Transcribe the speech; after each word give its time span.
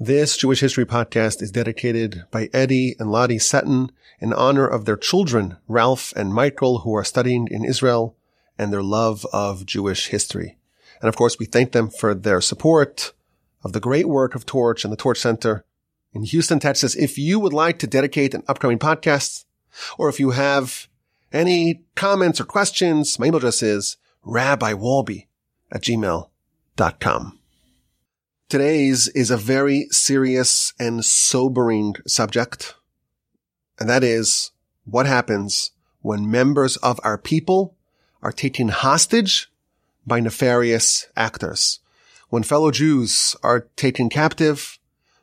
This 0.00 0.36
Jewish 0.36 0.58
History 0.58 0.84
podcast 0.84 1.40
is 1.40 1.52
dedicated 1.52 2.24
by 2.32 2.50
Eddie 2.52 2.96
and 2.98 3.12
Lottie 3.12 3.38
Setton 3.38 3.90
in 4.18 4.32
honor 4.32 4.66
of 4.66 4.86
their 4.86 4.96
children, 4.96 5.56
Ralph 5.68 6.12
and 6.16 6.34
Michael, 6.34 6.80
who 6.80 6.92
are 6.96 7.04
studying 7.04 7.46
in 7.48 7.64
Israel 7.64 8.16
and 8.58 8.72
their 8.72 8.82
love 8.82 9.24
of 9.32 9.64
Jewish 9.64 10.08
history. 10.08 10.58
And 11.00 11.08
of 11.08 11.14
course, 11.14 11.38
we 11.38 11.46
thank 11.46 11.70
them 11.70 11.90
for 11.90 12.12
their 12.12 12.40
support 12.40 13.12
of 13.62 13.72
the 13.72 13.78
great 13.78 14.08
work 14.08 14.34
of 14.34 14.44
Torch 14.44 14.82
and 14.82 14.92
the 14.92 14.96
Torch 14.96 15.20
Center 15.20 15.64
in 16.12 16.24
Houston, 16.24 16.58
Texas. 16.58 16.96
If 16.96 17.16
you 17.16 17.38
would 17.38 17.52
like 17.52 17.78
to 17.78 17.86
dedicate 17.86 18.34
an 18.34 18.42
upcoming 18.48 18.80
podcast, 18.80 19.44
or 19.96 20.08
if 20.08 20.18
you 20.18 20.30
have 20.30 20.88
any 21.32 21.84
comments 21.94 22.40
or 22.40 22.44
questions, 22.44 23.16
my 23.20 23.26
email 23.26 23.36
address 23.36 23.62
is 23.62 23.96
rabbiwolbe 24.26 25.28
at 25.70 25.82
gmail.com. 25.82 27.38
Today's 28.54 29.08
is 29.08 29.32
a 29.32 29.36
very 29.36 29.88
serious 29.90 30.74
and 30.78 31.04
sobering 31.04 31.96
subject. 32.06 32.76
And 33.80 33.90
that 33.90 34.04
is 34.04 34.52
what 34.84 35.06
happens 35.06 35.72
when 36.02 36.30
members 36.30 36.76
of 36.76 37.00
our 37.02 37.18
people 37.18 37.74
are 38.22 38.30
taken 38.30 38.68
hostage 38.68 39.50
by 40.06 40.20
nefarious 40.20 41.08
actors. 41.16 41.80
When 42.28 42.44
fellow 42.44 42.70
Jews 42.70 43.34
are 43.42 43.66
taken 43.74 44.08
captive, 44.08 44.78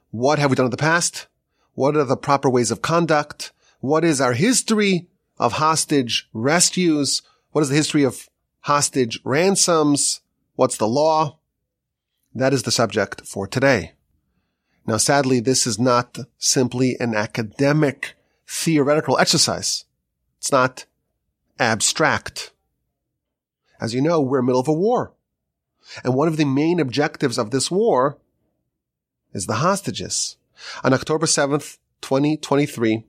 what 0.09 0.37
have 0.37 0.49
we 0.49 0.57
done 0.57 0.65
in 0.65 0.71
the 0.71 0.75
past? 0.75 1.27
What 1.73 1.95
are 1.95 2.03
the 2.03 2.17
proper 2.17 2.49
ways 2.49 2.69
of 2.69 2.81
conduct? 2.81 3.53
What 3.79 4.03
is 4.03 4.19
our 4.19 4.33
history 4.33 5.07
of 5.37 5.53
hostage 5.53 6.27
rescues? 6.33 7.21
What 7.51 7.61
is 7.61 7.69
the 7.69 7.75
history 7.75 8.03
of 8.03 8.27
hostage 8.59 9.21
ransoms? 9.23 10.19
What's 10.55 10.75
the 10.75 10.85
law? 10.85 11.37
That 12.33 12.53
is 12.53 12.63
the 12.63 12.71
subject 12.71 13.25
for 13.25 13.47
today. 13.47 13.93
Now, 14.87 14.97
sadly, 14.97 15.39
this 15.39 15.67
is 15.67 15.77
not 15.77 16.17
simply 16.37 16.97
an 16.99 17.13
academic 17.13 18.15
theoretical 18.47 19.17
exercise. 19.17 19.85
It's 20.39 20.51
not 20.51 20.85
abstract. 21.59 22.51
As 23.79 23.93
you 23.93 24.01
know, 24.01 24.21
we're 24.21 24.39
in 24.39 24.45
the 24.45 24.47
middle 24.47 24.61
of 24.61 24.67
a 24.67 24.73
war. 24.73 25.13
And 26.03 26.13
one 26.13 26.27
of 26.27 26.37
the 26.37 26.45
main 26.45 26.79
objectives 26.79 27.37
of 27.37 27.51
this 27.51 27.69
war 27.69 28.17
is 29.33 29.45
the 29.45 29.55
hostages. 29.55 30.37
On 30.83 30.93
October 30.93 31.25
7th, 31.25 31.77
2023, 32.01 33.03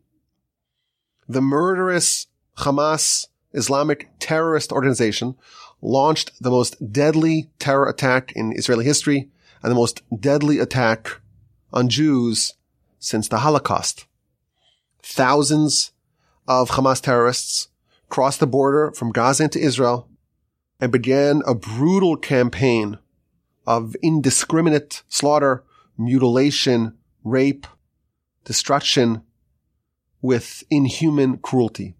the 1.28 1.40
murderous 1.40 2.26
Hamas 2.58 3.26
Islamic 3.52 4.10
terrorist 4.18 4.72
organization 4.72 5.36
launched 5.82 6.30
the 6.40 6.50
most 6.50 6.92
deadly 6.92 7.50
terror 7.58 7.88
attack 7.88 8.32
in 8.32 8.56
Israeli 8.56 8.84
history 8.84 9.28
and 9.62 9.70
the 9.70 9.76
most 9.76 10.00
deadly 10.18 10.58
attack 10.58 11.20
on 11.72 11.88
Jews 11.88 12.54
since 12.98 13.28
the 13.28 13.38
Holocaust. 13.38 14.06
Thousands 15.02 15.92
of 16.46 16.70
Hamas 16.70 17.02
terrorists 17.02 17.68
crossed 18.08 18.40
the 18.40 18.46
border 18.46 18.92
from 18.92 19.10
Gaza 19.10 19.44
into 19.44 19.58
Israel 19.58 20.08
and 20.80 20.92
began 20.92 21.42
a 21.46 21.54
brutal 21.54 22.16
campaign 22.16 22.98
of 23.66 23.96
indiscriminate 24.02 25.02
slaughter, 25.08 25.64
mutilation, 25.98 26.96
rape, 27.24 27.66
destruction 28.44 29.22
with 30.20 30.62
inhuman 30.70 31.38
cruelty. 31.38 31.94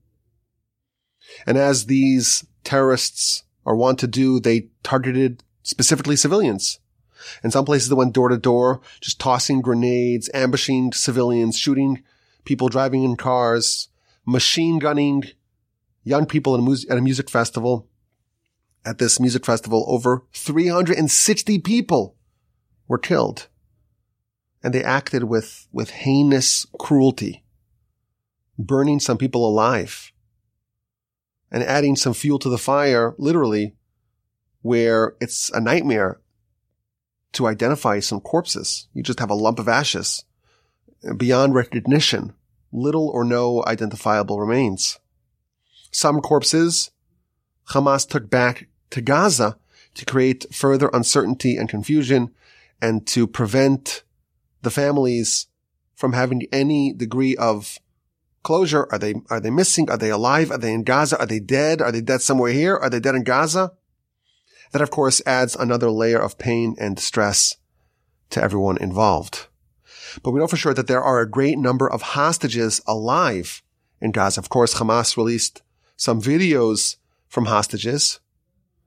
And 1.46 1.56
as 1.56 1.86
these 1.86 2.44
terrorists 2.64 3.44
or 3.64 3.76
want 3.76 3.98
to 4.00 4.06
do, 4.06 4.40
they 4.40 4.68
targeted 4.82 5.42
specifically 5.62 6.16
civilians. 6.16 6.78
In 7.44 7.50
some 7.50 7.64
places 7.64 7.88
they 7.88 7.94
went 7.94 8.14
door 8.14 8.28
to 8.28 8.36
door, 8.36 8.80
just 9.00 9.20
tossing 9.20 9.60
grenades, 9.60 10.28
ambushing 10.34 10.92
civilians, 10.92 11.56
shooting 11.56 12.02
people 12.44 12.68
driving 12.68 13.04
in 13.04 13.16
cars, 13.16 13.88
machine 14.26 14.78
gunning 14.78 15.24
young 16.04 16.26
people 16.26 16.54
at 16.54 16.98
a, 16.98 17.00
music 17.00 17.30
festival. 17.30 17.88
At 18.84 18.98
this 18.98 19.20
music 19.20 19.46
festival, 19.46 19.84
over 19.86 20.24
360 20.32 21.60
people 21.60 22.16
were 22.88 22.98
killed. 22.98 23.46
And 24.64 24.74
they 24.74 24.82
acted 24.82 25.24
with, 25.24 25.68
with 25.72 25.90
heinous 25.90 26.66
cruelty, 26.78 27.44
burning 28.58 28.98
some 28.98 29.18
people 29.18 29.48
alive 29.48 30.11
and 31.52 31.62
adding 31.62 31.94
some 31.94 32.14
fuel 32.14 32.38
to 32.40 32.48
the 32.48 32.58
fire, 32.58 33.14
literally, 33.18 33.76
where 34.62 35.14
it's 35.20 35.50
a 35.50 35.60
nightmare 35.60 36.18
to 37.32 37.46
identify 37.46 38.00
some 38.00 38.20
corpses. 38.20 38.88
You 38.94 39.02
just 39.02 39.20
have 39.20 39.30
a 39.30 39.34
lump 39.34 39.58
of 39.58 39.68
ashes 39.68 40.24
beyond 41.16 41.54
recognition, 41.54 42.32
little 42.72 43.08
or 43.08 43.22
no 43.22 43.62
identifiable 43.66 44.40
remains. 44.40 44.98
Some 45.90 46.20
corpses 46.20 46.90
Hamas 47.70 48.08
took 48.08 48.30
back 48.30 48.66
to 48.90 49.00
Gaza 49.00 49.58
to 49.94 50.04
create 50.04 50.46
further 50.52 50.90
uncertainty 50.92 51.56
and 51.56 51.68
confusion 51.68 52.30
and 52.80 53.06
to 53.08 53.26
prevent 53.26 54.04
the 54.62 54.70
families 54.70 55.48
from 55.94 56.14
having 56.14 56.46
any 56.50 56.92
degree 56.92 57.36
of 57.36 57.78
closure? 58.42 58.86
Are 58.90 58.98
they, 58.98 59.14
are 59.30 59.40
they 59.40 59.50
missing? 59.50 59.90
Are 59.90 59.98
they 59.98 60.10
alive? 60.10 60.50
Are 60.50 60.58
they 60.58 60.72
in 60.72 60.84
Gaza? 60.84 61.18
Are 61.18 61.26
they 61.26 61.40
dead? 61.40 61.80
Are 61.80 61.92
they 61.92 62.00
dead 62.00 62.22
somewhere 62.22 62.52
here? 62.52 62.76
Are 62.76 62.90
they 62.90 63.00
dead 63.00 63.14
in 63.14 63.24
Gaza? 63.24 63.72
That 64.72 64.82
of 64.82 64.90
course 64.90 65.22
adds 65.26 65.54
another 65.54 65.90
layer 65.90 66.18
of 66.18 66.38
pain 66.38 66.74
and 66.78 66.96
distress 66.96 67.56
to 68.30 68.42
everyone 68.42 68.78
involved. 68.78 69.46
But 70.22 70.30
we 70.30 70.40
know 70.40 70.46
for 70.46 70.56
sure 70.56 70.74
that 70.74 70.86
there 70.86 71.02
are 71.02 71.20
a 71.20 71.30
great 71.30 71.58
number 71.58 71.90
of 71.90 72.02
hostages 72.02 72.80
alive 72.86 73.62
in 74.00 74.12
Gaza. 74.12 74.40
Of 74.40 74.48
course, 74.48 74.74
Hamas 74.74 75.16
released 75.16 75.62
some 75.96 76.20
videos 76.20 76.96
from 77.28 77.46
hostages 77.46 78.20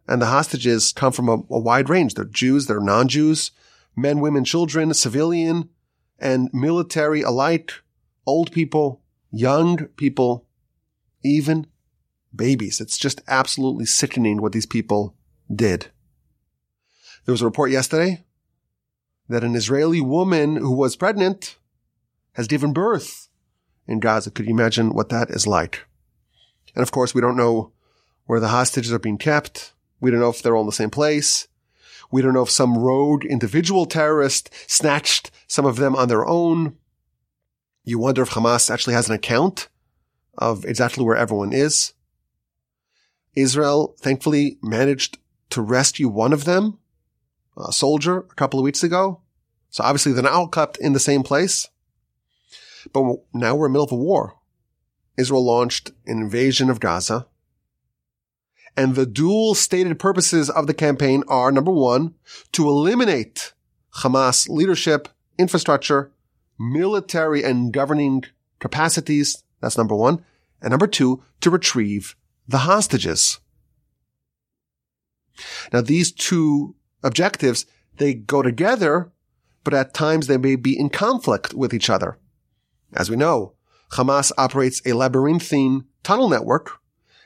and 0.08 0.22
the 0.22 0.28
hostages 0.28 0.94
come 0.94 1.12
from 1.12 1.30
a, 1.30 1.34
a 1.50 1.60
wide 1.60 1.90
range. 1.90 2.14
They're 2.14 2.26
Jews, 2.26 2.68
they're 2.68 2.80
non-Jews, 2.80 3.52
men, 3.96 4.20
women, 4.20 4.44
children, 4.44 4.94
civilian 4.94 5.70
and 6.20 6.50
military 6.54 7.22
alike, 7.22 7.74
old 8.26 8.52
people, 8.52 9.02
young 9.36 9.88
people, 9.98 10.46
even 11.24 11.68
babies. 12.34 12.80
It's 12.80 12.98
just 12.98 13.22
absolutely 13.28 13.86
sickening 13.86 14.42
what 14.42 14.54
these 14.54 14.66
people 14.66 15.16
did. 15.54 15.88
There 17.26 17.34
was 17.34 17.42
a 17.42 17.46
report 17.46 17.72
yesterday 17.72 18.24
that 19.28 19.44
an 19.44 19.56
Israeli 19.56 20.02
woman 20.02 20.56
who 20.56 20.72
was 20.72 20.96
pregnant 20.96 21.58
has 22.34 22.48
given 22.48 22.74
birth 22.74 23.30
in 23.88 24.00
Gaza. 24.00 24.32
Could 24.32 24.46
you 24.46 24.54
imagine 24.54 24.94
what 24.94 25.10
that 25.10 25.30
is 25.30 25.48
like? 25.48 25.86
And 26.76 26.84
of 26.84 26.92
course, 26.92 27.14
we 27.14 27.22
don't 27.22 27.38
know 27.38 27.72
where 28.26 28.40
the 28.40 28.50
hostages 28.50 28.94
are 28.94 29.00
being 29.00 29.18
kept. 29.18 29.74
We 30.00 30.12
don't 30.12 30.20
know 30.20 30.30
if 30.30 30.42
they're 30.42 30.56
all 30.56 30.62
in 30.62 30.68
the 30.68 30.72
same 30.72 30.90
place. 30.90 31.48
We 32.12 32.22
don't 32.22 32.34
know 32.34 32.44
if 32.44 32.50
some 32.50 32.78
rogue 32.78 33.26
individual 33.26 33.86
terrorist 33.86 34.50
snatched 34.68 35.32
some 35.48 35.66
of 35.66 35.78
them 35.78 35.96
on 35.96 36.08
their 36.08 36.26
own. 36.26 36.78
You 37.86 38.00
wonder 38.00 38.24
if 38.24 38.32
Hamas 38.32 38.72
actually 38.72 38.96
has 38.96 39.08
an 39.08 39.16
account 39.16 39.70
of 40.38 40.66
exactly 40.66 41.06
where 41.06 41.16
everyone 41.16 41.54
is. 41.54 41.94
Israel 43.36 43.96
thankfully 44.00 44.58
managed 44.62 45.20
to 45.52 45.62
rescue 45.62 46.10
one 46.10 46.34
of 46.34 46.46
them, 46.46 46.80
a 47.56 47.72
soldier, 47.72 48.18
a 48.18 48.36
couple 48.36 48.60
of 48.60 48.64
weeks 48.64 48.84
ago. 48.84 49.22
So 49.70 49.84
obviously 49.84 50.14
they're 50.14 50.28
all 50.28 50.48
kept 50.48 50.78
in 50.78 50.94
the 50.94 51.00
same 51.00 51.22
place. 51.22 51.70
But 52.92 53.04
now 53.34 53.56
we're 53.56 53.68
in 53.68 53.74
the 53.74 53.80
middle 53.80 53.86
of 53.86 53.92
a 53.92 53.96
war. 53.96 54.36
Israel 55.16 55.46
launched 55.46 55.92
an 56.08 56.20
invasion 56.20 56.70
of 56.70 56.80
Gaza. 56.80 57.28
And 58.76 58.96
the 58.96 59.06
dual 59.06 59.54
stated 59.54 60.00
purposes 60.00 60.50
of 60.50 60.68
the 60.68 60.74
campaign 60.74 61.24
are 61.28 61.52
number 61.52 61.72
one, 61.72 62.16
to 62.52 62.68
eliminate 62.68 63.54
Hamas 63.98 64.50
leadership, 64.50 65.08
infrastructure, 65.38 66.12
military 66.58 67.44
and 67.44 67.72
governing 67.72 68.24
capacities. 68.60 69.44
That's 69.62 69.78
number 69.78 69.96
one. 69.96 70.24
And 70.62 70.72
number 70.72 70.88
two, 70.88 71.24
to 71.42 71.50
retrieve 71.50 72.16
the 72.48 72.60
hostages. 72.60 73.40
Now 75.74 75.82
these 75.82 76.12
two 76.12 76.76
objectives, 77.04 77.66
they 77.98 78.14
go 78.14 78.42
together, 78.42 79.12
but 79.64 79.74
at 79.74 79.94
times 79.94 80.28
they 80.28 80.38
may 80.38 80.56
be 80.56 80.78
in 80.78 80.90
conflict 80.90 81.54
with 81.54 81.74
each 81.74 81.90
other. 81.90 82.18
As 82.94 83.10
we 83.10 83.16
know, 83.16 83.54
Hamas 83.94 84.32
operates 84.38 84.82
a 84.86 84.94
labyrinthine 84.94 85.86
tunnel 86.04 86.30
network, 86.30 86.80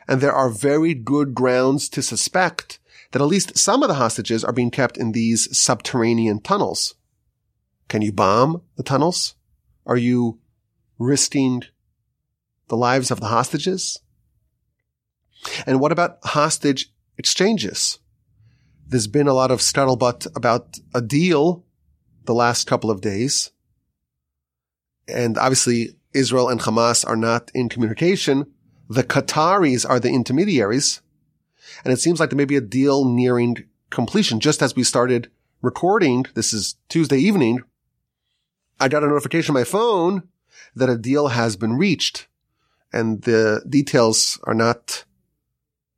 and 0.08 0.22
there 0.22 0.34
are 0.34 0.50
very 0.50 0.94
good 0.94 1.36
grounds 1.36 1.90
to 1.90 2.02
suspect 2.02 2.80
that 3.12 3.22
at 3.22 3.28
least 3.28 3.58
some 3.58 3.84
of 3.84 3.90
the 3.90 3.96
hostages 3.96 4.44
are 4.44 4.54
being 4.54 4.72
kept 4.72 4.98
in 4.98 5.12
these 5.12 5.56
subterranean 5.58 6.42
tunnels. 6.42 6.96
Can 7.90 8.02
you 8.02 8.14
bomb 8.14 8.62
the 8.78 8.84
tunnels? 8.84 9.36
Are 9.86 9.98
you 9.98 10.40
risking 10.98 11.64
the 12.68 12.78
lives 12.78 13.12
of 13.12 13.20
the 13.20 13.28
hostages? 13.28 14.00
And 15.66 15.80
what 15.80 15.92
about 15.92 16.20
hostage 16.24 16.94
exchanges? 17.18 18.00
There's 18.88 19.08
been 19.08 19.28
a 19.28 19.34
lot 19.34 19.52
of 19.52 19.60
scuttlebutt 19.60 20.28
about 20.36 20.78
a 20.94 21.02
deal 21.02 21.66
the 22.26 22.34
last 22.34 22.68
couple 22.68 22.92
of 22.92 23.02
days. 23.02 23.52
And 25.08 25.38
obviously 25.38 25.96
Israel 26.14 26.50
and 26.50 26.60
Hamas 26.60 27.08
are 27.08 27.16
not 27.16 27.52
in 27.56 27.70
communication. 27.70 28.52
The 28.88 29.04
Qataris 29.04 29.88
are 29.90 30.00
the 30.00 30.10
intermediaries. 30.10 31.02
And 31.84 31.92
it 31.92 31.98
seems 31.98 32.20
like 32.20 32.30
there 32.30 32.38
may 32.38 32.46
be 32.46 32.56
a 32.56 32.62
deal 32.62 33.06
nearing 33.06 33.66
completion. 33.90 34.40
Just 34.40 34.62
as 34.62 34.76
we 34.76 34.84
started 34.84 35.32
recording, 35.62 36.26
this 36.36 36.54
is 36.54 36.76
Tuesday 36.88 37.18
evening, 37.18 37.64
I 38.80 38.88
got 38.88 39.04
a 39.04 39.08
notification 39.08 39.56
on 39.56 39.62
my 39.62 39.66
phone 39.66 40.24
that 40.76 40.90
a 40.90 40.98
deal 40.98 41.30
has 41.30 41.56
been 41.56 41.74
reached 41.74 42.28
and 42.94 43.22
the 43.24 43.64
details 43.68 44.40
are 44.44 44.54
not 44.54 45.04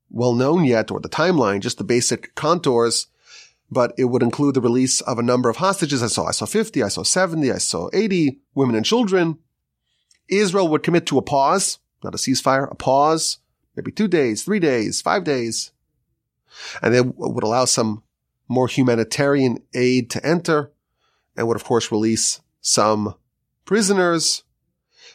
well 0.10 0.34
known 0.34 0.66
yet 0.66 0.92
or 0.92 1.00
the 1.00 1.10
timeline, 1.10 1.62
just 1.62 1.78
the 1.78 1.84
basic 1.84 2.36
contours, 2.36 3.08
but 3.70 3.94
it 3.98 4.06
would 4.06 4.24
include 4.24 4.56
the 4.56 4.62
release 4.62 5.00
of 5.02 5.18
a 5.18 5.24
number 5.24 5.50
of 5.50 5.58
hostages. 5.58 6.04
I 6.04 6.08
saw, 6.08 6.26
I 6.26 6.32
saw 6.32 6.46
50, 6.46 6.84
I 6.84 6.90
saw 6.90 7.04
70, 7.04 7.52
I 7.52 7.58
saw 7.58 7.90
80 7.94 8.40
women 8.54 8.76
and 8.76 8.86
children. 8.86 9.38
Israel 10.28 10.68
would 10.70 10.84
commit 10.84 11.06
to 11.08 11.18
a 11.18 11.22
pause, 11.22 11.80
not 12.04 12.16
a 12.16 12.18
ceasefire, 12.18 12.70
a 12.70 12.76
pause, 12.76 13.38
maybe 13.76 13.92
two 13.92 14.08
days, 14.08 14.44
three 14.44 14.60
days, 14.60 15.02
five 15.02 15.24
days. 15.24 15.72
And 16.82 16.94
they 16.94 17.02
would 17.02 17.44
allow 17.44 17.66
some 17.66 18.04
more 18.48 18.68
humanitarian 18.68 19.60
aid 19.74 20.10
to 20.10 20.26
enter 20.26 20.72
and 21.38 21.48
would 21.48 21.56
of 21.56 21.64
course 21.64 21.92
release 21.92 22.42
some 22.62 23.16
prisoners. 23.66 24.44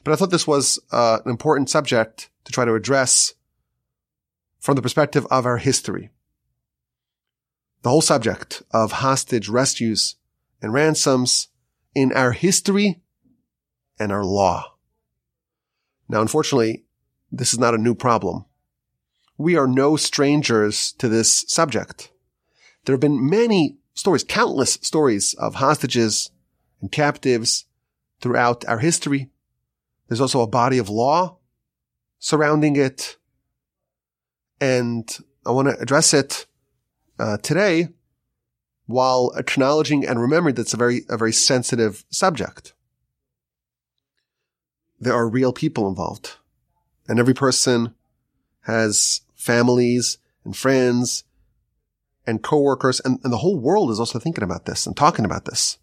But 0.04 0.12
I 0.12 0.16
thought 0.16 0.30
this 0.30 0.46
was 0.46 0.78
uh, 0.92 1.20
an 1.24 1.30
important 1.30 1.70
subject 1.70 2.28
to 2.44 2.52
try 2.52 2.64
to 2.64 2.74
address 2.74 3.34
from 4.60 4.76
the 4.76 4.82
perspective 4.82 5.26
of 5.30 5.46
our 5.46 5.58
history. 5.58 6.10
The 7.82 7.90
whole 7.90 8.02
subject 8.02 8.62
of 8.72 8.92
hostage 8.92 9.48
rescues 9.48 10.16
and 10.60 10.72
ransoms 10.72 11.48
in 11.94 12.12
our 12.12 12.32
history 12.32 13.00
and 13.98 14.10
our 14.10 14.24
law. 14.24 14.74
Now, 16.08 16.20
unfortunately, 16.20 16.84
this 17.30 17.52
is 17.52 17.58
not 17.58 17.74
a 17.74 17.78
new 17.78 17.94
problem. 17.94 18.44
We 19.38 19.56
are 19.56 19.66
no 19.66 19.96
strangers 19.96 20.92
to 20.98 21.08
this 21.08 21.44
subject. 21.48 22.10
There 22.84 22.92
have 22.92 23.00
been 23.00 23.28
many 23.28 23.78
stories, 23.94 24.24
countless 24.24 24.78
stories 24.82 25.34
of 25.34 25.56
hostages 25.56 26.30
and 26.80 26.90
captives 26.92 27.66
throughout 28.20 28.64
our 28.66 28.78
history. 28.78 29.30
There's 30.08 30.20
also 30.20 30.40
a 30.40 30.46
body 30.46 30.78
of 30.78 30.88
law 30.88 31.38
surrounding 32.18 32.76
it. 32.76 33.16
And 34.60 35.16
I 35.44 35.50
want 35.50 35.68
to 35.68 35.78
address 35.80 36.14
it 36.14 36.46
uh, 37.18 37.38
today 37.38 37.88
while 38.86 39.32
acknowledging 39.36 40.06
and 40.06 40.20
remembering 40.20 40.54
that 40.54 40.62
it's 40.62 40.74
a 40.74 40.78
very, 40.78 41.02
a 41.08 41.16
very 41.16 41.32
sensitive 41.32 42.04
subject 42.10 42.72
there 45.00 45.14
are 45.14 45.28
real 45.28 45.52
people 45.52 45.88
involved. 45.88 46.36
And 47.08 47.18
every 47.18 47.34
person 47.34 47.94
has 48.62 49.20
families 49.34 50.18
and 50.44 50.56
friends 50.56 51.24
and 52.26 52.42
coworkers 52.42 53.00
and, 53.00 53.20
and 53.22 53.32
the 53.32 53.38
whole 53.38 53.58
world 53.58 53.90
is 53.90 54.00
also 54.00 54.18
thinking 54.18 54.44
about 54.44 54.64
this 54.64 54.86
and 54.86 54.96
talking 54.96 55.24
about 55.24 55.44
this. 55.44 55.78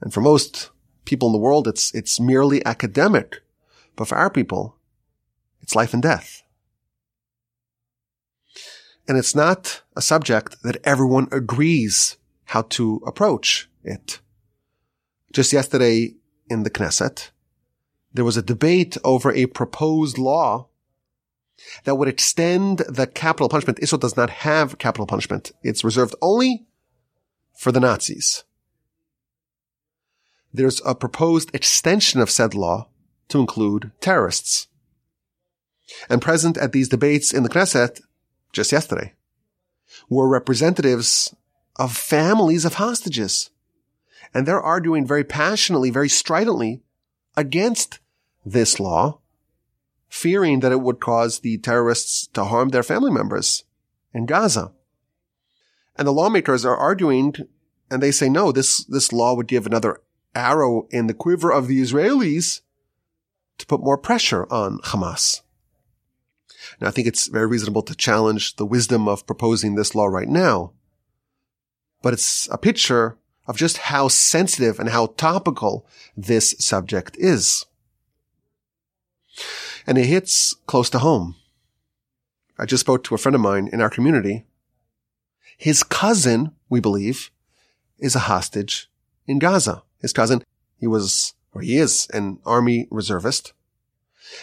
And 0.00 0.12
for 0.12 0.20
most 0.20 0.70
people 1.04 1.28
in 1.28 1.32
the 1.32 1.38
world, 1.38 1.68
it's, 1.68 1.94
it's 1.94 2.20
merely 2.20 2.64
academic. 2.64 3.42
But 3.96 4.08
for 4.08 4.16
our 4.16 4.30
people, 4.30 4.76
it's 5.60 5.74
life 5.74 5.92
and 5.92 6.02
death. 6.02 6.42
And 9.06 9.18
it's 9.18 9.34
not 9.34 9.82
a 9.96 10.02
subject 10.02 10.62
that 10.62 10.78
everyone 10.84 11.28
agrees 11.32 12.16
how 12.44 12.62
to 12.62 13.02
approach 13.06 13.68
it. 13.82 14.20
Just 15.32 15.52
yesterday 15.52 16.14
in 16.48 16.62
the 16.62 16.70
Knesset, 16.70 17.30
there 18.12 18.24
was 18.24 18.36
a 18.36 18.42
debate 18.42 18.96
over 19.04 19.32
a 19.32 19.46
proposed 19.46 20.18
law 20.18 20.68
that 21.84 21.96
would 21.96 22.08
extend 22.08 22.78
the 22.88 23.06
capital 23.06 23.48
punishment. 23.48 23.78
Israel 23.80 23.98
does 23.98 24.16
not 24.16 24.30
have 24.30 24.78
capital 24.78 25.06
punishment. 25.06 25.52
It's 25.62 25.84
reserved 25.84 26.14
only 26.22 26.66
for 27.56 27.70
the 27.70 27.80
Nazis. 27.80 28.44
There's 30.52 30.80
a 30.84 30.94
proposed 30.94 31.54
extension 31.54 32.20
of 32.20 32.30
said 32.30 32.54
law 32.54 32.88
to 33.28 33.38
include 33.38 33.92
terrorists. 34.00 34.66
And 36.08 36.22
present 36.22 36.56
at 36.56 36.72
these 36.72 36.88
debates 36.88 37.32
in 37.32 37.42
the 37.42 37.48
Knesset 37.48 38.00
just 38.52 38.72
yesterday 38.72 39.14
were 40.08 40.28
representatives 40.28 41.34
of 41.76 41.96
families 41.96 42.64
of 42.64 42.74
hostages. 42.74 43.50
And 44.32 44.46
they're 44.46 44.60
arguing 44.60 45.06
very 45.06 45.24
passionately, 45.24 45.90
very 45.90 46.08
stridently 46.08 46.82
against 47.36 47.98
this 48.44 48.78
law, 48.78 49.20
fearing 50.08 50.60
that 50.60 50.72
it 50.72 50.80
would 50.80 51.00
cause 51.00 51.40
the 51.40 51.58
terrorists 51.58 52.28
to 52.28 52.44
harm 52.44 52.68
their 52.68 52.82
family 52.82 53.10
members 53.10 53.64
in 54.12 54.26
Gaza. 54.26 54.72
And 55.96 56.06
the 56.06 56.12
lawmakers 56.12 56.64
are 56.64 56.76
arguing 56.76 57.34
and 57.90 58.02
they 58.02 58.12
say, 58.12 58.28
no, 58.28 58.52
this, 58.52 58.84
this 58.84 59.12
law 59.12 59.34
would 59.34 59.48
give 59.48 59.66
another 59.66 60.00
arrow 60.34 60.86
in 60.90 61.06
the 61.06 61.14
quiver 61.14 61.50
of 61.52 61.66
the 61.66 61.80
Israelis 61.80 62.60
to 63.58 63.66
put 63.66 63.80
more 63.80 63.98
pressure 63.98 64.46
on 64.52 64.78
Hamas. 64.78 65.42
Now, 66.80 66.88
I 66.88 66.90
think 66.90 67.06
it's 67.06 67.26
very 67.26 67.46
reasonable 67.46 67.82
to 67.82 67.94
challenge 67.94 68.56
the 68.56 68.66
wisdom 68.66 69.08
of 69.08 69.26
proposing 69.26 69.74
this 69.74 69.94
law 69.94 70.06
right 70.06 70.28
now, 70.28 70.72
but 72.02 72.12
it's 72.12 72.48
a 72.50 72.58
picture 72.58 73.18
of 73.46 73.56
just 73.56 73.78
how 73.78 74.08
sensitive 74.08 74.78
and 74.78 74.88
how 74.88 75.06
topical 75.06 75.86
this 76.16 76.54
subject 76.58 77.16
is. 77.18 77.66
And 79.86 79.98
it 79.98 80.06
hits 80.06 80.54
close 80.66 80.88
to 80.90 81.00
home. 81.00 81.36
I 82.58 82.66
just 82.66 82.82
spoke 82.82 83.02
to 83.04 83.14
a 83.14 83.18
friend 83.18 83.34
of 83.34 83.40
mine 83.40 83.68
in 83.72 83.80
our 83.80 83.90
community. 83.90 84.44
His 85.56 85.82
cousin, 85.82 86.52
we 86.68 86.80
believe, 86.80 87.30
is 87.98 88.14
a 88.14 88.20
hostage 88.20 88.90
in 89.26 89.38
Gaza. 89.38 89.82
His 90.00 90.12
cousin, 90.12 90.42
he 90.78 90.86
was, 90.86 91.34
or 91.52 91.62
he 91.62 91.76
is 91.76 92.08
an 92.12 92.38
army 92.44 92.88
reservist, 92.90 93.52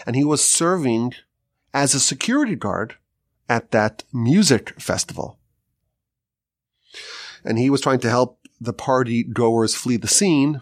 and 0.05 0.15
he 0.15 0.23
was 0.23 0.45
serving 0.45 1.13
as 1.73 1.93
a 1.93 1.99
security 1.99 2.55
guard 2.55 2.95
at 3.49 3.71
that 3.71 4.03
music 4.13 4.79
festival. 4.79 5.39
And 7.43 7.57
he 7.57 7.69
was 7.69 7.81
trying 7.81 7.99
to 7.99 8.09
help 8.09 8.39
the 8.59 8.73
party 8.73 9.23
goers 9.23 9.75
flee 9.75 9.97
the 9.97 10.07
scene 10.07 10.61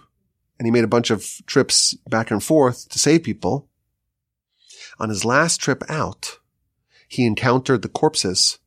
and 0.58 0.66
he 0.66 0.72
made 0.72 0.84
a 0.84 0.88
bunch 0.88 1.10
of 1.10 1.42
trips 1.46 1.94
back 2.10 2.32
and 2.32 2.44
forth 2.44 2.88
to 2.90 3.00
save 3.00 3.24
people. 3.24 3.68
On 5.00 5.10
his 5.10 5.26
last 5.26 5.60
trip 5.60 5.84
out, 5.90 6.40
he 7.08 7.26
encountered 7.26 7.82
the 7.82 7.90
corpses 7.90 8.60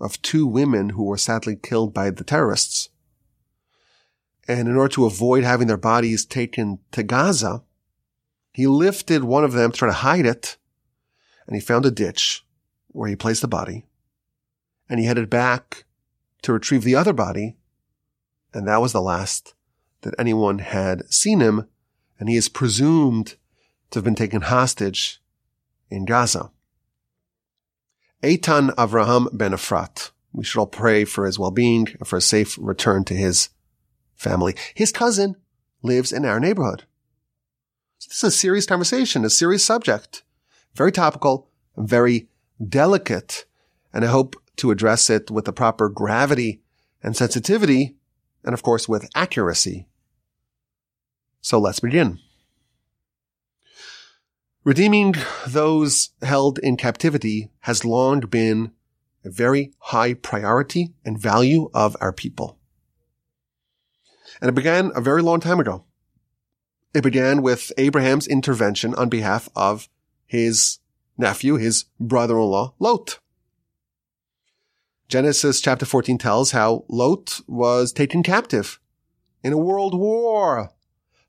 of 0.00 0.20
two 0.22 0.46
women 0.46 0.90
who 0.90 1.04
were 1.04 1.18
sadly 1.18 1.56
killed 1.56 1.92
by 1.92 2.10
the 2.10 2.24
terrorists. 2.24 2.88
And 4.46 4.68
in 4.68 4.76
order 4.76 4.94
to 4.94 5.06
avoid 5.06 5.44
having 5.44 5.66
their 5.66 5.76
bodies 5.76 6.24
taken 6.24 6.78
to 6.92 7.02
Gaza, 7.02 7.62
he 8.52 8.66
lifted 8.66 9.24
one 9.24 9.44
of 9.44 9.52
them 9.52 9.72
to 9.72 9.78
try 9.78 9.88
to 9.88 9.94
hide 9.94 10.26
it, 10.26 10.56
and 11.46 11.56
he 11.56 11.60
found 11.60 11.86
a 11.86 11.90
ditch 11.90 12.44
where 12.88 13.08
he 13.08 13.16
placed 13.16 13.40
the 13.40 13.48
body, 13.48 13.84
and 14.88 15.00
he 15.00 15.06
headed 15.06 15.28
back 15.30 15.84
to 16.42 16.52
retrieve 16.52 16.84
the 16.84 16.94
other 16.94 17.12
body 17.12 17.56
and 18.54 18.68
that 18.68 18.80
was 18.80 18.92
the 18.92 19.02
last 19.02 19.54
that 20.02 20.14
anyone 20.18 20.60
had 20.60 21.12
seen 21.12 21.40
him, 21.40 21.66
and 22.18 22.28
he 22.28 22.36
is 22.36 22.48
presumed 22.48 23.34
to 23.90 23.98
have 23.98 24.04
been 24.04 24.14
taken 24.14 24.42
hostage 24.42 25.20
in 25.90 26.04
Gaza. 26.04 26.50
Eitan 28.22 28.70
Avraham 28.76 29.26
ben 29.36 29.52
Efrat. 29.52 30.12
We 30.32 30.44
should 30.44 30.60
all 30.60 30.66
pray 30.66 31.04
for 31.04 31.26
his 31.26 31.38
well-being 31.38 31.88
and 31.98 32.06
for 32.06 32.16
a 32.16 32.22
safe 32.22 32.56
return 32.60 33.04
to 33.04 33.14
his 33.14 33.48
family. 34.16 34.54
His 34.74 34.92
cousin 34.92 35.36
lives 35.82 36.12
in 36.12 36.24
our 36.24 36.40
neighborhood. 36.40 36.84
So 37.98 38.08
this 38.08 38.18
is 38.18 38.22
a 38.24 38.30
serious 38.30 38.66
conversation, 38.66 39.24
a 39.24 39.30
serious 39.30 39.64
subject, 39.64 40.22
very 40.74 40.92
topical, 40.92 41.48
very 41.76 42.28
delicate, 42.66 43.44
and 43.92 44.04
I 44.04 44.08
hope 44.08 44.36
to 44.56 44.70
address 44.70 45.10
it 45.10 45.30
with 45.30 45.44
the 45.44 45.52
proper 45.52 45.88
gravity 45.88 46.60
and 47.02 47.16
sensitivity 47.16 47.96
and 48.44 48.54
of 48.54 48.62
course 48.62 48.88
with 48.88 49.08
accuracy. 49.14 49.86
So 51.40 51.58
let's 51.58 51.80
begin. 51.80 52.20
Redeeming 54.64 55.14
those 55.46 56.10
held 56.22 56.58
in 56.58 56.76
captivity 56.76 57.50
has 57.60 57.84
long 57.84 58.20
been 58.20 58.72
a 59.24 59.30
very 59.30 59.72
high 59.78 60.14
priority 60.14 60.94
and 61.04 61.18
value 61.18 61.70
of 61.74 61.96
our 62.00 62.12
people. 62.12 62.58
And 64.44 64.50
it 64.50 64.54
began 64.54 64.92
a 64.94 65.00
very 65.00 65.22
long 65.22 65.40
time 65.40 65.58
ago. 65.58 65.84
It 66.92 67.02
began 67.02 67.40
with 67.40 67.72
Abraham's 67.78 68.26
intervention 68.26 68.94
on 68.94 69.08
behalf 69.08 69.48
of 69.56 69.88
his 70.26 70.80
nephew, 71.16 71.56
his 71.56 71.86
brother-in-law, 71.98 72.74
Lot. 72.78 73.20
Genesis 75.08 75.62
chapter 75.62 75.86
14 75.86 76.18
tells 76.18 76.50
how 76.50 76.84
Lot 76.88 77.40
was 77.46 77.90
taken 77.90 78.22
captive 78.22 78.78
in 79.42 79.54
a 79.54 79.56
world 79.56 79.98
war, 79.98 80.72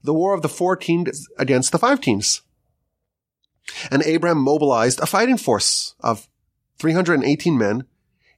the 0.03 0.13
war 0.13 0.33
of 0.33 0.41
the 0.41 0.49
four 0.49 0.75
teams 0.75 1.25
against 1.37 1.71
the 1.71 1.79
five 1.79 2.01
teams. 2.01 2.41
And 3.89 4.03
Abraham 4.03 4.39
mobilized 4.39 4.99
a 4.99 5.05
fighting 5.05 5.37
force 5.37 5.95
of 6.01 6.27
318 6.79 7.57
men 7.57 7.85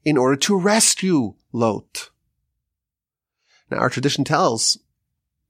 in 0.06 0.20
order 0.20 0.36
to 0.36 0.56
rescue 0.56 1.34
Lot. 1.52 2.12
Now 3.70 3.78
our 3.78 3.90
tradition 3.90 4.24
tells 4.24 4.78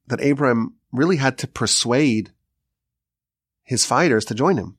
that 0.07 0.21
Abraham 0.21 0.75
really 0.91 1.17
had 1.17 1.37
to 1.39 1.47
persuade 1.47 2.31
his 3.63 3.85
fighters 3.85 4.25
to 4.25 4.35
join 4.35 4.57
him. 4.57 4.77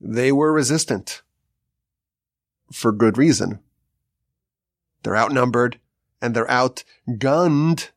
They 0.00 0.30
were 0.30 0.52
resistant 0.52 1.22
for 2.72 2.92
good 2.92 3.18
reason. 3.18 3.60
They're 5.02 5.16
outnumbered 5.16 5.80
and 6.22 6.34
they're 6.34 6.46
outgunned. 6.46 7.90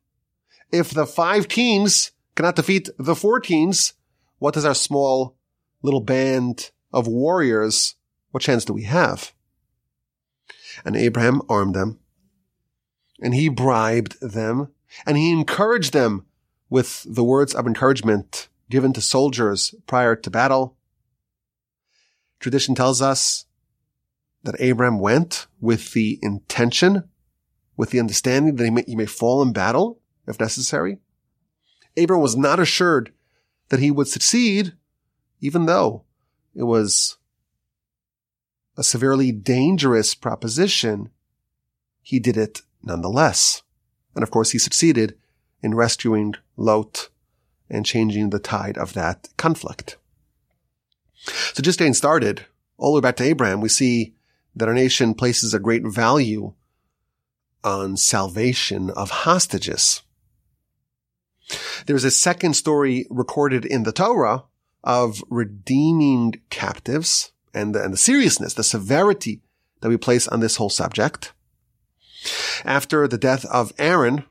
If 0.72 0.92
the 0.92 1.06
five 1.06 1.48
teams 1.48 2.12
cannot 2.36 2.56
defeat 2.56 2.90
the 2.98 3.16
four 3.16 3.40
teams, 3.40 3.94
what 4.40 4.54
does 4.54 4.66
our 4.66 4.74
small 4.74 5.36
little 5.82 6.02
band 6.02 6.72
of 6.94 7.08
warriors, 7.08 7.96
what 8.32 8.44
chance 8.44 8.66
do 8.66 8.74
we 8.74 8.84
have? 8.84 9.34
And 10.86 10.96
Abraham 10.96 11.42
armed 11.50 11.76
them 11.76 12.00
and 13.22 13.36
he 13.36 13.50
bribed 13.50 14.20
them 14.22 14.70
and 15.06 15.18
he 15.18 15.32
encouraged 15.32 15.94
them 15.94 16.26
with 16.70 17.06
the 17.08 17.24
words 17.24 17.54
of 17.54 17.68
encouragement 17.68 18.50
given 18.70 18.94
to 18.94 19.02
soldiers 19.02 19.76
prior 19.86 20.16
to 20.16 20.30
battle. 20.30 20.78
Tradition 22.40 22.74
tells 22.74 23.02
us 23.02 23.46
that 24.44 24.56
Abraham 24.60 25.00
went 25.00 25.48
with 25.60 25.94
the 25.94 26.18
intention, 26.22 27.04
with 27.78 27.92
the 27.92 28.00
understanding 28.00 28.56
that 28.56 28.64
he 28.64 28.72
may, 28.72 28.84
he 28.88 28.96
may 28.96 29.06
fall 29.06 29.42
in 29.42 29.54
battle 29.54 30.00
if 30.28 30.40
necessary. 30.40 30.98
Abraham 31.98 32.22
was 32.22 32.38
not 32.38 32.60
assured 32.60 33.12
that 33.70 33.80
he 33.80 33.92
would 33.92 34.08
succeed, 34.08 34.74
even 35.40 35.66
though 35.66 36.04
it 36.56 36.64
was 36.64 37.18
a 38.78 38.84
severely 38.84 39.32
dangerous 39.32 40.16
proposition. 40.16 41.10
He 42.02 42.20
did 42.20 42.38
it 42.38 42.62
nonetheless. 42.84 43.64
And 44.16 44.24
of 44.24 44.32
course, 44.32 44.52
he 44.52 44.60
succeeded 44.60 45.18
in 45.62 45.76
rescuing 45.76 46.36
Lot 46.58 47.10
and 47.70 47.86
changing 47.86 48.30
the 48.30 48.40
tide 48.40 48.78
of 48.78 48.94
that 48.94 49.30
conflict. 49.38 49.98
So 51.54 51.62
just 51.62 51.80
getting 51.80 51.94
started, 51.94 52.46
all 52.78 52.94
the 52.94 53.00
way 53.00 53.02
back 53.02 53.16
to 53.18 53.24
Abraham, 53.24 53.62
we 53.62 53.70
see 53.70 54.16
that 54.56 54.68
our 54.68 54.74
nation 54.74 55.14
places 55.14 55.54
a 55.54 55.60
great 55.60 55.84
value 55.86 56.54
on 57.64 57.96
salvation 57.96 58.90
of 58.90 59.10
hostages. 59.12 60.02
There's 61.86 62.04
a 62.04 62.12
second 62.12 62.56
story 62.56 63.06
recorded 63.10 63.66
in 63.66 63.84
the 63.84 63.92
Torah 63.92 64.46
of 64.84 65.24
redeeming 65.30 66.42
captives 66.50 67.32
and 67.54 67.76
the, 67.76 67.84
and 67.84 67.94
the 67.94 67.98
seriousness, 67.98 68.54
the 68.54 68.64
severity 68.64 69.42
that 69.82 69.90
we 69.90 69.98
place 69.98 70.28
on 70.28 70.40
this 70.40 70.56
whole 70.56 70.70
subject. 70.70 71.34
After 72.66 73.08
the 73.08 73.18
death 73.18 73.46
of 73.46 73.74
Aaron, 73.78 74.26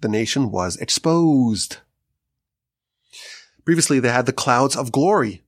the 0.00 0.08
nation 0.08 0.50
was 0.50 0.76
exposed. 0.76 1.78
Previously, 3.64 4.00
they 4.00 4.10
had 4.10 4.26
the 4.26 4.32
clouds 4.32 4.76
of 4.76 4.92
glory. 4.92 5.42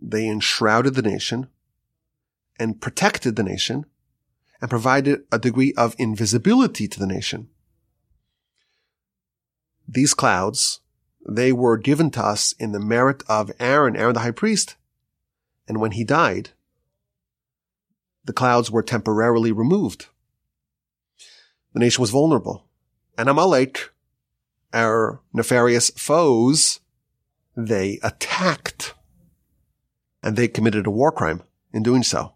They 0.00 0.28
enshrouded 0.28 0.94
the 0.94 1.02
nation 1.02 1.48
and 2.58 2.80
protected 2.80 3.36
the 3.36 3.42
nation 3.42 3.86
and 4.60 4.70
provided 4.70 5.22
a 5.32 5.38
degree 5.38 5.72
of 5.74 5.94
invisibility 5.98 6.86
to 6.88 6.98
the 6.98 7.06
nation. 7.06 7.48
These 9.86 10.14
clouds, 10.14 10.80
they 11.26 11.52
were 11.52 11.78
given 11.78 12.10
to 12.12 12.24
us 12.24 12.52
in 12.58 12.72
the 12.72 12.80
merit 12.80 13.22
of 13.28 13.50
Aaron, 13.58 13.96
Aaron 13.96 14.14
the 14.14 14.20
high 14.20 14.30
priest. 14.30 14.76
And 15.66 15.80
when 15.80 15.92
he 15.92 16.04
died, 16.04 16.50
the 18.24 18.32
clouds 18.32 18.70
were 18.70 18.82
temporarily 18.82 19.52
removed. 19.52 20.06
The 21.78 21.84
nation 21.84 22.00
was 22.00 22.10
vulnerable. 22.10 22.64
And 23.16 23.28
Amalek, 23.28 23.90
our 24.72 25.20
nefarious 25.32 25.90
foes, 25.90 26.80
they 27.56 28.00
attacked. 28.02 28.94
And 30.20 30.34
they 30.34 30.48
committed 30.48 30.88
a 30.88 30.90
war 30.90 31.12
crime 31.12 31.44
in 31.72 31.84
doing 31.84 32.02
so. 32.02 32.34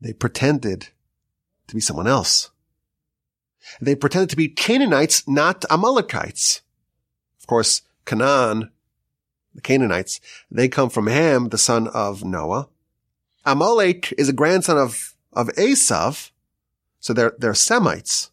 They 0.00 0.14
pretended 0.14 0.88
to 1.66 1.74
be 1.74 1.82
someone 1.82 2.06
else. 2.06 2.48
They 3.78 3.94
pretended 3.94 4.30
to 4.30 4.36
be 4.36 4.48
Canaanites, 4.48 5.28
not 5.28 5.66
Amalekites. 5.70 6.62
Of 7.38 7.46
course, 7.46 7.82
Canaan, 8.06 8.70
the 9.54 9.60
Canaanites, 9.60 10.18
they 10.50 10.66
come 10.66 10.88
from 10.88 11.08
Ham, 11.08 11.50
the 11.50 11.58
son 11.58 11.88
of 11.88 12.24
Noah. 12.24 12.70
Amalek 13.44 14.14
is 14.16 14.30
a 14.30 14.32
grandson 14.32 14.78
of, 14.78 15.14
of 15.34 15.48
Esav, 15.58 16.30
so 17.02 17.12
they're, 17.12 17.34
they're 17.36 17.52
Semites. 17.52 18.30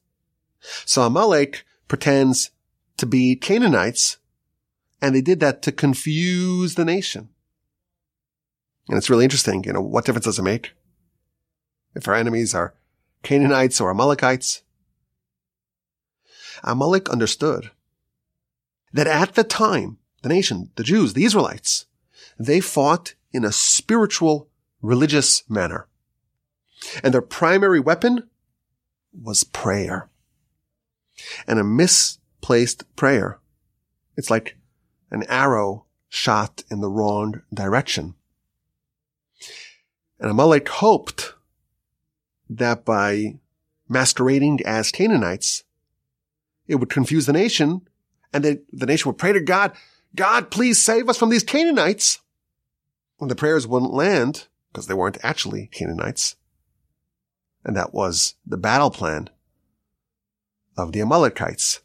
So 0.85 1.01
Amalek 1.01 1.65
pretends 1.87 2.51
to 2.97 3.05
be 3.05 3.35
Canaanites, 3.35 4.17
and 5.01 5.15
they 5.15 5.21
did 5.21 5.39
that 5.39 5.61
to 5.63 5.71
confuse 5.71 6.75
the 6.75 6.85
nation. 6.85 7.29
And 8.87 8.97
it's 8.97 9.09
really 9.09 9.23
interesting, 9.23 9.63
you 9.63 9.73
know, 9.73 9.81
what 9.81 10.05
difference 10.05 10.25
does 10.25 10.39
it 10.39 10.43
make? 10.43 10.73
If 11.95 12.07
our 12.07 12.13
enemies 12.13 12.53
are 12.53 12.75
Canaanites 13.23 13.81
or 13.81 13.89
Amalekites? 13.89 14.61
Amalek 16.63 17.09
understood 17.09 17.71
that 18.93 19.07
at 19.07 19.33
the 19.33 19.43
time, 19.43 19.97
the 20.21 20.29
nation, 20.29 20.69
the 20.75 20.83
Jews, 20.83 21.13
the 21.13 21.25
Israelites, 21.25 21.87
they 22.37 22.59
fought 22.59 23.15
in 23.31 23.43
a 23.43 23.51
spiritual, 23.51 24.47
religious 24.81 25.43
manner. 25.49 25.87
And 27.03 27.13
their 27.13 27.21
primary 27.21 27.79
weapon 27.79 28.29
was 29.13 29.43
prayer. 29.43 30.09
And 31.47 31.59
a 31.59 31.63
misplaced 31.63 32.83
prayer, 32.95 33.39
it's 34.15 34.29
like 34.29 34.57
an 35.11 35.23
arrow 35.27 35.85
shot 36.07 36.63
in 36.71 36.81
the 36.81 36.89
wrong 36.89 37.41
direction. 37.53 38.15
And 40.19 40.31
Amalek 40.31 40.67
hoped 40.67 41.35
that 42.49 42.83
by 42.83 43.39
masquerading 43.87 44.59
as 44.65 44.91
Canaanites, 44.91 45.63
it 46.67 46.75
would 46.75 46.89
confuse 46.89 47.25
the 47.25 47.33
nation 47.33 47.87
and 48.33 48.43
then 48.43 48.63
the 48.71 48.85
nation 48.85 49.09
would 49.09 49.17
pray 49.17 49.33
to 49.33 49.39
God, 49.39 49.73
God, 50.15 50.51
please 50.51 50.81
save 50.81 51.09
us 51.09 51.17
from 51.17 51.29
these 51.29 51.43
Canaanites. 51.43 52.19
And 53.19 53.29
the 53.29 53.35
prayers 53.35 53.67
wouldn't 53.67 53.93
land 53.93 54.47
because 54.71 54.87
they 54.87 54.93
weren't 54.93 55.17
actually 55.23 55.67
Canaanites. 55.67 56.35
And 57.63 57.75
that 57.75 57.93
was 57.93 58.35
the 58.45 58.57
battle 58.57 58.89
plan 58.89 59.29
of 60.77 60.91
the 60.91 61.01
Amalekites. 61.01 61.81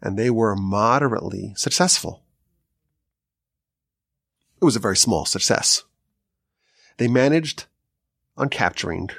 And 0.00 0.18
they 0.18 0.30
were 0.30 0.56
moderately 0.56 1.52
successful. 1.56 2.22
It 4.60 4.64
was 4.64 4.76
a 4.76 4.80
very 4.80 4.96
small 4.96 5.24
success. 5.24 5.84
They 6.96 7.08
managed 7.08 7.66
on 8.36 8.48
capturing 8.48 9.10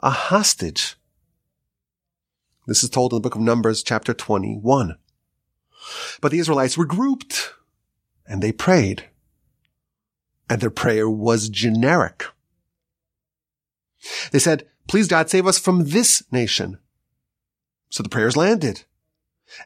a 0.00 0.10
hostage. 0.10 0.96
This 2.66 2.82
is 2.82 2.90
told 2.90 3.12
in 3.12 3.16
the 3.16 3.20
book 3.20 3.34
of 3.34 3.40
Numbers 3.40 3.82
chapter 3.82 4.12
21. 4.12 4.96
But 6.20 6.32
the 6.32 6.38
Israelites 6.38 6.76
were 6.76 6.84
grouped 6.84 7.54
and 8.26 8.42
they 8.42 8.52
prayed. 8.52 9.04
And 10.50 10.60
their 10.60 10.70
prayer 10.70 11.08
was 11.08 11.48
generic. 11.48 12.24
They 14.32 14.38
said, 14.38 14.66
please 14.86 15.08
God 15.08 15.30
save 15.30 15.46
us 15.46 15.58
from 15.58 15.90
this 15.90 16.22
nation. 16.30 16.78
So 17.90 18.02
the 18.02 18.08
prayers 18.08 18.36
landed 18.36 18.84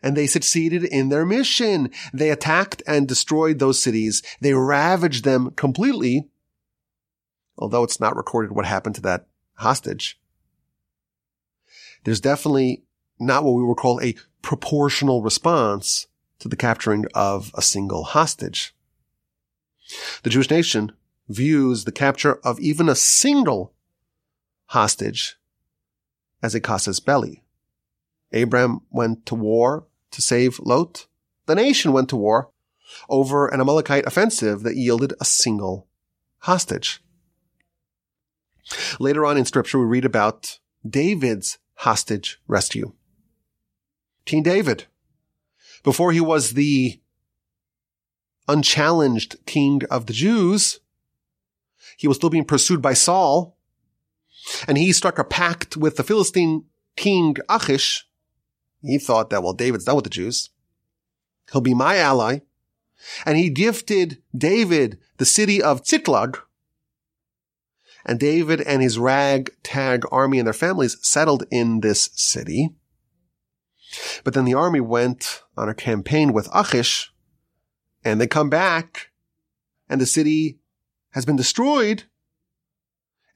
and 0.03 0.17
they 0.17 0.27
succeeded 0.27 0.85
in 0.85 1.09
their 1.09 1.27
mission. 1.27 1.91
They 2.13 2.31
attacked 2.31 2.83
and 2.87 3.09
destroyed 3.09 3.59
those 3.59 3.83
cities. 3.83 4.23
They 4.41 4.55
ravaged 4.55 5.25
them 5.25 5.51
completely. 5.53 6.29
Although 7.59 7.85
it's 7.85 8.01
not 8.01 8.17
recorded 8.17 8.53
what 8.53 8.67
happened 8.67 8.95
to 8.97 9.03
that 9.03 9.27
hostage. 9.55 10.19
There's 12.05 12.21
definitely 12.21 12.83
not 13.19 13.45
what 13.45 13.53
we 13.53 13.63
would 13.63 13.77
call 13.77 14.01
a 14.01 14.17
proportional 14.41 15.23
response 15.23 16.09
to 16.41 16.49
the 16.49 16.57
capturing 16.57 17.05
of 17.15 17.53
a 17.55 17.63
single 17.63 18.05
hostage. 18.05 18.75
The 20.23 20.31
Jewish 20.31 20.51
nation 20.51 20.93
views 21.29 21.85
the 21.85 21.93
capture 21.93 22.35
of 22.45 22.59
even 22.59 22.89
a 22.89 22.97
single 22.97 23.73
hostage 24.73 25.37
as 26.43 26.55
a 26.55 26.61
casus 26.61 26.99
belli. 26.99 27.45
Abraham 28.33 28.81
went 28.91 29.27
to 29.27 29.35
war 29.35 29.85
to 30.11 30.23
save 30.23 30.59
Lot. 30.61 31.07
The 31.45 31.55
nation 31.55 31.93
went 31.93 32.09
to 32.09 32.17
war 32.17 32.49
over 33.07 33.49
an 33.49 33.61
Amalekite 33.61 34.07
offensive 34.07 34.63
that 34.63 34.77
yielded 34.77 35.13
a 35.21 35.27
single 35.27 35.89
hostage. 36.39 37.03
Later 38.99 39.27
on 39.27 39.37
in 39.37 39.45
scripture, 39.45 39.79
we 39.79 39.85
read 39.85 40.07
about 40.07 40.59
David's 40.89 41.59
hostage 41.75 42.41
rescue. 42.49 42.95
King 44.25 44.43
David. 44.43 44.87
Before 45.83 46.13
he 46.13 46.21
was 46.21 46.55
the 46.55 46.99
unchallenged 48.49 49.37
king 49.45 49.83
of 49.91 50.07
the 50.07 50.15
Jews, 50.15 50.81
he 51.99 52.09
was 52.09 52.17
still 52.17 52.31
being 52.31 52.47
pursued 52.47 52.81
by 52.81 52.95
Saul, 52.95 53.59
and 54.67 54.79
he 54.79 54.93
struck 54.93 55.19
a 55.19 55.25
pact 55.25 55.77
with 55.77 55.97
the 55.97 56.05
Philistine 56.05 56.65
king 56.97 57.37
Achish. 57.49 58.07
He 58.83 58.99
thought 58.99 59.31
that, 59.31 59.43
well, 59.43 59.53
David's 59.53 59.85
done 59.85 59.97
with 59.97 60.05
the 60.05 60.11
Jews. 60.11 60.51
He'll 61.53 61.61
be 61.61 61.75
my 61.75 61.97
ally. 61.97 62.41
And 63.27 63.37
he 63.37 63.51
gifted 63.51 64.23
David 64.37 64.99
the 65.19 65.25
city 65.25 65.63
of 65.63 65.87
Ziklag, 65.87 66.39
and 68.05 68.19
David 68.19 68.61
and 68.61 68.83
his 68.83 68.99
ragtag 68.99 70.05
army 70.11 70.39
and 70.39 70.47
their 70.47 70.53
families 70.53 70.97
settled 71.03 71.45
in 71.51 71.81
this 71.81 72.11
city. 72.15 72.71
But 74.25 74.35
then 74.35 74.45
the 74.45 74.55
army 74.55 74.81
went 74.81 75.43
on 75.57 75.69
a 75.69 75.75
campaign 75.75 76.33
with 76.33 76.49
Achish 76.53 77.13
and 78.05 78.21
they 78.21 78.27
come 78.27 78.51
back 78.51 79.11
and 79.89 80.01
the 80.01 80.07
city 80.07 80.59
has 81.11 81.25
been 81.25 81.37
destroyed 81.37 82.05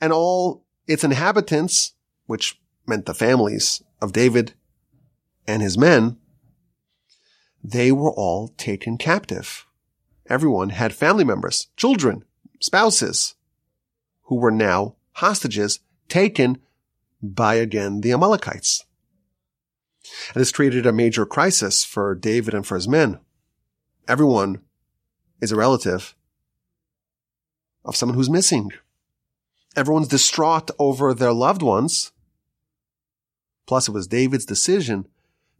and 0.00 0.12
all 0.12 0.65
its 0.86 1.04
inhabitants, 1.04 1.94
which 2.26 2.60
meant 2.86 3.06
the 3.06 3.14
families 3.14 3.82
of 4.00 4.12
David 4.12 4.54
and 5.46 5.62
his 5.62 5.76
men, 5.76 6.18
they 7.62 7.90
were 7.90 8.12
all 8.12 8.48
taken 8.56 8.96
captive. 8.96 9.66
Everyone 10.28 10.70
had 10.70 10.94
family 10.94 11.24
members, 11.24 11.68
children, 11.76 12.24
spouses, 12.60 13.34
who 14.24 14.36
were 14.36 14.50
now 14.50 14.96
hostages 15.12 15.80
taken 16.08 16.58
by 17.22 17.54
again 17.54 18.00
the 18.00 18.12
Amalekites. 18.12 18.84
And 20.34 20.40
this 20.40 20.52
created 20.52 20.86
a 20.86 20.92
major 20.92 21.26
crisis 21.26 21.84
for 21.84 22.14
David 22.14 22.54
and 22.54 22.66
for 22.66 22.76
his 22.76 22.86
men. 22.86 23.18
Everyone 24.06 24.62
is 25.40 25.50
a 25.50 25.56
relative 25.56 26.14
of 27.84 27.96
someone 27.96 28.16
who's 28.16 28.30
missing. 28.30 28.72
Everyone's 29.76 30.08
distraught 30.08 30.70
over 30.78 31.12
their 31.12 31.32
loved 31.32 31.60
ones. 31.62 32.12
Plus 33.66 33.88
it 33.88 33.92
was 33.92 34.06
David's 34.06 34.46
decision 34.46 35.06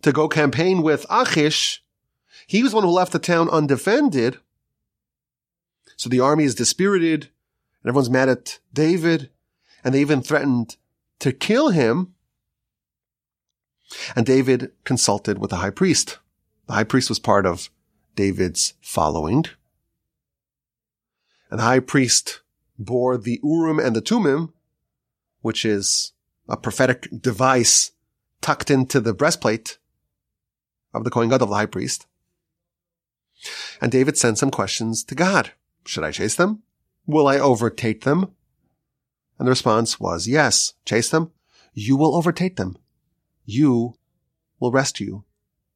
to 0.03 0.11
go 0.11 0.29
campaign 0.29 0.83
with 0.83 1.05
Achish. 1.11 1.85
He 2.47 2.63
was 2.63 2.75
one 2.75 2.85
who 2.85 2.91
left 2.91 3.13
the 3.13 3.19
town 3.19 3.51
undefended. 3.51 4.39
So 5.97 6.09
the 6.09 6.21
army 6.21 6.45
is 6.45 6.55
dispirited 6.55 7.29
and 7.83 7.89
everyone's 7.89 8.11
mad 8.11 8.29
at 8.29 8.59
David 8.73 9.31
and 9.85 9.95
they 9.95 10.01
even 10.01 10.23
threatened 10.23 10.77
to 11.21 11.33
kill 11.33 11.71
him. 11.71 12.15
And 14.15 14.27
David 14.27 14.73
consulted 14.85 15.39
with 15.39 15.51
the 15.51 15.57
high 15.57 15.71
priest. 15.71 16.19
The 16.67 16.75
high 16.75 16.85
priest 16.85 17.09
was 17.09 17.19
part 17.19 17.47
of 17.47 17.71
David's 18.15 18.75
following. 18.81 19.45
And 21.51 21.61
the 21.61 21.65
high 21.65 21.81
priest 21.81 22.41
bore 22.79 23.17
the 23.17 23.41
Urim 23.43 23.79
and 23.79 23.95
the 23.95 24.03
Tumim, 24.03 24.53
which 25.41 25.65
is 25.65 26.13
a 26.49 26.57
prophetic 26.57 27.09
device 27.21 27.93
tucked 28.41 28.71
into 28.71 29.01
the 29.01 29.15
breastplate 29.15 29.79
of 30.95 31.05
the 31.05 31.11
Kohen 31.11 31.29
Gadol, 31.29 31.49
the 31.49 31.55
high 31.55 31.67
priest. 31.67 32.07
And 33.81 33.93
David 33.93 34.17
sent 34.17 34.39
some 34.39 34.51
questions 34.51 35.05
to 35.05 35.15
God. 35.15 35.53
Should 35.85 36.05
I 36.05 36.11
chase 36.11 36.35
them? 36.35 36.63
Will 37.07 37.29
I 37.29 37.39
overtake 37.39 38.03
them? 38.03 38.33
And 39.39 39.47
the 39.47 39.51
response 39.51 40.01
was 40.01 40.27
yes. 40.27 40.75
Chase 40.85 41.11
them. 41.11 41.31
You 41.75 41.97
will 41.97 42.17
overtake 42.17 42.57
them. 42.57 42.77
You 43.45 43.97
will 44.59 44.73
rescue 44.73 45.23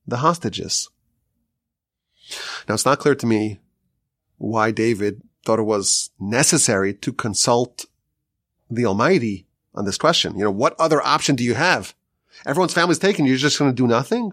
the 0.06 0.18
hostages. 0.18 0.88
Now 2.68 2.74
it's 2.74 2.86
not 2.86 2.98
clear 2.98 3.14
to 3.14 3.26
me 3.26 3.60
why 4.38 4.70
David 4.70 5.22
thought 5.44 5.58
it 5.58 5.64
was 5.64 6.10
necessary 6.18 6.94
to 6.94 7.12
consult 7.12 7.86
the 8.70 8.86
Almighty 8.86 9.46
on 9.74 9.84
this 9.84 9.98
question. 9.98 10.36
You 10.36 10.44
know, 10.44 10.50
what 10.50 10.78
other 10.78 11.02
option 11.02 11.36
do 11.36 11.44
you 11.44 11.54
have? 11.54 11.94
Everyone's 12.46 12.74
family's 12.74 12.98
taken. 12.98 13.24
You're 13.24 13.36
just 13.36 13.58
going 13.58 13.70
to 13.70 13.76
do 13.76 13.86
nothing? 13.86 14.32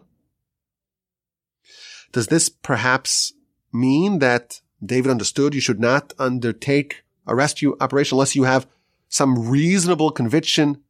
Does 2.12 2.28
this 2.28 2.50
perhaps 2.50 3.34
mean 3.74 4.20
that 4.20 4.62
David 4.84 5.12
understood 5.12 5.54
you 5.54 5.62
should 5.62 5.80
not 5.80 6.14
undertake 6.18 7.04
a 7.26 7.36
rescue 7.36 7.76
operation 7.80 8.16
unless 8.16 8.36
you 8.36 8.44
have 8.44 8.68
some 9.10 9.50
reasonable 9.50 10.12
conviction 10.12 10.82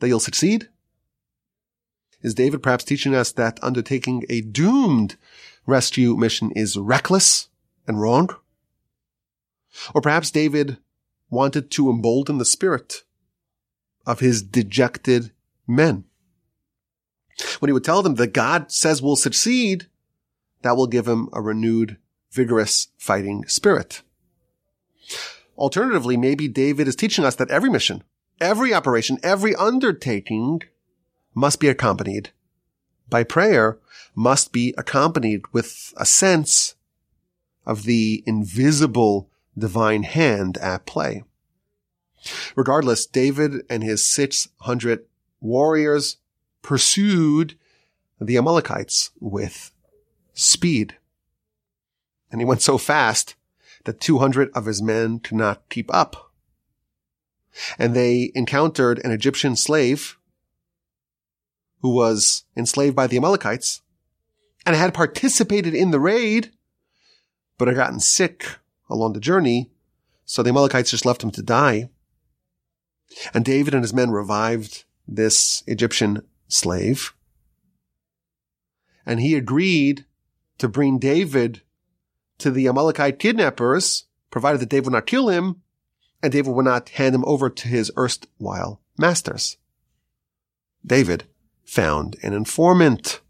that 0.00 0.08
you'll 0.08 0.20
succeed? 0.20 0.68
Is 2.22 2.34
David 2.34 2.62
perhaps 2.62 2.84
teaching 2.84 3.14
us 3.14 3.32
that 3.32 3.62
undertaking 3.62 4.24
a 4.28 4.40
doomed 4.40 5.16
rescue 5.66 6.16
mission 6.16 6.50
is 6.52 6.76
reckless 6.76 7.48
and 7.86 8.00
wrong? 8.00 8.30
Or 9.94 10.00
perhaps 10.00 10.30
David 10.30 10.78
wanted 11.30 11.70
to 11.72 11.90
embolden 11.90 12.38
the 12.38 12.44
spirit 12.44 13.02
of 14.06 14.20
his 14.20 14.42
dejected 14.42 15.32
men. 15.66 16.04
When 17.58 17.68
he 17.68 17.72
would 17.72 17.84
tell 17.84 18.02
them 18.02 18.14
that 18.14 18.32
God 18.32 18.70
says 18.70 19.02
we'll 19.02 19.16
succeed, 19.16 19.86
that 20.62 20.76
will 20.76 20.86
give 20.86 21.06
him 21.06 21.28
a 21.32 21.42
renewed 21.42 21.98
vigorous 22.30 22.88
fighting 22.96 23.46
spirit. 23.46 24.02
Alternatively, 25.56 26.16
maybe 26.16 26.48
David 26.48 26.86
is 26.86 26.96
teaching 26.96 27.24
us 27.24 27.34
that 27.36 27.50
every 27.50 27.70
mission, 27.70 28.04
every 28.40 28.74
operation, 28.74 29.18
every 29.22 29.54
undertaking 29.54 30.62
must 31.34 31.60
be 31.60 31.68
accompanied 31.68 32.30
by 33.08 33.22
prayer, 33.22 33.78
must 34.14 34.52
be 34.52 34.74
accompanied 34.76 35.42
with 35.52 35.94
a 35.96 36.04
sense 36.04 36.74
of 37.64 37.84
the 37.84 38.22
invisible 38.26 39.30
divine 39.56 40.02
hand 40.02 40.56
at 40.58 40.86
play. 40.86 41.24
Regardless, 42.56 43.06
David 43.06 43.64
and 43.70 43.82
his 43.82 44.06
600 44.06 45.04
warriors 45.40 46.16
pursued 46.62 47.56
the 48.20 48.36
Amalekites 48.36 49.10
with 49.20 49.72
speed 50.34 50.96
and 52.30 52.40
he 52.40 52.44
went 52.44 52.62
so 52.62 52.78
fast 52.78 53.34
that 53.84 54.00
200 54.00 54.50
of 54.54 54.66
his 54.66 54.82
men 54.82 55.18
could 55.18 55.36
not 55.36 55.68
keep 55.68 55.92
up. 55.94 56.32
And 57.78 57.94
they 57.94 58.30
encountered 58.34 59.00
an 59.04 59.10
Egyptian 59.10 59.56
slave 59.56 60.18
who 61.80 61.94
was 61.94 62.44
enslaved 62.56 62.96
by 62.96 63.06
the 63.06 63.16
Amalekites 63.16 63.82
and 64.66 64.74
had 64.74 64.92
participated 64.92 65.74
in 65.74 65.92
the 65.92 66.00
raid, 66.00 66.52
but 67.56 67.68
had 67.68 67.76
gotten 67.76 68.00
sick 68.00 68.58
along 68.88 69.12
the 69.12 69.20
journey. 69.20 69.70
So 70.24 70.42
the 70.42 70.50
Amalekites 70.50 70.90
just 70.90 71.06
left 71.06 71.22
him 71.22 71.30
to 71.32 71.42
die. 71.42 71.90
And 73.32 73.44
David 73.44 73.74
and 73.74 73.82
his 73.82 73.94
men 73.94 74.10
revived 74.10 74.84
this 75.06 75.62
Egyptian 75.66 76.22
slave. 76.48 77.14
And 79.04 79.20
he 79.20 79.34
agreed 79.34 80.04
to 80.58 80.68
bring 80.68 80.98
David 80.98 81.62
to 82.38 82.50
the 82.50 82.66
Amalekite 82.66 83.18
kidnappers, 83.18 84.04
provided 84.30 84.60
that 84.60 84.68
David 84.68 84.86
would 84.86 84.92
not 84.92 85.06
kill 85.06 85.28
him, 85.28 85.62
and 86.22 86.32
David 86.32 86.54
would 86.54 86.64
not 86.64 86.88
hand 86.90 87.14
him 87.14 87.24
over 87.26 87.48
to 87.48 87.68
his 87.68 87.92
erstwhile 87.96 88.80
masters. 88.98 89.56
David 90.84 91.24
found 91.64 92.16
an 92.22 92.32
informant. 92.32 93.20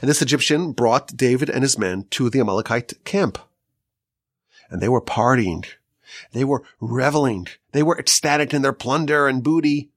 And 0.00 0.08
this 0.08 0.22
Egyptian 0.22 0.72
brought 0.72 1.16
David 1.16 1.50
and 1.50 1.62
his 1.62 1.78
men 1.78 2.06
to 2.10 2.30
the 2.30 2.40
Amalekite 2.40 3.04
camp. 3.04 3.38
And 4.70 4.80
they 4.80 4.88
were 4.88 5.02
partying. 5.02 5.64
They 6.32 6.44
were 6.44 6.62
reveling. 6.80 7.48
They 7.72 7.82
were 7.82 7.98
ecstatic 7.98 8.54
in 8.54 8.62
their 8.62 8.72
plunder 8.72 9.28
and 9.28 9.42
booty. 9.42 9.90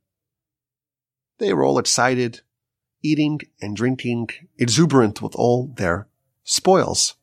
They 1.38 1.54
were 1.54 1.64
all 1.64 1.80
excited, 1.80 2.42
eating 3.02 3.40
and 3.62 3.76
drinking, 3.76 4.30
exuberant 4.58 5.22
with 5.22 5.36
all 5.36 5.68
their 5.68 6.08
spoils. 6.44 7.16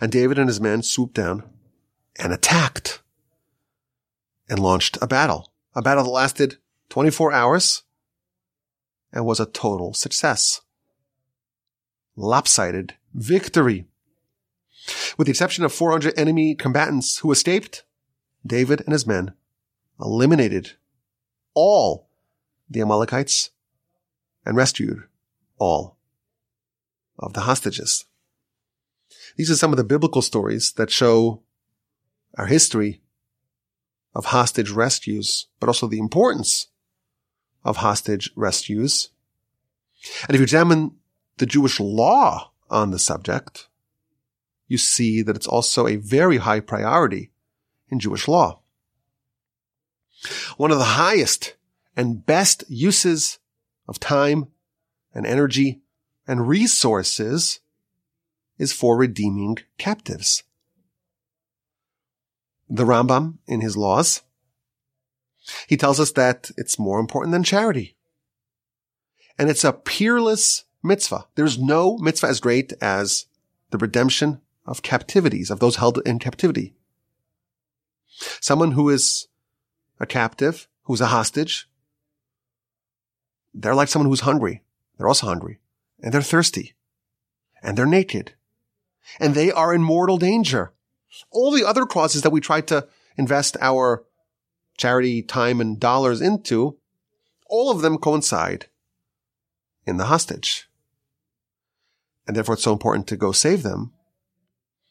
And 0.00 0.10
David 0.10 0.38
and 0.38 0.48
his 0.48 0.60
men 0.60 0.82
swooped 0.82 1.14
down 1.14 1.44
and 2.18 2.32
attacked 2.32 3.02
and 4.48 4.58
launched 4.58 4.98
a 5.00 5.06
battle, 5.06 5.52
a 5.74 5.82
battle 5.82 6.04
that 6.04 6.10
lasted 6.10 6.56
24 6.88 7.32
hours 7.32 7.82
and 9.12 9.24
was 9.24 9.40
a 9.40 9.46
total 9.46 9.92
success. 9.92 10.61
Lopsided 12.16 12.94
victory. 13.14 13.86
With 15.16 15.26
the 15.26 15.30
exception 15.30 15.64
of 15.64 15.72
400 15.72 16.18
enemy 16.18 16.54
combatants 16.54 17.18
who 17.18 17.30
escaped, 17.32 17.84
David 18.44 18.80
and 18.80 18.92
his 18.92 19.06
men 19.06 19.34
eliminated 20.00 20.72
all 21.54 22.08
the 22.68 22.80
Amalekites 22.80 23.50
and 24.44 24.56
rescued 24.56 25.04
all 25.58 25.96
of 27.18 27.34
the 27.34 27.42
hostages. 27.42 28.04
These 29.36 29.50
are 29.50 29.56
some 29.56 29.72
of 29.72 29.76
the 29.76 29.84
biblical 29.84 30.22
stories 30.22 30.72
that 30.72 30.90
show 30.90 31.42
our 32.36 32.46
history 32.46 33.02
of 34.14 34.26
hostage 34.26 34.70
rescues, 34.70 35.46
but 35.60 35.68
also 35.68 35.86
the 35.86 35.98
importance 35.98 36.68
of 37.64 37.78
hostage 37.78 38.30
rescues. 38.34 39.10
And 40.26 40.34
if 40.34 40.40
you 40.40 40.42
examine 40.42 40.96
the 41.38 41.46
Jewish 41.46 41.80
law 41.80 42.52
on 42.70 42.90
the 42.90 42.98
subject, 42.98 43.68
you 44.66 44.78
see 44.78 45.22
that 45.22 45.36
it's 45.36 45.46
also 45.46 45.86
a 45.86 45.96
very 45.96 46.38
high 46.38 46.60
priority 46.60 47.30
in 47.88 47.98
Jewish 47.98 48.26
law. 48.28 48.60
One 50.56 50.70
of 50.70 50.78
the 50.78 50.84
highest 50.84 51.56
and 51.96 52.24
best 52.24 52.64
uses 52.68 53.38
of 53.88 54.00
time 54.00 54.48
and 55.14 55.26
energy 55.26 55.82
and 56.26 56.48
resources 56.48 57.60
is 58.58 58.72
for 58.72 58.96
redeeming 58.96 59.58
captives. 59.76 60.44
The 62.68 62.84
Rambam 62.84 63.38
in 63.46 63.60
his 63.60 63.76
laws, 63.76 64.22
he 65.66 65.76
tells 65.76 65.98
us 66.00 66.12
that 66.12 66.50
it's 66.56 66.78
more 66.78 67.00
important 67.00 67.32
than 67.32 67.42
charity. 67.42 67.96
And 69.38 69.50
it's 69.50 69.64
a 69.64 69.72
peerless 69.72 70.64
mitzvah. 70.82 71.26
There's 71.34 71.58
no 71.58 71.96
mitzvah 71.98 72.28
as 72.28 72.40
great 72.40 72.72
as 72.80 73.26
the 73.70 73.78
redemption 73.78 74.40
of 74.66 74.82
captivities, 74.82 75.50
of 75.50 75.60
those 75.60 75.76
held 75.76 76.00
in 76.04 76.18
captivity. 76.18 76.74
Someone 78.40 78.72
who 78.72 78.88
is 78.88 79.28
a 79.98 80.06
captive, 80.06 80.68
who's 80.84 81.00
a 81.00 81.06
hostage, 81.06 81.68
they're 83.54 83.74
like 83.74 83.88
someone 83.88 84.08
who's 84.08 84.20
hungry. 84.20 84.62
They're 84.96 85.08
also 85.08 85.26
hungry 85.26 85.58
and 86.00 86.12
they're 86.12 86.22
thirsty 86.22 86.74
and 87.62 87.76
they're 87.76 87.86
naked 87.86 88.34
and 89.18 89.34
they 89.34 89.50
are 89.50 89.74
in 89.74 89.82
mortal 89.82 90.16
danger. 90.16 90.72
All 91.30 91.50
the 91.50 91.64
other 91.64 91.86
causes 91.86 92.22
that 92.22 92.30
we 92.30 92.40
try 92.40 92.60
to 92.62 92.88
invest 93.16 93.56
our 93.60 94.04
charity, 94.78 95.22
time 95.22 95.60
and 95.60 95.78
dollars 95.78 96.20
into, 96.20 96.78
all 97.46 97.70
of 97.70 97.82
them 97.82 97.98
coincide 97.98 98.66
in 99.86 99.98
the 99.98 100.06
hostage. 100.06 100.68
And 102.26 102.36
therefore 102.36 102.54
it's 102.54 102.64
so 102.64 102.72
important 102.72 103.06
to 103.08 103.16
go 103.16 103.32
save 103.32 103.62
them. 103.62 103.92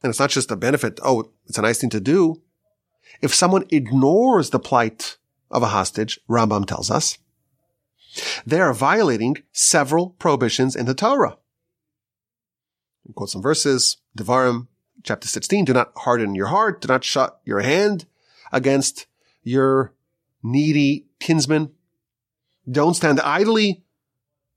And 0.04 0.10
it's 0.10 0.20
not 0.20 0.32
just 0.32 0.52
a 0.52 0.56
benefit. 0.56 1.00
Oh, 1.04 1.32
it's 1.46 1.58
a 1.58 1.62
nice 1.62 1.80
thing 1.80 1.90
to 1.92 2.00
do. 2.00 2.42
If 3.22 3.34
someone 3.34 3.66
ignores 3.70 4.50
the 4.50 4.60
plight 4.60 5.18
of 5.50 5.64
a 5.64 5.68
hostage, 5.68 6.20
Rambam 6.30 6.66
tells 6.66 6.90
us, 6.90 7.18
they 8.46 8.60
are 8.60 8.74
violating 8.74 9.38
several 9.52 10.12
prohibitions 10.12 10.76
in 10.76 10.86
the 10.86 10.94
Torah. 10.94 11.38
We 13.06 13.14
quote 13.14 13.30
some 13.30 13.42
verses, 13.42 13.98
Devarim, 14.18 14.68
chapter 15.04 15.28
16, 15.28 15.66
do 15.66 15.74
not 15.74 15.92
harden 15.96 16.36
your 16.36 16.48
heart, 16.48 16.82
do 16.82 16.88
not 16.88 17.04
shut 17.04 17.40
your 17.46 17.62
hand 17.62 18.06
against 18.52 19.08
your 19.44 19.94
needy 20.44 21.08
kinsman. 21.20 21.72
Don't 22.70 22.96
stand 22.96 23.20
idly 23.22 23.84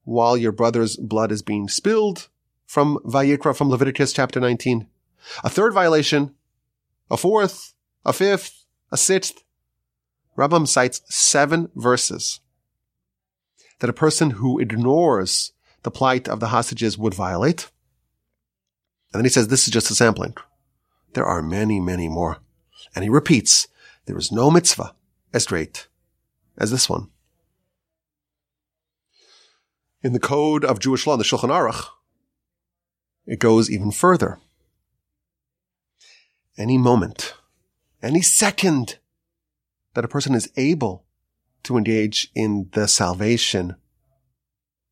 while 0.02 0.37
your 0.37 0.52
brother's 0.52 0.96
blood 0.96 1.32
is 1.32 1.42
being 1.42 1.68
spilled 1.68 2.28
from 2.74 2.98
Vayikra, 3.04 3.56
from 3.56 3.70
Leviticus 3.70 4.12
chapter 4.12 4.40
19. 4.40 4.88
A 5.44 5.48
third 5.48 5.72
violation, 5.72 6.34
a 7.08 7.16
fourth, 7.16 7.72
a 8.04 8.12
fifth, 8.12 8.64
a 8.90 8.96
sixth. 8.96 9.44
Rambam 10.37 10.66
cites 10.66 11.00
seven 11.08 11.70
verses 11.76 12.40
that 13.78 13.88
a 13.88 13.92
person 13.92 14.30
who 14.30 14.58
ignores 14.58 15.52
the 15.84 15.90
plight 15.92 16.28
of 16.28 16.40
the 16.40 16.48
hostages 16.48 16.98
would 16.98 17.14
violate. 17.14 17.70
And 19.12 19.20
then 19.20 19.24
he 19.24 19.30
says, 19.30 19.46
this 19.46 19.68
is 19.68 19.72
just 19.72 19.92
a 19.92 19.94
sampling. 19.94 20.34
There 21.12 21.24
are 21.24 21.42
many, 21.42 21.78
many 21.78 22.08
more. 22.08 22.38
And 22.92 23.04
he 23.04 23.08
repeats, 23.08 23.68
there 24.06 24.18
is 24.18 24.32
no 24.32 24.50
mitzvah 24.50 24.96
as 25.32 25.46
great 25.46 25.87
as 26.58 26.72
this 26.72 26.90
one. 26.90 27.10
In 30.02 30.12
the 30.12 30.18
code 30.18 30.64
of 30.64 30.80
Jewish 30.80 31.06
law, 31.06 31.12
in 31.12 31.20
the 31.20 31.24
Shulchan 31.24 31.50
Aruch, 31.50 31.87
it 33.26 33.38
goes 33.38 33.70
even 33.70 33.90
further. 33.90 34.38
Any 36.56 36.78
moment, 36.78 37.34
any 38.02 38.22
second 38.22 38.98
that 39.94 40.04
a 40.04 40.08
person 40.08 40.34
is 40.34 40.50
able 40.56 41.04
to 41.64 41.76
engage 41.76 42.30
in 42.34 42.68
the 42.72 42.87
salvation 42.87 43.76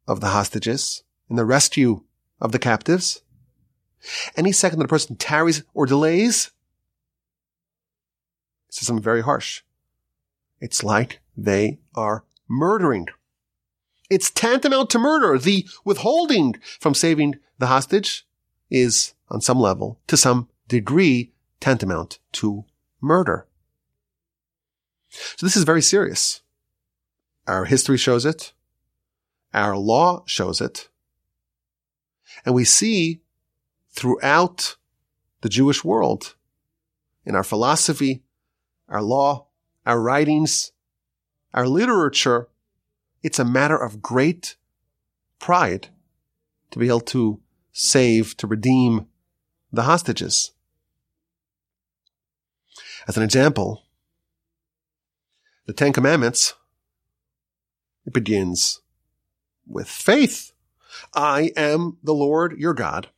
of 0.08 0.20
the 0.20 0.28
hostages, 0.28 1.02
in 1.28 1.36
the 1.36 1.44
rescue 1.44 2.02
of 2.40 2.52
the 2.52 2.58
captives. 2.58 3.20
Any 4.36 4.50
second 4.50 4.80
that 4.80 4.86
a 4.86 4.88
person 4.88 5.16
tarries 5.16 5.62
or 5.74 5.86
delays, 5.86 6.50
this 8.68 8.80
is 8.80 8.86
something 8.86 9.02
very 9.02 9.22
harsh. 9.22 9.62
It's 10.60 10.82
like 10.82 11.20
they 11.36 11.78
are 11.94 12.24
murdering. 12.48 13.06
It's 14.10 14.30
tantamount 14.30 14.90
to 14.90 14.98
murder. 14.98 15.38
The 15.38 15.66
withholding 15.84 16.56
from 16.80 16.94
saving 16.94 17.38
the 17.62 17.68
hostage 17.68 18.27
is, 18.70 19.14
on 19.31 19.40
some 19.40 19.59
level, 19.59 20.01
to 20.09 20.16
some 20.16 20.48
degree, 20.66 21.33
tantamount 21.61 22.18
to 22.33 22.64
murder. 23.01 23.46
So 25.09 25.46
this 25.46 25.57
is 25.57 25.62
very 25.62 25.83
serious. 25.83 26.40
Our 27.46 27.66
history 27.66 27.98
shows 27.98 28.27
it. 28.27 28.53
Our 29.55 29.77
law 29.77 30.25
shows 30.27 30.61
it. 30.61 30.88
And 32.44 32.55
we 32.55 32.64
see 32.64 33.20
throughout 33.90 34.77
the 35.42 35.48
Jewish 35.48 35.85
world, 35.85 36.35
in 37.25 37.37
our 37.37 37.44
philosophy, 37.44 38.22
our 38.88 39.03
law, 39.03 39.46
our 39.87 40.01
writings, 40.01 40.72
our 41.55 41.68
literature, 41.68 42.48
it's 43.22 43.38
a 43.38 43.44
matter 43.44 43.77
of 43.77 44.03
great 44.03 44.57
pride 45.38 45.88
to 46.72 46.79
be 46.81 46.88
able 46.88 47.01
to 47.01 47.40
save, 47.72 48.37
to 48.37 48.46
redeem 48.46 49.06
the 49.72 49.82
hostages. 49.82 50.52
As 53.08 53.16
an 53.16 53.22
example, 53.22 53.82
the 55.66 55.72
Ten 55.72 55.92
Commandments 55.92 56.54
it 58.04 58.12
begins 58.12 58.80
with 59.66 59.88
faith. 59.88 60.52
I 61.14 61.52
am 61.56 61.98
the 62.02 62.14
Lord 62.14 62.58
your 62.58 62.74
God 62.74 63.08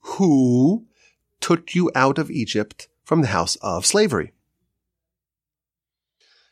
who 0.00 0.86
took 1.40 1.74
you 1.74 1.90
out 1.94 2.18
of 2.18 2.30
Egypt 2.30 2.88
from 3.04 3.22
the 3.22 3.28
house 3.28 3.56
of 3.56 3.86
slavery. 3.86 4.32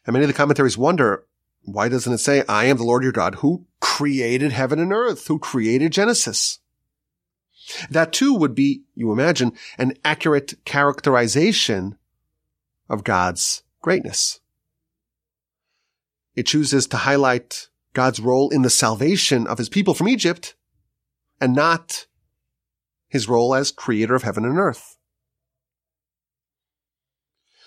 And 0.06 0.12
many 0.12 0.24
of 0.24 0.28
the 0.28 0.34
commentaries 0.34 0.78
wonder, 0.78 1.26
why 1.62 1.88
doesn't 1.88 2.12
it 2.12 2.18
say, 2.18 2.44
I 2.48 2.64
am 2.64 2.78
the 2.78 2.84
Lord 2.84 3.02
your 3.02 3.12
God 3.12 3.36
who 3.36 3.66
created 3.80 4.52
heaven 4.52 4.78
and 4.78 4.92
earth, 4.92 5.26
who 5.26 5.38
created 5.38 5.92
Genesis? 5.92 6.60
That 7.90 8.12
too 8.12 8.34
would 8.34 8.54
be, 8.54 8.82
you 8.94 9.12
imagine, 9.12 9.52
an 9.76 9.94
accurate 10.04 10.54
characterization 10.64 11.98
of 12.88 13.04
God's 13.04 13.62
greatness. 13.82 14.40
It 16.34 16.46
chooses 16.46 16.86
to 16.88 16.98
highlight 16.98 17.68
God's 17.92 18.20
role 18.20 18.48
in 18.50 18.62
the 18.62 18.70
salvation 18.70 19.46
of 19.46 19.58
his 19.58 19.68
people 19.68 19.92
from 19.92 20.08
Egypt 20.08 20.54
and 21.40 21.54
not 21.54 22.06
his 23.08 23.28
role 23.28 23.54
as 23.54 23.70
creator 23.70 24.14
of 24.14 24.22
heaven 24.22 24.44
and 24.44 24.58
earth. 24.58 24.96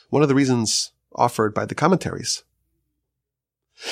One 0.10 0.24
of 0.24 0.30
the 0.30 0.36
reasons 0.36 0.92
offered 1.16 1.54
by 1.54 1.66
the 1.66 1.76
commentaries 1.76 2.44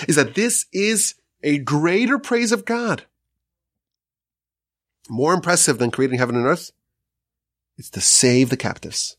is 0.08 0.16
that 0.16 0.36
this 0.36 0.66
is 0.72 1.16
a 1.44 1.60
greater 1.60 2.20
praise 2.20 2.52
of 2.52 2.66
God. 2.66 3.06
More 5.10 5.34
impressive 5.34 5.78
than 5.78 5.92
creating 5.92 6.20
heaven 6.20 6.36
and 6.36 6.46
earth. 6.46 6.72
It's 7.78 7.90
to 7.92 8.02
save 8.02 8.50
the 8.50 8.58
captives. 8.58 9.18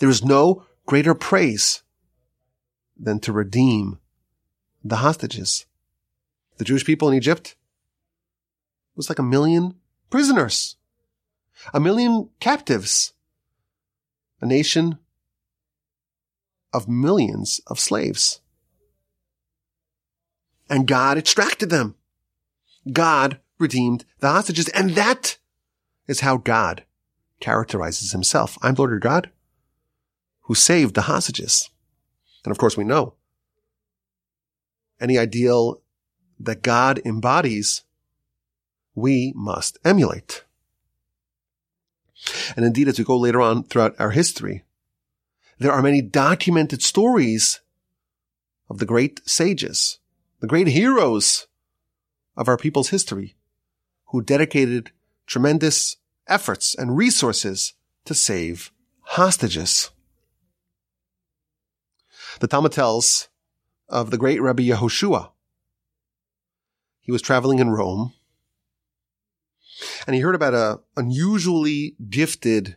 There 0.00 0.08
is 0.08 0.24
no 0.24 0.64
greater 0.86 1.14
praise 1.14 1.82
than 2.98 3.20
to 3.20 3.32
redeem 3.32 3.98
the 4.82 4.96
hostages. 4.96 5.66
The 6.58 6.64
Jewish 6.64 6.84
people 6.84 7.08
in 7.08 7.14
Egypt 7.14 7.54
was 8.94 9.08
like 9.08 9.18
a 9.18 9.22
million 9.22 9.74
prisoners, 10.10 10.76
a 11.72 11.80
million 11.80 12.30
captives, 12.40 13.12
a 14.40 14.46
nation 14.46 14.98
of 16.72 16.88
millions 16.88 17.60
of 17.66 17.78
slaves. 17.78 18.40
And 20.68 20.86
God 20.86 21.16
extracted 21.18 21.70
them. 21.70 21.94
God 22.92 23.38
redeemed 23.58 24.04
the 24.20 24.28
hostages. 24.28 24.68
And 24.70 24.90
that 24.90 25.38
is 26.06 26.20
how 26.20 26.36
God 26.36 26.84
characterizes 27.40 28.12
himself. 28.12 28.58
I'm 28.62 28.74
Lord 28.74 28.90
your 28.90 28.98
God 28.98 29.30
who 30.42 30.54
saved 30.54 30.94
the 30.94 31.02
hostages. 31.02 31.70
And 32.44 32.52
of 32.52 32.58
course 32.58 32.76
we 32.76 32.84
know 32.84 33.14
any 35.00 35.18
ideal 35.18 35.80
that 36.38 36.62
God 36.62 37.00
embodies, 37.04 37.82
we 38.94 39.32
must 39.34 39.78
emulate. 39.84 40.44
And 42.56 42.64
indeed, 42.64 42.88
as 42.88 42.98
we 42.98 43.04
go 43.04 43.16
later 43.18 43.40
on 43.40 43.64
throughout 43.64 43.94
our 43.98 44.10
history, 44.10 44.64
there 45.58 45.72
are 45.72 45.82
many 45.82 46.00
documented 46.00 46.82
stories 46.82 47.60
of 48.68 48.78
the 48.78 48.86
great 48.86 49.20
sages, 49.28 49.98
the 50.46 50.50
great 50.50 50.68
heroes 50.68 51.48
of 52.36 52.46
our 52.46 52.56
people's 52.56 52.90
history 52.90 53.34
who 54.10 54.22
dedicated 54.22 54.92
tremendous 55.26 55.96
efforts 56.28 56.72
and 56.72 56.96
resources 56.96 57.72
to 58.04 58.14
save 58.14 58.70
hostages. 59.00 59.90
The 62.38 62.46
Talmud 62.46 62.70
tells 62.70 63.28
of 63.88 64.12
the 64.12 64.16
great 64.16 64.40
Rabbi 64.40 64.62
Yehoshua. 64.62 65.32
He 67.00 67.10
was 67.10 67.22
traveling 67.22 67.58
in 67.58 67.70
Rome 67.70 68.12
and 70.06 70.14
he 70.14 70.22
heard 70.22 70.36
about 70.36 70.54
a 70.54 70.78
unusually 70.96 71.96
gifted 72.08 72.76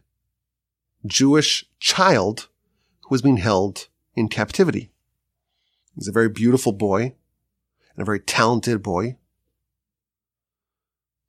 Jewish 1.06 1.66
child 1.80 2.48
who 3.02 3.10
was 3.12 3.22
being 3.22 3.38
held 3.38 3.90
in 4.16 4.28
captivity. 4.28 4.90
He's 5.94 6.08
a 6.08 6.12
very 6.12 6.30
beautiful 6.30 6.72
boy 6.72 7.14
and 8.00 8.04
a 8.04 8.06
very 8.06 8.22
talented 8.22 8.82
boy. 8.82 9.04
And 9.04 9.18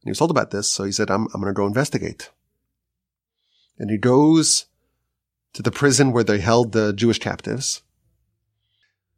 he 0.05 0.11
was 0.11 0.19
told 0.19 0.31
about 0.31 0.53
this, 0.53 0.71
so 0.71 0.85
he 0.85 0.93
said, 0.93 1.11
I'm, 1.11 1.27
I'm 1.35 1.41
going 1.41 1.53
to 1.53 1.53
go 1.53 1.67
investigate. 1.67 2.31
And 3.77 3.91
he 3.91 3.99
goes 3.99 4.67
to 5.55 5.63
the 5.63 5.73
prison 5.73 6.13
where 6.13 6.23
they 6.23 6.39
held 6.39 6.71
the 6.71 6.93
Jewish 6.93 7.19
captives. 7.19 7.83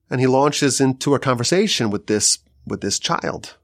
And 0.09 0.19
he 0.19 0.27
launches 0.27 0.81
into 0.81 1.15
a 1.15 1.19
conversation 1.19 1.91
with 1.91 2.07
this, 2.07 2.39
with 2.67 2.81
this 2.81 2.99
child. 2.99 3.59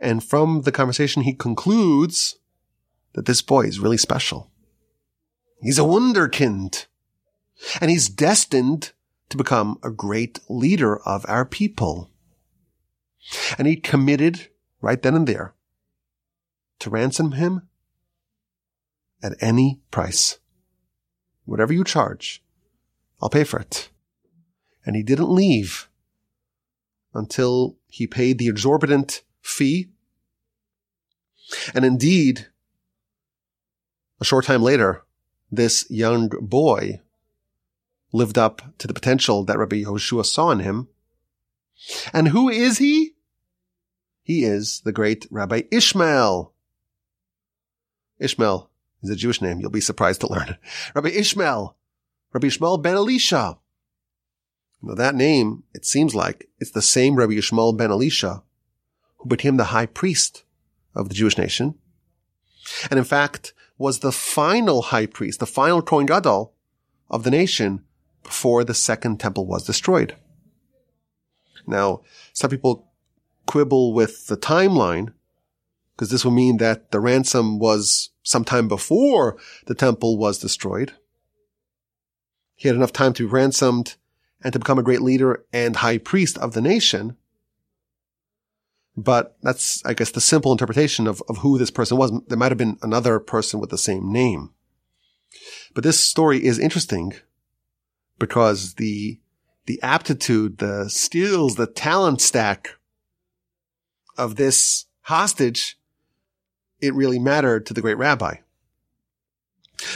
And 0.00 0.24
from 0.24 0.62
the 0.62 0.72
conversation, 0.72 1.22
he 1.22 1.32
concludes 1.32 2.38
that 3.12 3.26
this 3.26 3.40
boy 3.40 3.66
is 3.66 3.78
really 3.78 3.96
special. 3.96 4.50
He's 5.62 5.78
a 5.78 5.82
wunderkind. 5.82 6.86
And 7.80 7.88
he's 7.88 8.08
destined 8.08 8.94
to 9.30 9.36
become 9.36 9.78
a 9.82 9.90
great 9.90 10.40
leader 10.48 10.98
of 11.06 11.24
our 11.28 11.44
people. 11.44 12.10
And 13.58 13.66
he 13.66 13.76
committed 13.76 14.48
right 14.80 15.00
then 15.00 15.14
and 15.14 15.26
there 15.26 15.54
to 16.80 16.90
ransom 16.90 17.32
him 17.32 17.68
at 19.22 19.34
any 19.40 19.80
price. 19.90 20.38
Whatever 21.44 21.72
you 21.72 21.84
charge, 21.84 22.42
I'll 23.20 23.30
pay 23.30 23.44
for 23.44 23.60
it. 23.60 23.90
And 24.84 24.96
he 24.96 25.02
didn't 25.02 25.30
leave 25.30 25.88
until 27.12 27.76
he 27.86 28.06
paid 28.06 28.38
the 28.38 28.48
exorbitant 28.48 29.22
fee. 29.42 29.90
And 31.74 31.84
indeed, 31.84 32.46
a 34.20 34.24
short 34.24 34.44
time 34.44 34.62
later, 34.62 35.04
this 35.50 35.88
young 35.90 36.28
boy 36.40 37.00
lived 38.12 38.38
up 38.38 38.62
to 38.78 38.86
the 38.86 38.94
potential 38.94 39.44
that 39.44 39.58
Rabbi 39.58 39.82
Yehoshua 39.82 40.24
saw 40.24 40.50
in 40.50 40.60
him. 40.60 40.88
And 42.12 42.28
who 42.28 42.48
is 42.48 42.78
he? 42.78 43.14
He 44.22 44.44
is 44.44 44.82
the 44.84 44.92
great 44.92 45.26
Rabbi 45.30 45.62
Ishmael. 45.70 46.52
Ishmael 48.18 48.70
is 49.02 49.10
a 49.10 49.16
Jewish 49.16 49.40
name. 49.40 49.60
You'll 49.60 49.70
be 49.70 49.80
surprised 49.80 50.20
to 50.20 50.32
learn. 50.32 50.56
Rabbi 50.94 51.08
Ishmael, 51.08 51.76
Rabbi 52.32 52.46
Ishmael 52.46 52.78
ben 52.78 52.94
Elisha. 52.94 53.58
Now 54.82 54.94
that 54.94 55.14
name, 55.14 55.64
it 55.74 55.84
seems 55.84 56.14
like 56.14 56.48
it's 56.58 56.70
the 56.70 56.82
same 56.82 57.16
Rabbi 57.16 57.34
Ishmael 57.34 57.72
ben 57.74 57.90
Elisha 57.90 58.42
who 59.18 59.28
became 59.28 59.56
the 59.56 59.64
high 59.64 59.86
priest 59.86 60.44
of 60.94 61.08
the 61.08 61.14
Jewish 61.14 61.36
nation. 61.36 61.74
And 62.90 62.98
in 62.98 63.04
fact, 63.04 63.52
was 63.78 63.98
the 63.98 64.12
final 64.12 64.82
high 64.82 65.06
priest, 65.06 65.40
the 65.40 65.46
final 65.46 65.82
Kohen 65.82 66.06
Gadol 66.06 66.54
of 67.10 67.24
the 67.24 67.30
nation 67.30 67.84
before 68.22 68.64
the 68.64 68.74
second 68.74 69.18
temple 69.18 69.46
was 69.46 69.64
destroyed. 69.64 70.16
Now, 71.66 72.02
some 72.32 72.50
people 72.50 72.88
quibble 73.46 73.92
with 73.92 74.26
the 74.26 74.36
timeline 74.36 75.12
because 75.94 76.10
this 76.10 76.24
would 76.24 76.32
mean 76.32 76.56
that 76.58 76.92
the 76.92 77.00
ransom 77.00 77.58
was 77.58 78.10
sometime 78.22 78.68
before 78.68 79.36
the 79.66 79.74
temple 79.74 80.16
was 80.16 80.38
destroyed. 80.38 80.92
He 82.54 82.68
had 82.68 82.76
enough 82.76 82.92
time 82.92 83.12
to 83.14 83.26
be 83.26 83.32
ransomed 83.32 83.96
and 84.42 84.52
to 84.52 84.58
become 84.58 84.78
a 84.78 84.82
great 84.82 85.02
leader 85.02 85.44
and 85.52 85.76
high 85.76 85.98
priest 85.98 86.38
of 86.38 86.52
the 86.52 86.60
nation. 86.60 87.16
But 88.96 89.36
that's, 89.42 89.84
I 89.84 89.94
guess, 89.94 90.10
the 90.10 90.20
simple 90.20 90.52
interpretation 90.52 91.06
of, 91.06 91.22
of 91.28 91.38
who 91.38 91.58
this 91.58 91.70
person 91.70 91.96
was. 91.96 92.12
There 92.28 92.38
might 92.38 92.50
have 92.50 92.58
been 92.58 92.78
another 92.82 93.18
person 93.18 93.60
with 93.60 93.70
the 93.70 93.78
same 93.78 94.12
name. 94.12 94.50
But 95.74 95.84
this 95.84 96.00
story 96.00 96.44
is 96.44 96.58
interesting 96.58 97.14
because 98.20 98.74
the, 98.74 99.18
the 99.66 99.82
aptitude, 99.82 100.58
the 100.58 100.88
skills, 100.88 101.56
the 101.56 101.66
talent 101.66 102.20
stack 102.20 102.76
of 104.16 104.36
this 104.36 104.84
hostage, 105.02 105.76
it 106.80 106.94
really 106.94 107.18
mattered 107.18 107.66
to 107.66 107.74
the 107.74 107.80
great 107.80 107.98
rabbi. 107.98 108.36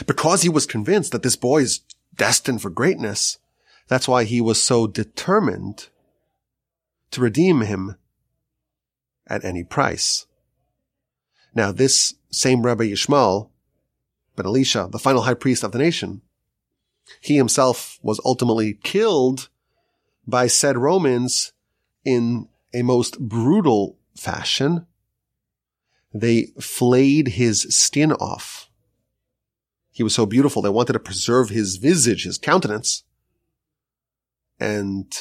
Because 0.05 0.41
he 0.41 0.49
was 0.49 0.65
convinced 0.65 1.13
that 1.13 1.23
this 1.23 1.37
boy 1.37 1.61
is 1.61 1.81
destined 2.15 2.61
for 2.61 2.69
greatness, 2.69 3.37
that's 3.87 4.07
why 4.07 4.23
he 4.23 4.41
was 4.41 4.61
so 4.61 4.87
determined 4.87 5.89
to 7.11 7.21
redeem 7.21 7.61
him 7.61 7.95
at 9.27 9.45
any 9.45 9.63
price. 9.63 10.25
Now, 11.53 11.71
this 11.71 12.15
same 12.31 12.63
Rabbi 12.63 12.85
Yishmael, 12.85 13.49
ben 14.35 14.45
Elisha, 14.45 14.89
the 14.91 14.99
final 14.99 15.21
high 15.21 15.35
priest 15.35 15.63
of 15.63 15.71
the 15.71 15.77
nation, 15.77 16.21
he 17.21 17.37
himself 17.37 17.99
was 18.01 18.19
ultimately 18.25 18.73
killed 18.73 19.49
by 20.27 20.47
said 20.47 20.77
Romans 20.77 21.53
in 22.03 22.47
a 22.73 22.81
most 22.81 23.19
brutal 23.19 23.97
fashion. 24.15 24.85
They 26.13 26.47
flayed 26.59 27.29
his 27.29 27.61
skin 27.75 28.11
off. 28.13 28.69
He 29.91 30.03
was 30.03 30.13
so 30.13 30.25
beautiful. 30.25 30.61
They 30.61 30.69
wanted 30.69 30.93
to 30.93 30.99
preserve 30.99 31.49
his 31.49 31.77
visage, 31.77 32.23
his 32.23 32.37
countenance. 32.37 33.03
And 34.59 35.11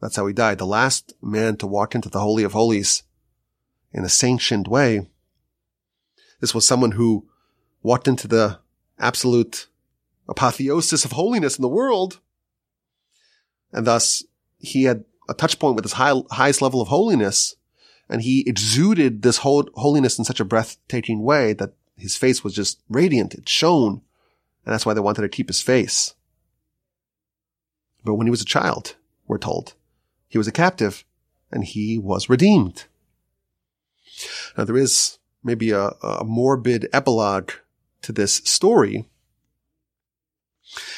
that's 0.00 0.16
how 0.16 0.26
he 0.26 0.34
died. 0.34 0.58
The 0.58 0.66
last 0.66 1.14
man 1.22 1.56
to 1.58 1.66
walk 1.66 1.94
into 1.94 2.08
the 2.08 2.20
Holy 2.20 2.44
of 2.44 2.52
Holies 2.52 3.02
in 3.92 4.04
a 4.04 4.08
sanctioned 4.08 4.68
way. 4.68 5.08
This 6.40 6.54
was 6.54 6.66
someone 6.66 6.92
who 6.92 7.28
walked 7.82 8.08
into 8.08 8.28
the 8.28 8.60
absolute 8.98 9.67
apotheosis 10.28 11.04
of 11.04 11.12
holiness 11.12 11.56
in 11.56 11.62
the 11.62 11.68
world. 11.68 12.20
And 13.72 13.86
thus 13.86 14.24
he 14.58 14.84
had 14.84 15.04
a 15.28 15.34
touch 15.34 15.58
point 15.58 15.76
with 15.76 15.84
his 15.84 15.94
high, 15.94 16.14
highest 16.30 16.62
level 16.62 16.80
of 16.80 16.88
holiness. 16.88 17.56
And 18.08 18.22
he 18.22 18.44
exuded 18.46 19.22
this 19.22 19.38
whole 19.38 19.68
holiness 19.74 20.18
in 20.18 20.24
such 20.24 20.40
a 20.40 20.44
breathtaking 20.44 21.22
way 21.22 21.52
that 21.54 21.74
his 21.96 22.16
face 22.16 22.42
was 22.42 22.54
just 22.54 22.80
radiant. 22.88 23.34
It 23.34 23.48
shone. 23.48 24.02
And 24.64 24.72
that's 24.72 24.86
why 24.86 24.94
they 24.94 25.00
wanted 25.00 25.22
to 25.22 25.28
keep 25.28 25.48
his 25.48 25.62
face. 25.62 26.14
But 28.04 28.14
when 28.14 28.26
he 28.26 28.30
was 28.30 28.42
a 28.42 28.46
child, 28.46 28.96
we're 29.26 29.38
told, 29.38 29.74
he 30.28 30.38
was 30.38 30.48
a 30.48 30.52
captive 30.52 31.04
and 31.50 31.64
he 31.64 31.98
was 31.98 32.30
redeemed. 32.30 32.84
Now 34.56 34.64
there 34.64 34.76
is 34.76 35.18
maybe 35.42 35.70
a, 35.70 35.88
a 36.02 36.24
morbid 36.24 36.88
epilogue 36.92 37.52
to 38.02 38.12
this 38.12 38.34
story 38.44 39.08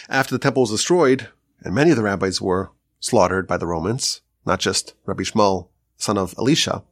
after 0.08 0.34
the 0.34 0.38
temple 0.38 0.62
was 0.62 0.70
destroyed, 0.70 1.28
and 1.60 1.74
many 1.74 1.90
of 1.90 1.96
the 1.96 2.02
rabbis 2.02 2.40
were 2.40 2.72
slaughtered 3.00 3.46
by 3.46 3.56
the 3.56 3.66
Romans, 3.66 4.20
not 4.46 4.60
just 4.60 4.94
Rabbi 5.06 5.22
Yishmael, 5.22 5.68
son 5.96 6.18
of 6.18 6.34
Elisha, 6.38 6.82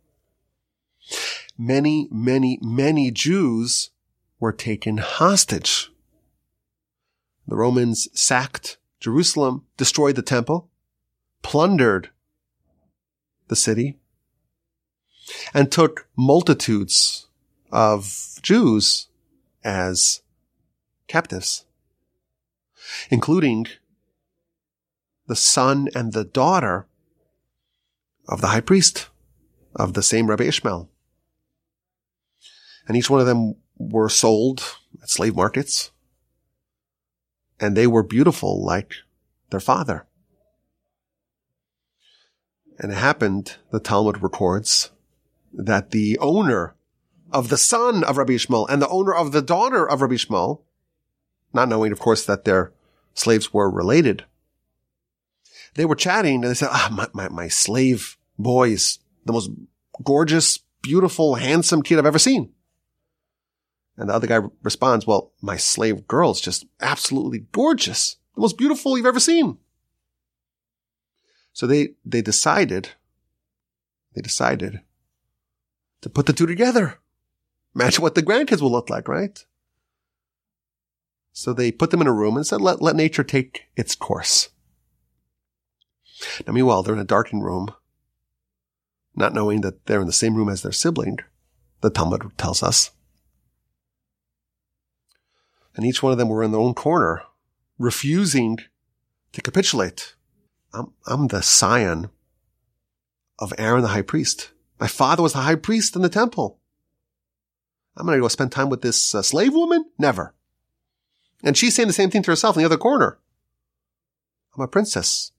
many, 1.56 2.08
many, 2.10 2.58
many 2.62 3.10
Jews 3.10 3.90
were 4.38 4.52
taken 4.52 4.98
hostage. 4.98 5.90
The 7.46 7.56
Romans 7.56 8.08
sacked 8.12 8.78
Jerusalem, 9.00 9.64
destroyed 9.76 10.16
the 10.16 10.22
temple, 10.22 10.70
plundered 11.42 12.10
the 13.48 13.56
city, 13.56 13.98
and 15.54 15.70
took 15.70 16.08
multitudes 16.16 17.26
of 17.70 18.38
Jews 18.42 19.08
as 19.64 20.22
captives 21.06 21.64
including 23.10 23.66
the 25.26 25.36
son 25.36 25.88
and 25.94 26.12
the 26.12 26.24
daughter 26.24 26.86
of 28.28 28.40
the 28.40 28.48
high 28.48 28.60
priest 28.60 29.08
of 29.76 29.94
the 29.94 30.02
same 30.02 30.28
Rabbi 30.28 30.44
Ishmael. 30.44 30.90
And 32.86 32.96
each 32.96 33.10
one 33.10 33.20
of 33.20 33.26
them 33.26 33.56
were 33.76 34.08
sold 34.08 34.78
at 35.02 35.10
slave 35.10 35.36
markets. 35.36 35.90
And 37.60 37.76
they 37.76 37.86
were 37.86 38.02
beautiful 38.02 38.64
like 38.64 38.94
their 39.50 39.60
father. 39.60 40.06
And 42.78 42.92
it 42.92 42.96
happened, 42.96 43.56
the 43.72 43.80
Talmud 43.80 44.22
records, 44.22 44.90
that 45.52 45.90
the 45.90 46.18
owner 46.18 46.76
of 47.32 47.48
the 47.48 47.56
son 47.56 48.04
of 48.04 48.16
Rabbi 48.16 48.34
Ishmael 48.34 48.66
and 48.68 48.80
the 48.80 48.88
owner 48.88 49.12
of 49.12 49.32
the 49.32 49.42
daughter 49.42 49.88
of 49.88 50.00
Rabbi 50.00 50.14
Ishmael, 50.14 50.62
not 51.52 51.68
knowing, 51.68 51.92
of 51.92 51.98
course, 51.98 52.24
that 52.24 52.44
their 52.44 52.72
slaves 53.14 53.52
were 53.52 53.70
related. 53.70 54.24
They 55.74 55.84
were 55.84 55.96
chatting 55.96 56.36
and 56.36 56.44
they 56.44 56.54
said, 56.54 56.70
ah, 56.70 56.88
my, 56.90 57.08
my, 57.12 57.28
my 57.28 57.48
slave 57.48 58.16
boys, 58.38 58.98
the 59.24 59.32
most 59.32 59.50
gorgeous, 60.02 60.58
beautiful, 60.82 61.36
handsome 61.36 61.82
kid 61.82 61.98
I've 61.98 62.06
ever 62.06 62.18
seen. 62.18 62.52
And 63.96 64.08
the 64.08 64.14
other 64.14 64.26
guy 64.26 64.40
responds, 64.62 65.06
well, 65.06 65.32
my 65.42 65.56
slave 65.56 66.06
girl 66.06 66.30
is 66.30 66.40
just 66.40 66.66
absolutely 66.80 67.46
gorgeous. 67.52 68.16
The 68.34 68.40
most 68.40 68.56
beautiful 68.56 68.96
you've 68.96 69.06
ever 69.06 69.20
seen. 69.20 69.58
So 71.52 71.66
they, 71.66 71.94
they 72.04 72.22
decided, 72.22 72.90
they 74.14 74.20
decided 74.20 74.82
to 76.02 76.08
put 76.08 76.26
the 76.26 76.32
two 76.32 76.46
together. 76.46 77.00
Imagine 77.74 78.02
what 78.02 78.14
the 78.14 78.22
grandkids 78.22 78.60
will 78.60 78.70
look 78.70 78.88
like, 78.88 79.08
right? 79.08 79.44
So 81.38 81.52
they 81.52 81.70
put 81.70 81.92
them 81.92 82.00
in 82.00 82.08
a 82.08 82.12
room 82.12 82.36
and 82.36 82.44
said, 82.44 82.60
let, 82.60 82.82
let 82.82 82.96
nature 82.96 83.22
take 83.22 83.68
its 83.76 83.94
course. 83.94 84.48
Now, 86.44 86.52
meanwhile, 86.52 86.82
they're 86.82 86.96
in 86.96 87.00
a 87.00 87.04
darkened 87.04 87.44
room, 87.44 87.72
not 89.14 89.34
knowing 89.34 89.60
that 89.60 89.86
they're 89.86 90.00
in 90.00 90.08
the 90.08 90.12
same 90.12 90.34
room 90.34 90.48
as 90.48 90.62
their 90.62 90.72
sibling, 90.72 91.20
the 91.80 91.90
Talmud 91.90 92.36
tells 92.36 92.60
us. 92.60 92.90
And 95.76 95.86
each 95.86 96.02
one 96.02 96.10
of 96.10 96.18
them 96.18 96.28
were 96.28 96.42
in 96.42 96.50
their 96.50 96.60
own 96.60 96.74
corner, 96.74 97.22
refusing 97.78 98.58
to 99.32 99.40
capitulate. 99.40 100.16
I'm, 100.74 100.92
I'm 101.06 101.28
the 101.28 101.40
scion 101.40 102.10
of 103.38 103.54
Aaron 103.58 103.82
the 103.82 103.90
high 103.90 104.02
priest. 104.02 104.50
My 104.80 104.88
father 104.88 105.22
was 105.22 105.34
the 105.34 105.42
high 105.42 105.54
priest 105.54 105.94
in 105.94 106.02
the 106.02 106.08
temple. 106.08 106.58
I'm 107.96 108.06
going 108.06 108.18
to 108.18 108.22
go 108.22 108.26
spend 108.26 108.50
time 108.50 108.70
with 108.70 108.82
this 108.82 109.14
uh, 109.14 109.22
slave 109.22 109.52
woman? 109.52 109.84
Never. 110.00 110.34
And 111.42 111.56
she's 111.56 111.74
saying 111.74 111.86
the 111.86 111.92
same 111.92 112.10
thing 112.10 112.22
to 112.22 112.30
herself 112.30 112.56
in 112.56 112.62
the 112.62 112.66
other 112.66 112.76
corner. 112.76 113.18
I'm 114.56 114.62
a 114.62 114.68
princess. 114.68 115.32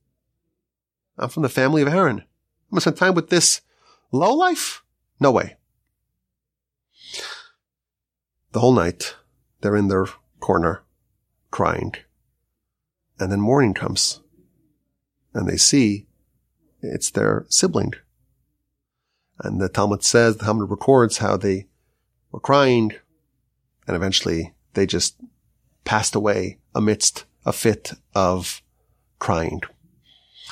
I'm 1.18 1.28
from 1.28 1.42
the 1.42 1.48
family 1.48 1.82
of 1.82 1.88
Aaron. 1.88 2.24
I'm 2.70 2.76
to 2.76 2.80
spend 2.80 2.96
time 2.96 3.14
with 3.14 3.28
this 3.28 3.60
lowlife? 4.12 4.82
No 5.18 5.30
way. 5.30 5.56
The 8.52 8.60
whole 8.60 8.72
night, 8.72 9.16
they're 9.60 9.76
in 9.76 9.88
their 9.88 10.06
corner, 10.40 10.82
crying. 11.50 11.94
And 13.18 13.30
then 13.30 13.40
morning 13.40 13.74
comes, 13.74 14.22
and 15.34 15.46
they 15.46 15.56
see 15.56 16.06
it's 16.80 17.10
their 17.10 17.44
sibling. 17.48 17.92
And 19.40 19.60
the 19.60 19.68
Talmud 19.68 20.02
says, 20.02 20.36
the 20.36 20.46
Talmud 20.46 20.70
records 20.70 21.18
how 21.18 21.36
they 21.36 21.68
were 22.32 22.40
crying, 22.40 22.92
and 23.86 23.94
eventually 23.94 24.54
they 24.72 24.86
just 24.86 25.16
passed 25.84 26.14
away 26.14 26.58
amidst 26.74 27.24
a 27.44 27.52
fit 27.52 27.92
of 28.14 28.62
crying. 29.18 29.62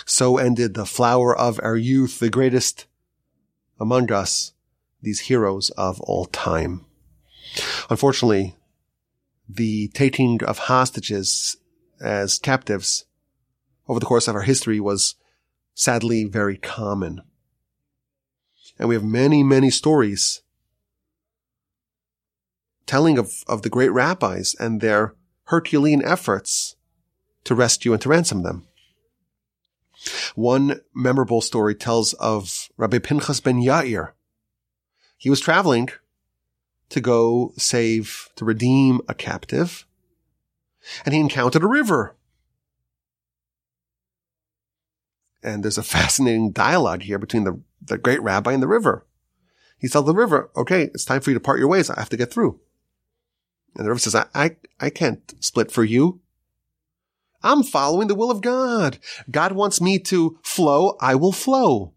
So 0.07 0.39
ended 0.39 0.75
the 0.75 0.87
flower 0.87 1.37
of 1.37 1.61
our 1.63 1.77
youth, 1.77 2.19
the 2.19 2.31
greatest 2.31 2.87
among 3.81 4.11
us, 4.13 4.53
these 5.03 5.21
heroes 5.21 5.71
of 5.71 6.01
all 6.01 6.27
time. 6.27 6.85
Unfortunately, 7.89 8.57
the 9.49 9.89
taking 9.89 10.43
of 10.45 10.59
hostages 10.59 11.57
as 12.01 12.39
captives 12.39 13.07
over 13.89 13.99
the 13.99 14.07
course 14.07 14.29
of 14.29 14.35
our 14.35 14.43
history 14.43 14.81
was 14.81 15.15
sadly 15.75 16.25
very 16.25 16.57
common. 16.57 17.23
And 18.79 18.89
we 18.89 18.95
have 18.95 19.05
many, 19.05 19.43
many 19.43 19.71
stories 19.71 20.43
telling 22.89 23.19
of, 23.19 23.45
of 23.47 23.63
the 23.63 23.71
great 23.71 23.93
rabbis 23.93 24.57
and 24.59 24.81
their 24.81 25.15
Herculean 25.45 26.05
efforts 26.05 26.75
to 27.45 27.55
rescue 27.55 27.93
and 27.93 28.03
to 28.03 28.09
ransom 28.09 28.43
them. 28.43 28.67
One 30.35 30.81
memorable 30.95 31.41
story 31.41 31.75
tells 31.75 32.15
of 32.15 32.69
Rabbi 32.77 32.99
Pinchas 32.99 33.41
ben 33.41 33.61
Yair. 33.61 34.13
He 35.17 35.31
was 35.31 35.41
traveling 35.41 35.91
to 36.89 37.01
go 37.01 37.53
save, 37.57 38.31
to 38.37 38.45
redeem 38.45 39.01
a 39.09 39.15
captive, 39.15 39.87
and 41.05 41.13
he 41.13 41.21
encountered 41.21 41.63
a 41.63 41.69
river. 41.69 42.17
And 45.43 45.63
there's 45.63 45.79
a 45.79 45.83
fascinating 45.97 46.53
dialogue 46.53 47.03
here 47.03 47.19
between 47.19 47.45
the, 47.45 47.61
the 47.83 47.99
great 47.99 48.23
rabbi 48.23 48.53
and 48.53 48.63
the 48.63 48.69
river. 48.69 49.05
He 49.79 49.89
tells 49.89 50.07
the 50.07 50.15
river, 50.15 50.51
okay, 50.57 50.85
it's 50.85 51.05
time 51.05 51.21
for 51.21 51.31
you 51.31 51.35
to 51.35 51.41
part 51.41 51.59
your 51.59 51.69
ways. 51.69 51.91
I 51.91 51.99
have 51.99 52.09
to 52.11 52.17
get 52.17 52.33
through. 52.33 52.61
And 53.75 53.85
the 53.85 53.91
river 53.91 54.01
says, 54.01 54.15
I, 54.15 54.27
I, 54.35 54.57
I 54.81 54.91
can't 54.91 55.35
split 55.41 55.71
for 55.71 55.85
you. 55.85 56.21
I'm 57.43 57.63
following 57.63 58.09
the 58.09 58.15
will 58.15 58.31
of 58.31 58.41
God. 58.41 58.99
God 59.31 59.53
wants 59.53 59.81
me 59.81 59.99
to 60.01 60.39
flow. 60.43 60.97
I 61.01 61.15
will 61.15 61.33
flow. 61.33 61.93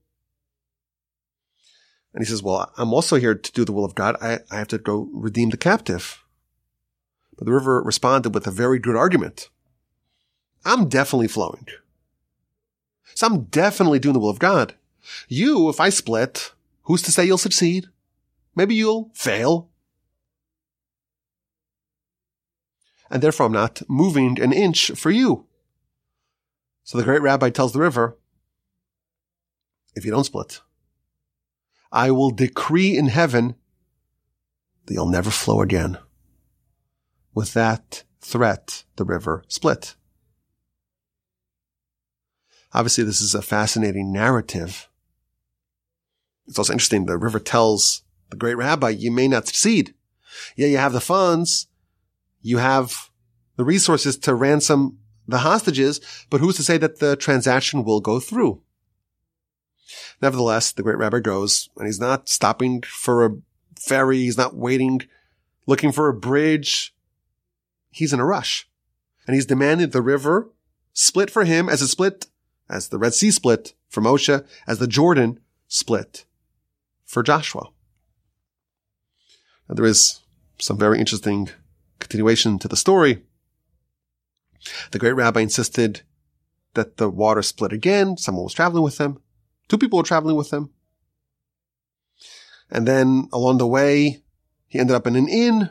And 2.13 2.21
he 2.21 2.29
says, 2.29 2.43
well, 2.43 2.71
I'm 2.77 2.93
also 2.93 3.15
here 3.15 3.35
to 3.35 3.51
do 3.51 3.65
the 3.65 3.71
will 3.71 3.85
of 3.85 3.95
God. 3.95 4.17
I, 4.21 4.39
I 4.51 4.57
have 4.57 4.67
to 4.69 4.77
go 4.77 5.09
redeem 5.13 5.49
the 5.49 5.57
captive. 5.57 6.23
But 7.37 7.45
the 7.45 7.53
river 7.53 7.81
responded 7.81 8.35
with 8.35 8.45
a 8.45 8.51
very 8.51 8.77
good 8.77 8.95
argument. 8.95 9.49
I'm 10.63 10.89
definitely 10.89 11.27
flowing. 11.27 11.65
So 13.15 13.27
I'm 13.27 13.43
definitely 13.45 13.99
doing 13.99 14.13
the 14.13 14.19
will 14.19 14.29
of 14.29 14.39
God. 14.39 14.75
You, 15.27 15.69
if 15.69 15.79
I 15.79 15.89
split, 15.89 16.51
who's 16.83 17.01
to 17.03 17.11
say 17.11 17.25
you'll 17.25 17.39
succeed? 17.39 17.87
Maybe 18.55 18.75
you'll 18.75 19.09
fail. 19.13 19.69
And 23.11 23.21
therefore 23.21 23.45
I'm 23.45 23.51
not 23.51 23.81
moving 23.89 24.41
an 24.41 24.53
inch 24.53 24.91
for 24.91 25.11
you. 25.11 25.45
So 26.83 26.97
the 26.97 27.03
great 27.03 27.21
rabbi 27.21 27.49
tells 27.49 27.73
the 27.73 27.79
river, 27.79 28.17
if 29.93 30.05
you 30.05 30.11
don't 30.11 30.23
split, 30.23 30.61
I 31.91 32.09
will 32.11 32.31
decree 32.31 32.97
in 32.97 33.07
heaven 33.07 33.55
that 34.85 34.93
you'll 34.93 35.09
never 35.09 35.29
flow 35.29 35.61
again. 35.61 35.97
With 37.33 37.53
that 37.53 38.03
threat, 38.21 38.85
the 38.95 39.03
river 39.03 39.43
split. 39.49 39.95
Obviously, 42.73 43.03
this 43.03 43.19
is 43.19 43.35
a 43.35 43.41
fascinating 43.41 44.13
narrative. 44.13 44.89
It's 46.47 46.57
also 46.57 46.71
interesting. 46.71 47.05
The 47.05 47.17
river 47.17 47.39
tells 47.39 48.03
the 48.29 48.37
great 48.37 48.55
rabbi, 48.55 48.89
you 48.89 49.11
may 49.11 49.27
not 49.27 49.47
succeed. 49.47 49.93
Yeah, 50.55 50.67
you 50.67 50.77
have 50.77 50.93
the 50.93 51.01
funds 51.01 51.67
you 52.41 52.57
have 52.57 53.09
the 53.55 53.63
resources 53.63 54.17
to 54.17 54.33
ransom 54.33 54.99
the 55.27 55.39
hostages, 55.39 56.01
but 56.29 56.41
who's 56.41 56.55
to 56.57 56.63
say 56.63 56.77
that 56.77 56.99
the 56.99 57.15
transaction 57.15 57.83
will 57.83 58.01
go 58.01 58.19
through? 58.19 58.61
Nevertheless, 60.21 60.71
the 60.71 60.83
great 60.83 60.97
rabbi 60.97 61.19
goes 61.19 61.69
and 61.77 61.85
he's 61.85 61.99
not 61.99 62.29
stopping 62.29 62.81
for 62.81 63.25
a 63.25 63.35
ferry. 63.79 64.19
He's 64.19 64.37
not 64.37 64.55
waiting, 64.55 65.01
looking 65.65 65.91
for 65.91 66.07
a 66.07 66.13
bridge. 66.13 66.93
He's 67.89 68.13
in 68.13 68.19
a 68.19 68.25
rush 68.25 68.69
and 69.27 69.35
he's 69.35 69.45
demanded 69.45 69.91
the 69.91 70.01
river 70.01 70.49
split 70.93 71.29
for 71.29 71.43
him 71.43 71.69
as 71.69 71.81
it 71.81 71.87
split, 71.87 72.27
as 72.69 72.89
the 72.89 72.97
Red 72.97 73.13
Sea 73.13 73.31
split 73.31 73.73
for 73.89 74.01
Moshe, 74.01 74.45
as 74.67 74.79
the 74.79 74.87
Jordan 74.87 75.39
split 75.67 76.25
for 77.05 77.23
Joshua. 77.23 77.69
Now, 79.67 79.75
there 79.75 79.85
is 79.85 80.21
some 80.59 80.77
very 80.77 80.99
interesting 80.99 81.49
continuation 82.11 82.59
to 82.59 82.67
the 82.67 82.75
story. 82.75 83.23
The 84.91 84.99
great 84.99 85.13
rabbi 85.13 85.39
insisted 85.39 86.01
that 86.73 86.97
the 86.97 87.09
water 87.09 87.41
split 87.41 87.71
again. 87.71 88.17
Someone 88.17 88.43
was 88.43 88.53
traveling 88.53 88.83
with 88.83 88.99
him. 88.99 89.19
Two 89.69 89.77
people 89.77 89.97
were 89.97 90.03
traveling 90.03 90.35
with 90.35 90.51
him. 90.51 90.71
And 92.69 92.85
then 92.85 93.29
along 93.31 93.59
the 93.59 93.67
way, 93.67 94.23
he 94.67 94.77
ended 94.77 94.95
up 94.95 95.07
in 95.07 95.15
an 95.15 95.29
inn 95.29 95.69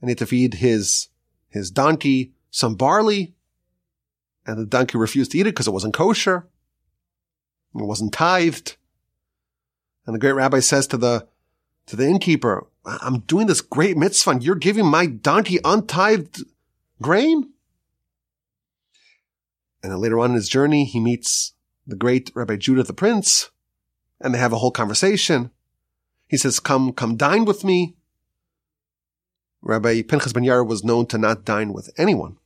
and 0.00 0.08
he 0.08 0.10
had 0.10 0.18
to 0.18 0.26
feed 0.26 0.54
his, 0.54 1.08
his 1.48 1.70
donkey 1.70 2.32
some 2.50 2.74
barley. 2.74 3.34
And 4.46 4.58
the 4.58 4.66
donkey 4.66 4.98
refused 4.98 5.30
to 5.30 5.38
eat 5.38 5.46
it 5.46 5.54
because 5.54 5.68
it 5.68 5.72
wasn't 5.72 5.94
kosher. 5.94 6.48
It 7.74 7.86
wasn't 7.86 8.12
tithed. 8.12 8.76
And 10.06 10.14
the 10.14 10.18
great 10.18 10.32
rabbi 10.32 10.58
says 10.58 10.88
to 10.88 10.96
the, 10.96 11.28
to 11.86 11.94
the 11.94 12.06
innkeeper, 12.06 12.66
I'm 13.02 13.20
doing 13.20 13.46
this 13.46 13.60
great 13.60 13.96
mitzvah 13.96 14.30
and 14.30 14.42
you're 14.42 14.54
giving 14.54 14.86
my 14.86 15.06
donkey 15.06 15.58
untithed 15.64 16.44
grain? 17.02 17.50
And 19.82 19.92
then 19.92 20.00
later 20.00 20.18
on 20.18 20.30
in 20.30 20.36
his 20.36 20.48
journey, 20.48 20.84
he 20.84 20.98
meets 20.98 21.52
the 21.86 21.96
great 21.96 22.30
Rabbi 22.34 22.56
Judah 22.56 22.82
the 22.82 22.92
Prince 22.92 23.50
and 24.20 24.34
they 24.34 24.38
have 24.38 24.52
a 24.52 24.58
whole 24.58 24.70
conversation. 24.70 25.50
He 26.28 26.36
says, 26.36 26.60
come, 26.60 26.92
come 26.92 27.16
dine 27.16 27.44
with 27.44 27.64
me. 27.64 27.94
Rabbi 29.62 30.02
Pinchas 30.02 30.32
ben 30.32 30.44
Yair 30.44 30.66
was 30.66 30.84
known 30.84 31.06
to 31.06 31.18
not 31.18 31.44
dine 31.44 31.72
with 31.72 31.90
anyone. 31.98 32.36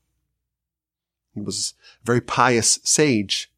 He 1.35 1.41
was 1.41 1.75
a 2.03 2.07
very 2.07 2.21
pious 2.21 2.79
sage. 2.85 3.51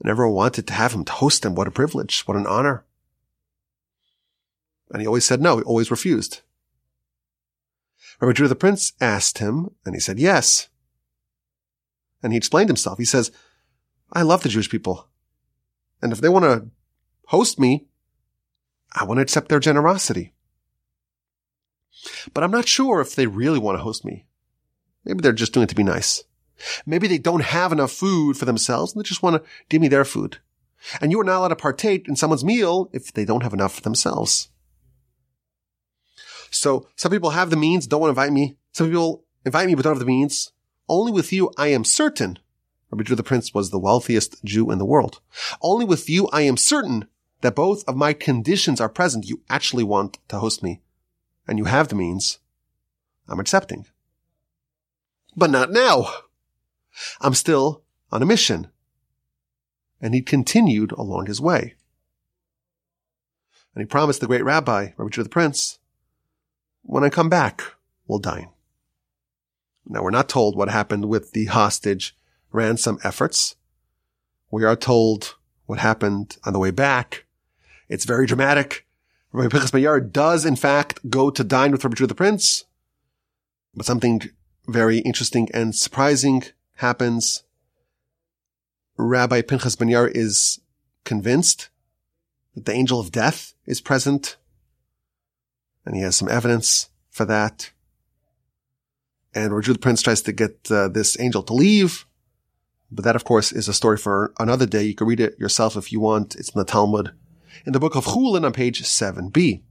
And 0.00 0.10
everyone 0.10 0.34
wanted 0.34 0.66
to 0.68 0.74
have 0.74 0.92
him 0.92 1.04
to 1.04 1.12
host 1.12 1.42
them. 1.42 1.54
What 1.54 1.68
a 1.68 1.72
privilege. 1.72 2.22
What 2.22 2.36
an 2.36 2.46
honor. 2.46 2.84
And 4.90 5.00
he 5.00 5.06
always 5.06 5.24
said 5.24 5.40
no. 5.40 5.58
He 5.58 5.62
always 5.64 5.90
refused. 5.90 6.40
Rabbi 8.20 8.32
Judah 8.32 8.48
the 8.48 8.56
Prince 8.56 8.92
asked 9.00 9.38
him, 9.38 9.70
and 9.84 9.94
he 9.94 10.00
said 10.00 10.18
yes. 10.18 10.68
And 12.22 12.32
he 12.32 12.36
explained 12.36 12.68
himself. 12.68 12.98
He 12.98 13.04
says, 13.04 13.30
I 14.12 14.22
love 14.22 14.42
the 14.42 14.48
Jewish 14.48 14.70
people. 14.70 15.08
And 16.02 16.12
if 16.12 16.20
they 16.20 16.28
want 16.28 16.44
to 16.44 16.68
host 17.26 17.58
me, 17.60 17.86
I 18.92 19.04
want 19.04 19.18
to 19.18 19.22
accept 19.22 19.48
their 19.48 19.60
generosity. 19.60 20.32
But 22.32 22.44
I'm 22.44 22.50
not 22.50 22.68
sure 22.68 23.00
if 23.00 23.14
they 23.14 23.26
really 23.26 23.58
want 23.58 23.78
to 23.78 23.82
host 23.82 24.04
me. 24.04 24.26
Maybe 25.04 25.20
they're 25.20 25.32
just 25.32 25.52
doing 25.52 25.64
it 25.64 25.68
to 25.68 25.74
be 25.74 25.82
nice. 25.82 26.24
Maybe 26.86 27.06
they 27.06 27.18
don't 27.18 27.42
have 27.42 27.72
enough 27.72 27.92
food 27.92 28.36
for 28.36 28.44
themselves 28.44 28.92
and 28.92 29.00
they 29.00 29.06
just 29.06 29.22
want 29.22 29.42
to 29.42 29.48
give 29.68 29.80
me 29.80 29.88
their 29.88 30.04
food. 30.04 30.38
And 31.00 31.10
you 31.10 31.20
are 31.20 31.24
not 31.24 31.38
allowed 31.38 31.48
to 31.48 31.56
partake 31.56 32.08
in 32.08 32.16
someone's 32.16 32.44
meal 32.44 32.88
if 32.92 33.12
they 33.12 33.24
don't 33.24 33.42
have 33.42 33.54
enough 33.54 33.74
for 33.74 33.80
themselves. 33.80 34.48
So 36.50 36.88
some 36.96 37.10
people 37.10 37.30
have 37.30 37.50
the 37.50 37.56
means, 37.56 37.86
don't 37.86 38.00
want 38.00 38.14
to 38.14 38.20
invite 38.20 38.32
me. 38.32 38.56
Some 38.72 38.88
people 38.88 39.24
invite 39.44 39.66
me 39.66 39.74
but 39.74 39.82
don't 39.82 39.94
have 39.94 40.00
the 40.00 40.06
means. 40.06 40.52
Only 40.88 41.12
with 41.12 41.32
you 41.32 41.52
I 41.56 41.68
am 41.68 41.84
certain. 41.84 42.38
Rabbi 42.90 43.02
Judah 43.02 43.16
the 43.16 43.22
Prince 43.22 43.52
was 43.52 43.70
the 43.70 43.78
wealthiest 43.78 44.42
Jew 44.44 44.70
in 44.70 44.78
the 44.78 44.86
world. 44.86 45.20
Only 45.60 45.84
with 45.84 46.08
you 46.08 46.28
I 46.32 46.42
am 46.42 46.56
certain 46.56 47.06
that 47.42 47.54
both 47.54 47.86
of 47.86 47.96
my 47.96 48.12
conditions 48.12 48.80
are 48.80 48.88
present. 48.88 49.28
You 49.28 49.42
actually 49.50 49.84
want 49.84 50.18
to 50.28 50.38
host 50.38 50.62
me 50.62 50.80
and 51.46 51.58
you 51.58 51.64
have 51.64 51.88
the 51.88 51.94
means. 51.94 52.38
I'm 53.28 53.40
accepting. 53.40 53.86
But 55.36 55.50
not 55.50 55.70
now. 55.70 56.06
I'm 57.20 57.34
still 57.34 57.82
on 58.12 58.22
a 58.22 58.26
mission. 58.26 58.68
And 60.00 60.14
he 60.14 60.22
continued 60.22 60.92
along 60.92 61.26
his 61.26 61.40
way. 61.40 61.74
And 63.74 63.82
he 63.82 63.86
promised 63.86 64.20
the 64.20 64.26
great 64.26 64.44
rabbi, 64.44 64.90
Rabbi 64.96 65.10
Judah 65.10 65.24
the 65.24 65.28
Prince, 65.28 65.77
when 66.82 67.04
I 67.04 67.08
come 67.08 67.28
back, 67.28 67.62
we'll 68.06 68.18
dine. 68.18 68.50
Now 69.86 70.02
we're 70.02 70.10
not 70.10 70.28
told 70.28 70.56
what 70.56 70.68
happened 70.68 71.06
with 71.06 71.32
the 71.32 71.46
hostage 71.46 72.16
ransom 72.52 72.98
efforts. 73.02 73.56
We 74.50 74.64
are 74.64 74.76
told 74.76 75.36
what 75.66 75.78
happened 75.78 76.36
on 76.44 76.52
the 76.52 76.58
way 76.58 76.70
back. 76.70 77.24
It's 77.88 78.04
very 78.04 78.26
dramatic. 78.26 78.86
Rabbi 79.32 79.48
Pinchas 79.48 79.70
Ben 79.70 80.10
does 80.10 80.44
in 80.44 80.56
fact 80.56 81.10
go 81.10 81.30
to 81.30 81.44
dine 81.44 81.72
with 81.72 81.84
Rabbi 81.84 81.94
Judah 81.94 82.08
the 82.08 82.14
Prince, 82.14 82.64
but 83.74 83.86
something 83.86 84.22
very 84.66 84.98
interesting 84.98 85.48
and 85.52 85.74
surprising 85.74 86.44
happens. 86.76 87.44
Rabbi 88.96 89.42
Pinchas 89.42 89.76
Ben 89.76 89.88
Yair 89.88 90.10
is 90.14 90.60
convinced 91.04 91.68
that 92.54 92.64
the 92.64 92.72
angel 92.72 93.00
of 93.00 93.12
death 93.12 93.54
is 93.66 93.80
present, 93.80 94.36
and 95.88 95.96
he 95.96 96.02
has 96.02 96.14
some 96.14 96.28
evidence 96.28 96.90
for 97.10 97.24
that. 97.24 97.70
And 99.34 99.50
Judah 99.62 99.72
the 99.72 99.78
Prince 99.78 100.02
tries 100.02 100.20
to 100.22 100.32
get 100.32 100.70
uh, 100.70 100.88
this 100.88 101.18
angel 101.18 101.42
to 101.44 101.54
leave, 101.54 102.06
but 102.90 103.04
that, 103.04 103.16
of 103.16 103.24
course, 103.24 103.52
is 103.52 103.68
a 103.68 103.72
story 103.72 103.96
for 103.96 104.34
another 104.38 104.66
day. 104.66 104.82
You 104.82 104.94
can 104.94 105.06
read 105.06 105.18
it 105.18 105.38
yourself 105.38 105.76
if 105.76 105.90
you 105.90 105.98
want. 105.98 106.36
It's 106.36 106.50
in 106.50 106.58
the 106.58 106.64
Talmud 106.64 107.12
in 107.64 107.72
the 107.72 107.80
book 107.80 107.96
of 107.96 108.04
Chulin 108.04 108.44
on 108.44 108.52
page 108.52 108.82
7b. 108.82 109.62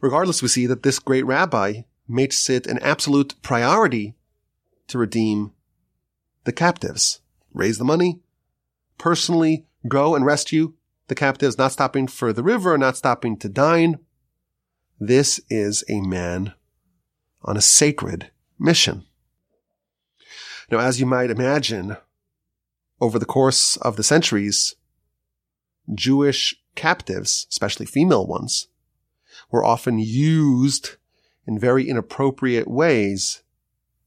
Regardless, 0.00 0.42
we 0.42 0.48
see 0.48 0.66
that 0.66 0.82
this 0.82 0.98
great 0.98 1.24
rabbi 1.24 1.82
makes 2.08 2.50
it 2.50 2.66
an 2.66 2.78
absolute 2.78 3.40
priority 3.40 4.16
to 4.88 4.98
redeem 4.98 5.52
the 6.42 6.52
captives, 6.52 7.20
raise 7.54 7.78
the 7.78 7.84
money, 7.84 8.20
personally 8.96 9.64
go 9.86 10.16
and 10.16 10.26
rescue 10.26 10.72
the 11.06 11.14
captives, 11.14 11.56
not 11.56 11.72
stopping 11.72 12.08
for 12.08 12.32
the 12.32 12.42
river, 12.42 12.76
not 12.76 12.96
stopping 12.96 13.36
to 13.38 13.48
dine. 13.48 14.00
This 15.00 15.40
is 15.48 15.84
a 15.88 16.00
man 16.00 16.54
on 17.42 17.56
a 17.56 17.60
sacred 17.60 18.32
mission. 18.58 19.04
Now, 20.70 20.78
as 20.78 20.98
you 20.98 21.06
might 21.06 21.30
imagine, 21.30 21.96
over 23.00 23.18
the 23.18 23.24
course 23.24 23.76
of 23.76 23.94
the 23.94 24.02
centuries, 24.02 24.74
Jewish 25.94 26.56
captives, 26.74 27.46
especially 27.48 27.86
female 27.86 28.26
ones, 28.26 28.66
were 29.52 29.64
often 29.64 29.98
used 30.00 30.96
in 31.46 31.60
very 31.60 31.88
inappropriate 31.88 32.68
ways 32.68 33.42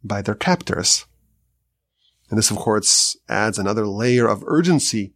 by 0.03 0.21
their 0.21 0.35
captors. 0.35 1.05
And 2.29 2.37
this, 2.37 2.51
of 2.51 2.57
course, 2.57 3.15
adds 3.29 3.57
another 3.57 3.87
layer 3.87 4.27
of 4.27 4.43
urgency 4.45 5.13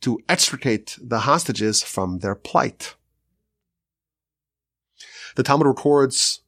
to 0.00 0.18
extricate 0.28 0.98
the 1.00 1.20
hostages 1.20 1.82
from 1.82 2.20
their 2.20 2.34
plight. 2.34 2.94
The 5.34 5.42
Talmud 5.42 5.66
records 5.66 6.40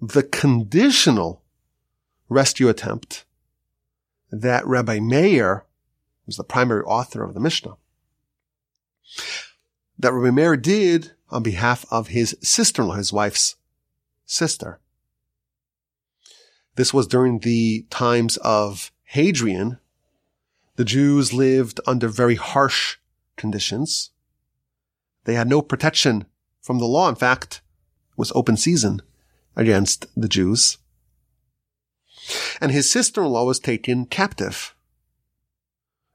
the 0.00 0.22
conditional 0.22 1.42
rescue 2.28 2.68
attempt 2.68 3.24
that 4.30 4.66
Rabbi 4.66 4.98
Meir 4.98 5.64
was 6.26 6.36
the 6.36 6.44
primary 6.44 6.82
author 6.82 7.22
of 7.22 7.34
the 7.34 7.40
Mishnah 7.40 7.76
that 9.98 10.12
Rabbi 10.12 10.30
Meir 10.30 10.56
did 10.56 11.12
on 11.30 11.42
behalf 11.42 11.84
of 11.90 12.08
his 12.08 12.36
sister-in-law, 12.42 12.96
his 12.96 13.12
wife's 13.12 13.56
sister. 14.24 14.80
This 16.76 16.92
was 16.92 17.06
during 17.06 17.38
the 17.38 17.86
times 17.90 18.36
of 18.38 18.90
Hadrian. 19.04 19.78
The 20.76 20.84
Jews 20.84 21.32
lived 21.32 21.80
under 21.86 22.08
very 22.08 22.34
harsh 22.34 22.96
conditions. 23.36 24.10
They 25.24 25.34
had 25.34 25.48
no 25.48 25.62
protection 25.62 26.26
from 26.60 26.78
the 26.78 26.86
law. 26.86 27.08
In 27.08 27.14
fact, 27.14 27.62
was 28.16 28.32
open 28.34 28.56
season 28.56 29.02
against 29.56 30.06
the 30.16 30.28
Jews. 30.28 30.78
And 32.60 32.72
his 32.72 32.90
sister-in-law 32.90 33.44
was 33.44 33.58
taken 33.58 34.06
captive. 34.06 34.74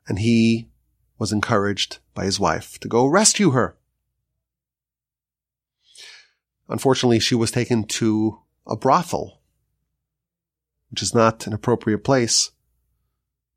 And 0.07 0.19
he 0.19 0.69
was 1.17 1.31
encouraged 1.31 1.99
by 2.13 2.25
his 2.25 2.39
wife 2.39 2.79
to 2.79 2.87
go 2.87 3.05
rescue 3.05 3.51
her. 3.51 3.75
Unfortunately, 6.67 7.19
she 7.19 7.35
was 7.35 7.51
taken 7.51 7.83
to 7.83 8.39
a 8.65 8.75
brothel, 8.75 9.41
which 10.89 11.01
is 11.01 11.13
not 11.13 11.47
an 11.47 11.53
appropriate 11.53 12.03
place 12.03 12.51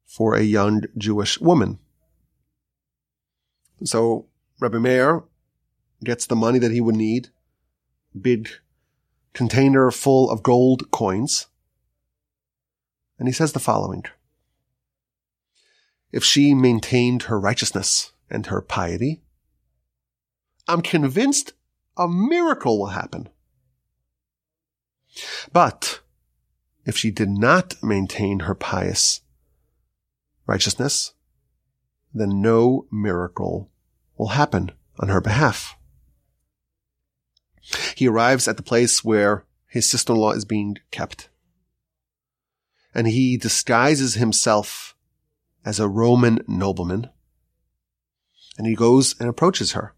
for 0.06 0.34
a 0.34 0.42
young 0.42 0.82
Jewish 0.96 1.40
woman. 1.40 1.78
So 3.84 4.26
Rabbi 4.60 4.78
Meir 4.78 5.22
gets 6.04 6.26
the 6.26 6.36
money 6.36 6.58
that 6.58 6.70
he 6.70 6.80
would 6.80 6.96
need, 6.96 7.28
big 8.20 8.48
container 9.32 9.90
full 9.90 10.30
of 10.30 10.42
gold 10.42 10.90
coins, 10.90 11.46
and 13.18 13.28
he 13.28 13.32
says 13.32 13.52
the 13.52 13.58
following 13.58 14.04
if 16.12 16.22
she 16.22 16.52
maintained 16.52 17.24
her 17.24 17.40
righteousness 17.40 18.12
and 18.30 18.46
her 18.46 18.60
piety, 18.60 19.22
I'm 20.68 20.82
convinced 20.82 21.54
a 21.96 22.06
miracle 22.06 22.78
will 22.78 22.88
happen. 22.88 23.28
But 25.52 26.00
if 26.84 26.96
she 26.96 27.10
did 27.10 27.30
not 27.30 27.82
maintain 27.82 28.40
her 28.40 28.54
pious 28.54 29.22
righteousness, 30.46 31.14
then 32.12 32.42
no 32.42 32.86
miracle 32.92 33.70
will 34.16 34.28
happen 34.28 34.72
on 34.98 35.08
her 35.08 35.20
behalf. 35.20 35.76
He 37.96 38.08
arrives 38.08 38.48
at 38.48 38.56
the 38.56 38.62
place 38.62 39.04
where 39.04 39.44
his 39.66 39.88
sister-in-law 39.88 40.32
is 40.32 40.44
being 40.44 40.78
kept. 40.90 41.28
And 42.94 43.06
he 43.06 43.36
disguises 43.36 44.14
himself 44.14 44.94
as 45.64 45.80
a 45.80 45.88
Roman 45.88 46.44
nobleman. 46.46 47.08
And 48.58 48.66
he 48.66 48.74
goes 48.74 49.18
and 49.18 49.28
approaches 49.28 49.72
her. 49.72 49.94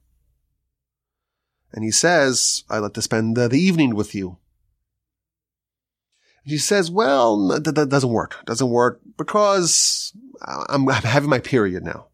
And 1.72 1.82
he 1.82 1.90
says, 1.90 2.62
I'd 2.70 2.78
like 2.78 2.92
to 2.92 3.02
spend 3.02 3.36
the, 3.36 3.48
the 3.48 3.58
evening 3.58 3.96
with 3.96 4.14
you. 4.14 4.38
And 6.44 6.52
she 6.52 6.58
says, 6.58 6.90
well, 6.90 7.48
that, 7.48 7.74
that 7.74 7.88
doesn't 7.88 8.10
work. 8.10 8.44
Doesn't 8.44 8.70
work 8.70 9.00
because 9.16 10.12
I'm, 10.46 10.88
I'm 10.88 11.02
having 11.02 11.30
my 11.30 11.40
period 11.40 11.82
now. 11.82 12.08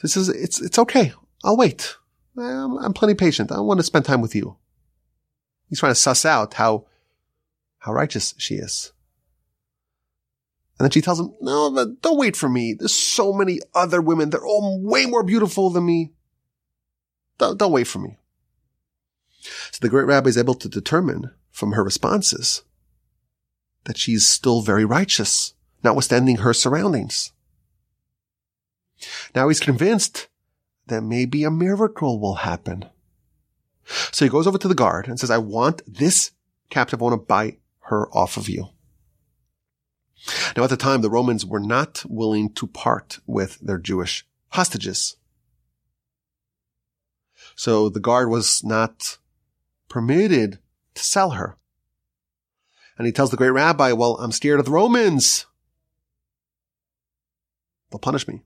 He 0.00 0.08
says, 0.08 0.30
it's, 0.30 0.62
it's 0.62 0.78
okay. 0.78 1.12
I'll 1.44 1.56
wait. 1.56 1.96
I'm, 2.38 2.78
I'm 2.78 2.92
plenty 2.92 3.14
patient. 3.14 3.52
I 3.52 3.60
want 3.60 3.80
to 3.80 3.84
spend 3.84 4.04
time 4.04 4.20
with 4.20 4.34
you. 4.34 4.56
He's 5.68 5.80
trying 5.80 5.92
to 5.92 5.96
suss 5.96 6.24
out 6.24 6.54
how, 6.54 6.86
how 7.78 7.92
righteous 7.92 8.34
she 8.38 8.56
is. 8.56 8.92
And 10.78 10.84
then 10.84 10.90
she 10.90 11.00
tells 11.00 11.18
him, 11.18 11.34
no, 11.40 11.70
but 11.70 12.02
don't 12.02 12.18
wait 12.18 12.36
for 12.36 12.48
me. 12.48 12.74
There's 12.74 12.92
so 12.92 13.32
many 13.32 13.60
other 13.74 14.02
women. 14.02 14.30
They're 14.30 14.44
all 14.44 14.80
way 14.82 15.06
more 15.06 15.22
beautiful 15.22 15.70
than 15.70 15.86
me. 15.86 16.12
Don't, 17.38 17.58
don't 17.58 17.72
wait 17.72 17.86
for 17.86 17.98
me. 17.98 18.18
So 19.40 19.78
the 19.80 19.88
great 19.88 20.06
rabbi 20.06 20.28
is 20.28 20.36
able 20.36 20.54
to 20.54 20.68
determine 20.68 21.30
from 21.50 21.72
her 21.72 21.82
responses 21.82 22.62
that 23.84 23.96
she's 23.96 24.26
still 24.26 24.60
very 24.60 24.84
righteous, 24.84 25.54
notwithstanding 25.82 26.38
her 26.38 26.52
surroundings. 26.52 27.32
Now 29.34 29.48
he's 29.48 29.60
convinced 29.60 30.28
that 30.86 31.02
maybe 31.02 31.44
a 31.44 31.50
miracle 31.50 32.20
will 32.20 32.36
happen. 32.36 32.84
So 34.12 34.24
he 34.24 34.30
goes 34.30 34.46
over 34.46 34.58
to 34.58 34.68
the 34.68 34.74
guard 34.74 35.08
and 35.08 35.18
says, 35.18 35.30
I 35.30 35.38
want 35.38 35.82
this 35.86 36.32
captive. 36.70 37.00
I 37.00 37.04
want 37.04 37.20
to 37.20 37.26
buy 37.26 37.58
her 37.82 38.08
off 38.10 38.36
of 38.36 38.48
you. 38.48 38.68
Now 40.56 40.64
at 40.64 40.70
the 40.70 40.76
time, 40.76 41.02
the 41.02 41.10
Romans 41.10 41.44
were 41.46 41.60
not 41.60 42.04
willing 42.08 42.52
to 42.54 42.66
part 42.66 43.20
with 43.26 43.58
their 43.60 43.78
Jewish 43.78 44.26
hostages. 44.48 45.16
So 47.54 47.88
the 47.88 48.00
guard 48.00 48.28
was 48.28 48.64
not 48.64 49.18
permitted 49.88 50.58
to 50.94 51.04
sell 51.04 51.30
her. 51.30 51.56
And 52.98 53.06
he 53.06 53.12
tells 53.12 53.30
the 53.30 53.36
great 53.36 53.50
rabbi, 53.50 53.92
well, 53.92 54.16
I'm 54.16 54.32
scared 54.32 54.58
of 54.58 54.66
the 54.66 54.72
Romans. 54.72 55.46
They'll 57.90 57.98
punish 57.98 58.26
me. 58.26 58.42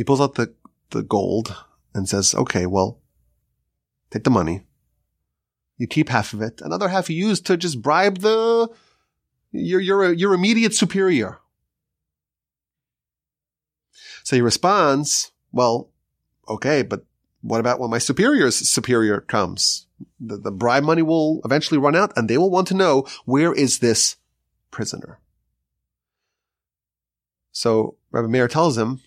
He 0.00 0.04
pulls 0.04 0.22
out 0.22 0.36
the, 0.36 0.54
the 0.92 1.02
gold 1.02 1.54
and 1.92 2.08
says, 2.08 2.34
okay, 2.34 2.64
well, 2.64 3.00
take 4.10 4.24
the 4.24 4.30
money. 4.30 4.62
You 5.76 5.86
keep 5.86 6.08
half 6.08 6.32
of 6.32 6.40
it. 6.40 6.62
Another 6.62 6.88
half 6.88 7.10
you 7.10 7.16
use 7.28 7.38
to 7.42 7.58
just 7.58 7.82
bribe 7.82 8.20
the, 8.20 8.70
your, 9.52 9.78
your, 9.78 10.10
your 10.10 10.32
immediate 10.32 10.72
superior. 10.72 11.40
So 14.24 14.36
he 14.36 14.40
responds, 14.40 15.32
well, 15.52 15.90
okay, 16.48 16.80
but 16.80 17.04
what 17.42 17.60
about 17.60 17.78
when 17.78 17.90
my 17.90 17.98
superior's 17.98 18.56
superior 18.56 19.20
comes? 19.20 19.86
The, 20.18 20.38
the 20.38 20.50
bribe 20.50 20.84
money 20.84 21.02
will 21.02 21.42
eventually 21.44 21.76
run 21.76 21.94
out 21.94 22.14
and 22.16 22.26
they 22.26 22.38
will 22.38 22.48
want 22.48 22.68
to 22.68 22.74
know 22.74 23.06
where 23.26 23.52
is 23.52 23.80
this 23.80 24.16
prisoner? 24.70 25.20
So 27.52 27.96
Rabbi 28.12 28.28
Meir 28.28 28.48
tells 28.48 28.78
him, 28.78 29.02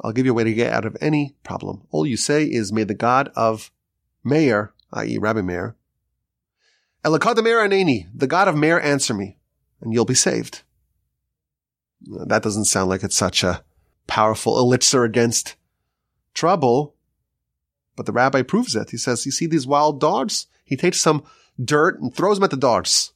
I'll 0.00 0.12
give 0.12 0.26
you 0.26 0.32
a 0.32 0.34
way 0.34 0.44
to 0.44 0.52
get 0.52 0.72
out 0.72 0.84
of 0.84 0.96
any 1.00 1.36
problem. 1.44 1.86
All 1.90 2.06
you 2.06 2.16
say 2.16 2.44
is, 2.44 2.72
may 2.72 2.84
the 2.84 2.94
God 2.94 3.30
of 3.36 3.70
Meir, 4.24 4.72
i.e. 4.92 5.18
Rabbi 5.18 5.42
Meir, 5.42 5.76
Elakad 7.04 7.42
Meir 7.42 7.58
Aneni, 7.58 8.08
the 8.14 8.26
God 8.26 8.48
of 8.48 8.56
Meir 8.56 8.80
answer 8.80 9.14
me, 9.14 9.38
and 9.80 9.92
you'll 9.92 10.04
be 10.04 10.14
saved. 10.14 10.62
That 12.00 12.42
doesn't 12.42 12.64
sound 12.64 12.88
like 12.90 13.02
it's 13.02 13.16
such 13.16 13.44
a 13.44 13.62
powerful 14.06 14.58
elixir 14.58 15.04
against 15.04 15.56
trouble, 16.32 16.94
but 17.96 18.06
the 18.06 18.12
rabbi 18.12 18.42
proves 18.42 18.74
it. 18.74 18.90
He 18.90 18.96
says, 18.96 19.24
you 19.24 19.32
see 19.32 19.46
these 19.46 19.66
wild 19.66 20.00
dogs? 20.00 20.46
He 20.64 20.76
takes 20.76 21.00
some 21.00 21.24
dirt 21.62 22.00
and 22.00 22.12
throws 22.14 22.38
them 22.38 22.44
at 22.44 22.50
the 22.50 22.56
dogs. 22.56 23.12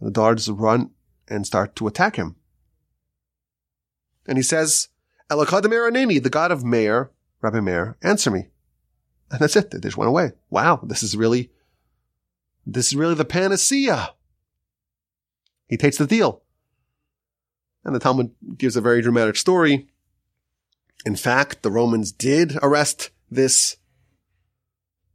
The 0.00 0.10
dogs 0.10 0.50
run 0.50 0.90
and 1.28 1.46
start 1.46 1.76
to 1.76 1.86
attack 1.86 2.16
him. 2.16 2.36
And 4.26 4.36
he 4.36 4.42
says, 4.42 4.88
Elakadamir 5.30 5.90
Aneni, 5.90 6.22
the 6.22 6.30
God 6.30 6.50
of 6.50 6.64
Meir, 6.64 7.10
Rabbi 7.40 7.60
Meir, 7.60 7.96
answer 8.02 8.30
me. 8.30 8.48
And 9.30 9.40
that's 9.40 9.56
it. 9.56 9.70
They 9.70 9.80
just 9.80 9.96
went 9.96 10.08
away. 10.08 10.32
Wow. 10.50 10.80
This 10.82 11.02
is 11.02 11.16
really, 11.16 11.50
this 12.64 12.88
is 12.88 12.96
really 12.96 13.14
the 13.14 13.24
panacea. 13.24 14.14
He 15.68 15.76
takes 15.76 15.98
the 15.98 16.06
deal. 16.06 16.42
And 17.84 17.94
the 17.94 17.98
Talmud 17.98 18.32
gives 18.56 18.76
a 18.76 18.80
very 18.80 19.02
dramatic 19.02 19.36
story. 19.36 19.88
In 21.04 21.16
fact, 21.16 21.62
the 21.62 21.70
Romans 21.70 22.12
did 22.12 22.56
arrest 22.62 23.10
this 23.30 23.76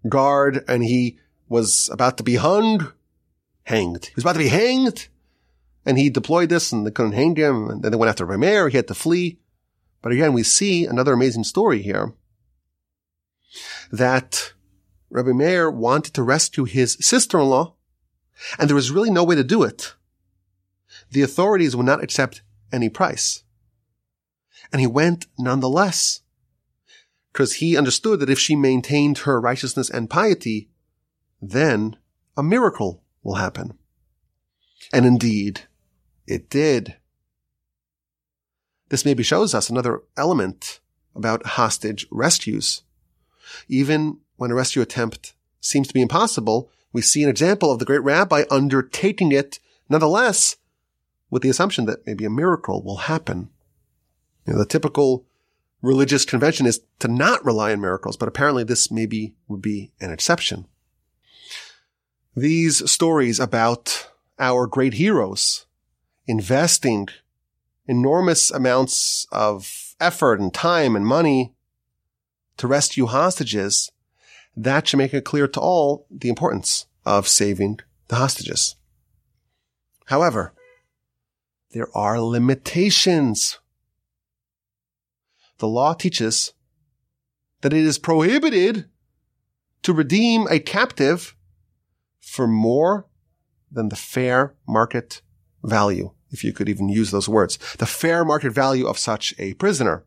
guard 0.08 0.64
and 0.68 0.84
he 0.84 1.20
was 1.48 1.90
about 1.92 2.18
to 2.18 2.24
be 2.24 2.36
hung, 2.36 2.92
hanged. 3.64 4.06
He 4.06 4.14
was 4.16 4.24
about 4.24 4.34
to 4.34 4.40
be 4.40 4.48
hanged 4.48 5.08
and 5.86 5.98
he 5.98 6.10
deployed 6.10 6.50
this 6.50 6.72
and 6.72 6.86
they 6.86 6.92
couldn't 6.92 7.14
hang 7.14 7.36
him. 7.36 7.70
And 7.70 7.84
then 7.84 7.92
they 7.92 7.98
went 7.98 8.10
after 8.10 8.26
Rameir. 8.26 8.70
He 8.70 8.78
had 8.78 8.88
to 8.88 8.94
flee. 8.94 9.40
But 10.02 10.12
again, 10.12 10.34
we 10.34 10.44
see 10.44 10.86
another 10.86 11.14
amazing 11.14 11.44
story 11.44 11.82
here 11.82 12.14
that 13.92 14.54
Rabbi 15.10 15.32
Meir 15.32 15.70
wanted 15.70 16.14
to 16.14 16.24
rescue 16.24 16.64
his 16.64 16.98
sister-in-law 17.00 17.76
and 18.58 18.70
there 18.70 18.76
was 18.76 18.92
really 18.92 19.12
no 19.12 19.24
way 19.24 19.36
to 19.36 19.44
do 19.44 19.64
it. 19.64 19.96
The 21.12 21.22
authorities 21.22 21.76
would 21.76 21.86
not 21.86 22.04
accept 22.04 22.42
any 22.72 22.90
price. 22.90 23.44
And 24.72 24.80
he 24.80 24.88
went 24.88 25.28
nonetheless 25.38 26.22
because 27.32 27.56
he 27.56 27.78
understood 27.78 28.20
that 28.20 28.30
if 28.30 28.40
she 28.40 28.56
maintained 28.56 29.20
her 29.20 29.40
righteousness 29.40 29.90
and 29.90 30.10
piety, 30.10 30.70
then 31.42 31.98
a 32.38 32.44
miracle 32.44 33.04
will 33.24 33.36
happen. 33.36 33.78
And 34.94 35.06
indeed, 35.06 35.62
it 36.28 36.50
did. 36.50 36.98
This 38.92 39.06
maybe 39.06 39.24
shows 39.24 39.56
us 39.56 39.70
another 39.70 40.02
element 40.18 40.82
about 41.16 41.46
hostage 41.46 42.06
rescues. 42.12 42.84
Even 43.70 44.18
when 44.36 44.52
a 44.52 44.56
rescue 44.56 44.82
attempt 44.82 45.34
seems 45.62 45.88
to 45.88 45.94
be 45.94 46.02
impossible, 46.02 46.70
we 46.92 47.02
see 47.02 47.24
an 47.24 47.30
example 47.30 47.72
of 47.72 47.80
the 47.80 47.86
great 47.86 48.04
rabbi 48.04 48.44
undertaking 48.52 49.32
it 49.32 49.60
nonetheless 49.88 50.58
with 51.30 51.42
the 51.42 51.48
assumption 51.48 51.86
that 51.86 52.06
maybe 52.06 52.26
a 52.26 52.30
miracle 52.30 52.84
will 52.84 52.98
happen. 52.98 53.50
You 54.46 54.54
know, 54.54 54.60
the 54.60 54.66
typical 54.66 55.26
religious 55.82 56.26
convention 56.26 56.66
is 56.66 56.82
to 57.00 57.08
not 57.08 57.46
rely 57.46 57.72
on 57.72 57.80
miracles, 57.80 58.18
but 58.18 58.28
apparently 58.28 58.66
this 58.66 58.92
maybe 58.92 59.36
would 59.48 59.62
be 59.62 59.94
an 60.02 60.12
exception. 60.12 60.68
These 62.36 62.92
stories 62.92 63.40
about 63.40 64.10
our 64.38 64.68
great 64.68 64.96
heroes 64.96 65.66
investing 66.28 67.08
enormous 67.86 68.52
amounts 68.52 69.26
of 69.32 69.96
effort 70.00 70.40
and 70.40 70.54
time 70.54 70.96
and 70.96 71.06
money 71.06 71.54
to 72.58 72.68
rescue 72.68 73.06
hostages, 73.06 73.92
that 74.56 74.88
should 74.88 74.98
make 74.98 75.14
it 75.14 75.26
clear 75.26 75.48
to 75.48 75.60
all 75.60 76.06
the 76.12 76.30
importance 76.30 76.86
of 77.06 77.28
saving 77.28 77.80
the 78.08 78.16
hostages. 78.16 78.76
However, 80.06 80.54
there 81.72 81.88
are 81.96 82.20
limitations. 82.20 83.60
The 85.60 85.68
law 85.68 85.94
teaches 85.94 86.54
that 87.62 87.74
it 87.74 87.80
is 87.80 87.98
prohibited 87.98 88.90
to 89.84 89.94
redeem 89.94 90.48
a 90.50 90.60
captive 90.60 91.36
for 92.20 92.48
more 92.48 93.08
than 93.72 93.90
the 93.90 93.96
fair 93.96 94.54
market 94.68 95.22
value 95.64 96.12
if 96.32 96.44
you 96.44 96.54
could 96.54 96.70
even 96.70 96.90
use 96.90 97.12
those 97.12 97.30
words, 97.30 97.58
the 97.78 97.86
fair 97.86 98.26
market 98.26 98.52
value 98.52 98.88
of 98.88 98.98
such 98.98 99.34
a 99.38 99.54
prisoner. 99.56 100.06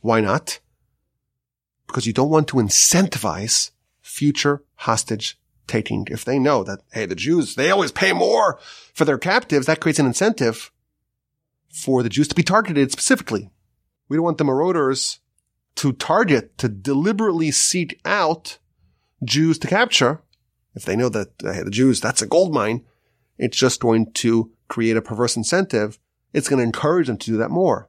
Why 0.00 0.20
not? 0.20 0.60
Because 1.86 2.06
you 2.06 2.12
don't 2.12 2.30
want 2.30 2.48
to 2.48 2.56
incentivize 2.56 3.70
future 4.00 4.62
hostage 4.76 5.38
taking. 5.66 6.06
If 6.10 6.24
they 6.24 6.38
know 6.38 6.64
that, 6.64 6.80
hey, 6.92 7.06
the 7.06 7.14
Jews, 7.14 7.54
they 7.54 7.70
always 7.70 7.92
pay 7.92 8.12
more 8.12 8.58
for 8.92 9.04
their 9.04 9.18
captives, 9.18 9.66
that 9.66 9.80
creates 9.80 9.98
an 9.98 10.06
incentive 10.06 10.70
for 11.68 12.02
the 12.02 12.08
Jews 12.08 12.28
to 12.28 12.34
be 12.34 12.42
targeted 12.42 12.92
specifically. 12.92 13.50
We 14.08 14.16
don't 14.16 14.24
want 14.24 14.38
the 14.38 14.44
marauders 14.44 15.20
to 15.76 15.92
target, 15.92 16.56
to 16.58 16.68
deliberately 16.68 17.50
seek 17.50 18.00
out 18.04 18.58
Jews 19.24 19.58
to 19.58 19.66
capture. 19.66 20.22
If 20.74 20.84
they 20.84 20.96
know 20.96 21.08
that 21.08 21.32
hey, 21.40 21.62
the 21.62 21.70
Jews, 21.70 22.00
that's 22.00 22.22
a 22.22 22.26
gold 22.26 22.52
mine, 22.52 22.84
it's 23.38 23.56
just 23.56 23.80
going 23.80 24.12
to 24.12 24.52
create 24.68 24.96
a 24.96 25.02
perverse 25.02 25.36
incentive, 25.36 25.98
it's 26.32 26.48
going 26.48 26.58
to 26.58 26.64
encourage 26.64 27.06
them 27.06 27.16
to 27.18 27.30
do 27.30 27.36
that 27.36 27.50
more. 27.50 27.88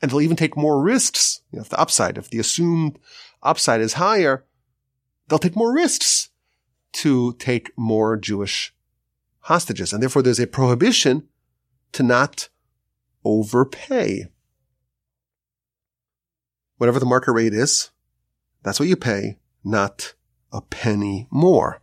And 0.00 0.10
they'll 0.10 0.20
even 0.20 0.36
take 0.36 0.56
more 0.56 0.82
risks. 0.82 1.40
You 1.50 1.58
know, 1.58 1.62
if 1.62 1.70
the 1.70 1.80
upside, 1.80 2.18
if 2.18 2.28
the 2.28 2.38
assumed 2.38 2.98
upside 3.42 3.80
is 3.80 3.94
higher, 3.94 4.44
they'll 5.28 5.38
take 5.38 5.56
more 5.56 5.72
risks 5.72 6.30
to 6.92 7.34
take 7.34 7.70
more 7.76 8.16
Jewish 8.16 8.74
hostages. 9.40 9.92
And 9.92 10.02
therefore 10.02 10.22
there's 10.22 10.40
a 10.40 10.46
prohibition 10.46 11.28
to 11.92 12.02
not 12.02 12.48
overpay. 13.24 14.26
Whatever 16.76 17.00
the 17.00 17.06
market 17.06 17.32
rate 17.32 17.54
is, 17.54 17.90
that's 18.62 18.78
what 18.78 18.88
you 18.88 18.96
pay, 18.96 19.38
not 19.64 20.14
a 20.52 20.60
penny 20.60 21.26
more. 21.30 21.80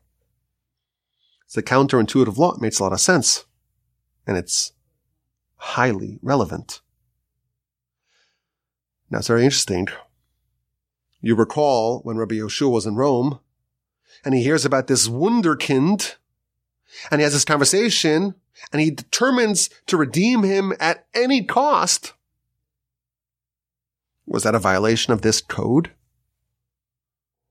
It's 1.45 1.57
a 1.57 1.63
counterintuitive 1.63 2.37
law. 2.37 2.53
It 2.53 2.61
makes 2.61 2.79
a 2.79 2.83
lot 2.83 2.93
of 2.93 2.99
sense 2.99 3.45
and 4.25 4.37
it's 4.37 4.73
highly 5.55 6.19
relevant. 6.21 6.81
Now 9.09 9.19
it's 9.19 9.27
very 9.27 9.43
interesting. 9.43 9.87
You 11.21 11.35
recall 11.35 11.99
when 11.99 12.17
Rabbi 12.17 12.35
Yehoshua 12.35 12.71
was 12.71 12.85
in 12.85 12.95
Rome 12.95 13.39
and 14.25 14.33
he 14.33 14.43
hears 14.43 14.65
about 14.65 14.87
this 14.87 15.07
wunderkind 15.07 16.15
and 17.09 17.21
he 17.21 17.23
has 17.23 17.33
this 17.33 17.45
conversation 17.45 18.35
and 18.71 18.81
he 18.81 18.91
determines 18.91 19.69
to 19.87 19.97
redeem 19.97 20.43
him 20.43 20.73
at 20.79 21.05
any 21.13 21.43
cost. 21.43 22.13
Was 24.25 24.43
that 24.43 24.55
a 24.55 24.59
violation 24.59 25.13
of 25.13 25.21
this 25.21 25.41
code? 25.41 25.91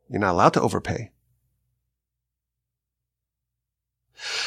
You're 0.08 0.20
not 0.20 0.32
allowed 0.32 0.54
to 0.54 0.60
overpay. 0.60 1.10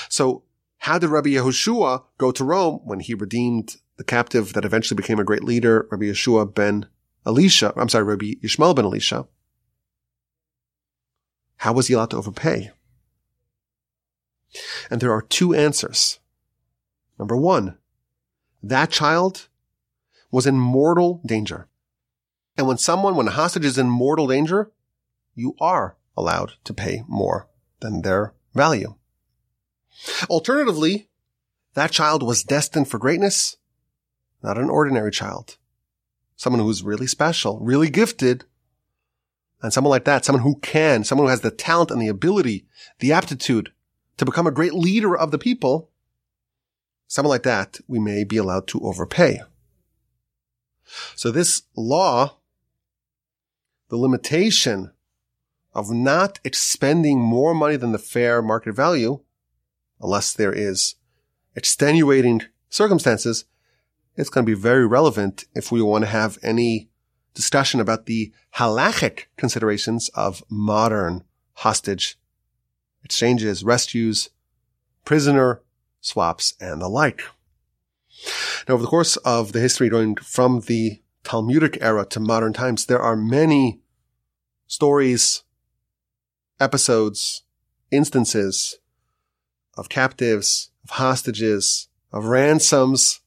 So 0.10 0.44
how 0.86 1.00
did 1.00 1.10
Rabbi 1.10 1.30
Yehoshua 1.30 2.04
go 2.20 2.32
to 2.32 2.44
Rome 2.44 2.80
when 2.84 3.00
he 3.00 3.16
redeemed 3.16 3.78
the 3.98 4.04
captive 4.04 4.54
that 4.54 4.66
eventually 4.66 4.96
became 4.96 5.20
a 5.20 5.24
great 5.24 5.44
leader, 5.44 5.88
Rabbi 5.90 6.06
Yeshua 6.06 6.54
ben 6.54 6.86
Elisha? 7.26 7.74
I'm 7.76 7.90
sorry, 7.90 8.04
Rabbi 8.04 8.34
Yishmael 8.44 8.76
ben 8.76 8.86
Elisha. 8.86 9.26
How 11.58 11.74
was 11.74 11.88
he 11.88 11.96
allowed 11.96 12.12
to 12.12 12.18
overpay? 12.18 12.70
And 14.92 15.02
there 15.02 15.12
are 15.12 15.24
two 15.24 15.56
answers. 15.56 16.20
Number 17.18 17.36
one, 17.36 17.80
that 18.62 18.92
child 18.92 19.48
was 20.30 20.46
in 20.46 20.60
mortal 20.60 21.20
danger. 21.26 21.68
And 22.60 22.68
when 22.68 22.78
someone, 22.78 23.16
when 23.16 23.28
a 23.28 23.32
hostage 23.32 23.66
is 23.66 23.80
in 23.80 23.90
mortal 23.90 24.28
danger, 24.28 24.72
you 25.34 25.56
are 25.60 25.98
allowed 26.16 26.54
to 26.64 26.76
pay 26.76 27.02
more 27.08 27.48
than 27.80 28.04
their 28.04 28.36
value. 28.54 28.94
Alternatively, 30.30 31.10
that 31.74 31.92
child 31.92 32.24
was 32.24 32.44
destined 32.44 32.90
for 32.90 32.98
greatness, 32.98 33.58
not 34.42 34.58
an 34.58 34.70
ordinary 34.70 35.12
child. 35.12 35.58
Someone 36.36 36.62
who's 36.62 36.84
really 36.84 37.08
special, 37.08 37.60
really 37.60 37.90
gifted, 37.90 38.46
and 39.62 39.74
someone 39.74 39.92
like 39.92 40.06
that, 40.06 40.26
someone 40.26 40.44
who 40.44 40.60
can, 40.60 41.04
someone 41.04 41.28
who 41.28 41.32
has 41.32 41.42
the 41.42 41.52
talent 41.52 41.92
and 41.92 42.02
the 42.02 42.08
ability, 42.08 42.66
the 43.00 43.12
aptitude 43.12 43.72
to 44.18 44.26
become 44.26 44.48
a 44.48 44.52
great 44.52 44.74
leader 44.74 45.16
of 45.16 45.32
the 45.32 45.38
people, 45.38 45.90
someone 47.08 47.32
like 47.32 47.44
that, 47.44 47.80
we 47.88 48.00
may 48.00 48.24
be 48.24 48.38
allowed 48.38 48.68
to 48.68 48.80
overpay. 48.82 49.42
So 51.16 51.32
this 51.32 51.64
law, 51.76 52.38
the 53.90 53.98
limitation 53.98 54.92
of 55.74 55.92
not 55.92 56.40
expending 56.44 57.20
more 57.20 57.54
money 57.54 57.76
than 57.76 57.92
the 57.92 57.98
fair 57.98 58.42
market 58.42 58.74
value, 58.74 59.20
unless 60.02 60.34
there 60.34 60.54
is 60.54 60.96
extenuating 61.56 62.44
circumstances, 62.70 63.46
it's 64.16 64.30
going 64.30 64.46
to 64.46 64.56
be 64.56 64.60
very 64.60 64.86
relevant 64.86 65.46
if 65.54 65.72
we 65.72 65.82
want 65.82 66.04
to 66.04 66.10
have 66.10 66.38
any 66.42 66.90
discussion 67.34 67.80
about 67.80 68.06
the 68.06 68.32
halachic 68.56 69.26
considerations 69.38 70.10
of 70.10 70.44
modern 70.50 71.24
hostage 71.54 72.18
exchanges, 73.04 73.64
rescues, 73.64 74.30
prisoner 75.04 75.62
swaps, 76.02 76.54
and 76.60 76.82
the 76.82 76.88
like. 76.88 77.22
Now, 78.68 78.76
over 78.76 78.84
the 78.84 78.90
course 78.90 79.18
of 79.18 79.52
the 79.52 79.60
history 79.60 79.90
going 79.90 80.16
from 80.16 80.62
the 80.62 81.02
Talmudic 81.24 81.78
era 81.82 82.06
to 82.06 82.20
modern 82.20 82.54
times, 82.54 82.86
there 82.86 83.02
are 83.02 83.16
many 83.16 83.82
stories, 84.68 85.44
episodes, 86.60 87.44
instances 87.92 88.78
of 89.78 89.90
captives, 89.90 90.72
of 90.84 90.92
hostages, 90.92 91.88
of 92.12 92.26
ransoms. 92.26 93.22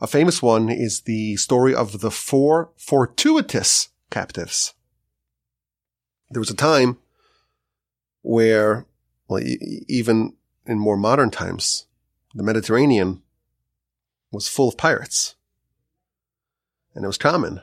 A 0.00 0.06
famous 0.06 0.42
one 0.42 0.68
is 0.68 1.02
the 1.02 1.36
story 1.36 1.74
of 1.74 2.00
the 2.00 2.10
four 2.10 2.70
fortuitous 2.76 3.88
captives. 4.10 4.74
There 6.30 6.40
was 6.40 6.50
a 6.50 6.54
time 6.54 6.98
where, 8.22 8.86
well, 9.28 9.42
even 9.88 10.34
in 10.66 10.78
more 10.78 10.96
modern 10.96 11.30
times, 11.30 11.86
the 12.34 12.42
Mediterranean 12.42 13.22
was 14.32 14.48
full 14.48 14.68
of 14.68 14.76
pirates. 14.76 15.36
And 16.94 17.04
it 17.04 17.08
was 17.08 17.18
common 17.18 17.60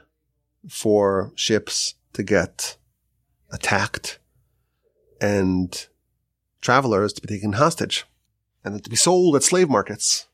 for 0.69 1.31
ships 1.35 1.95
to 2.13 2.23
get 2.23 2.77
attacked 3.51 4.19
and 5.19 5.87
travelers 6.61 7.13
to 7.13 7.21
be 7.21 7.27
taken 7.27 7.53
hostage 7.53 8.05
and 8.63 8.83
to 8.83 8.89
be 8.89 8.95
sold 8.95 9.35
at 9.35 9.43
slave 9.43 9.69
markets. 9.69 10.27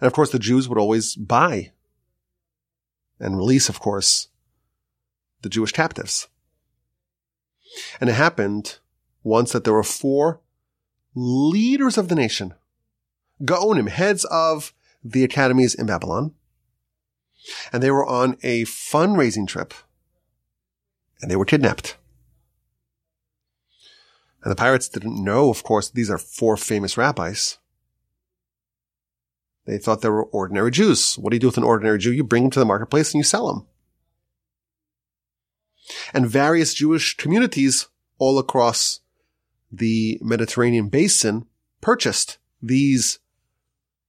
And 0.00 0.06
of 0.06 0.12
course, 0.12 0.30
the 0.30 0.38
Jews 0.38 0.68
would 0.68 0.78
always 0.78 1.14
buy 1.14 1.72
and 3.18 3.36
release, 3.36 3.68
of 3.68 3.80
course, 3.80 4.28
the 5.42 5.48
Jewish 5.48 5.72
captives. 5.72 6.28
And 8.00 8.08
it 8.08 8.14
happened 8.14 8.78
once 9.22 9.52
that 9.52 9.64
there 9.64 9.72
were 9.72 9.82
four 9.82 10.40
leaders 11.14 11.98
of 11.98 12.08
the 12.08 12.14
nation, 12.14 12.54
Gaonim, 13.42 13.88
heads 13.88 14.24
of 14.26 14.72
the 15.02 15.24
academies 15.24 15.74
in 15.74 15.86
Babylon, 15.86 16.34
and 17.72 17.82
they 17.82 17.90
were 17.90 18.06
on 18.06 18.36
a 18.42 18.64
fundraising 18.64 19.46
trip, 19.46 19.74
and 21.20 21.30
they 21.30 21.36
were 21.36 21.44
kidnapped. 21.44 21.96
And 24.42 24.50
the 24.50 24.56
pirates 24.56 24.88
didn't 24.88 25.22
know, 25.22 25.50
of 25.50 25.62
course, 25.62 25.90
these 25.90 26.10
are 26.10 26.18
four 26.18 26.56
famous 26.56 26.96
rabbis. 26.96 27.58
They 29.66 29.78
thought 29.78 30.00
they 30.00 30.08
were 30.08 30.24
ordinary 30.24 30.70
Jews. 30.70 31.14
What 31.14 31.30
do 31.30 31.36
you 31.36 31.40
do 31.40 31.48
with 31.48 31.56
an 31.56 31.64
ordinary 31.64 31.98
Jew? 31.98 32.12
You 32.12 32.22
bring 32.22 32.44
him 32.44 32.50
to 32.50 32.60
the 32.60 32.64
marketplace 32.64 33.12
and 33.12 33.18
you 33.18 33.24
sell 33.24 33.50
him. 33.50 33.66
And 36.14 36.28
various 36.28 36.74
Jewish 36.74 37.16
communities 37.16 37.88
all 38.18 38.38
across 38.38 39.00
the 39.70 40.18
Mediterranean 40.22 40.88
basin 40.88 41.46
purchased 41.80 42.38
these 42.62 43.18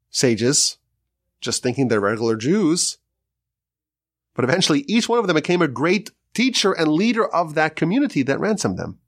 sages, 0.09 0.77
just 1.41 1.61
thinking 1.61 1.87
they're 1.87 1.99
regular 1.99 2.35
Jews. 2.35 2.97
But 4.35 4.45
eventually 4.45 4.85
each 4.87 5.09
one 5.09 5.19
of 5.19 5.27
them 5.27 5.35
became 5.35 5.61
a 5.61 5.67
great 5.67 6.11
teacher 6.33 6.71
and 6.71 6.91
leader 6.91 7.27
of 7.27 7.55
that 7.55 7.75
community 7.75 8.21
that 8.23 8.39
ransomed 8.39 8.77
them. 8.77 8.99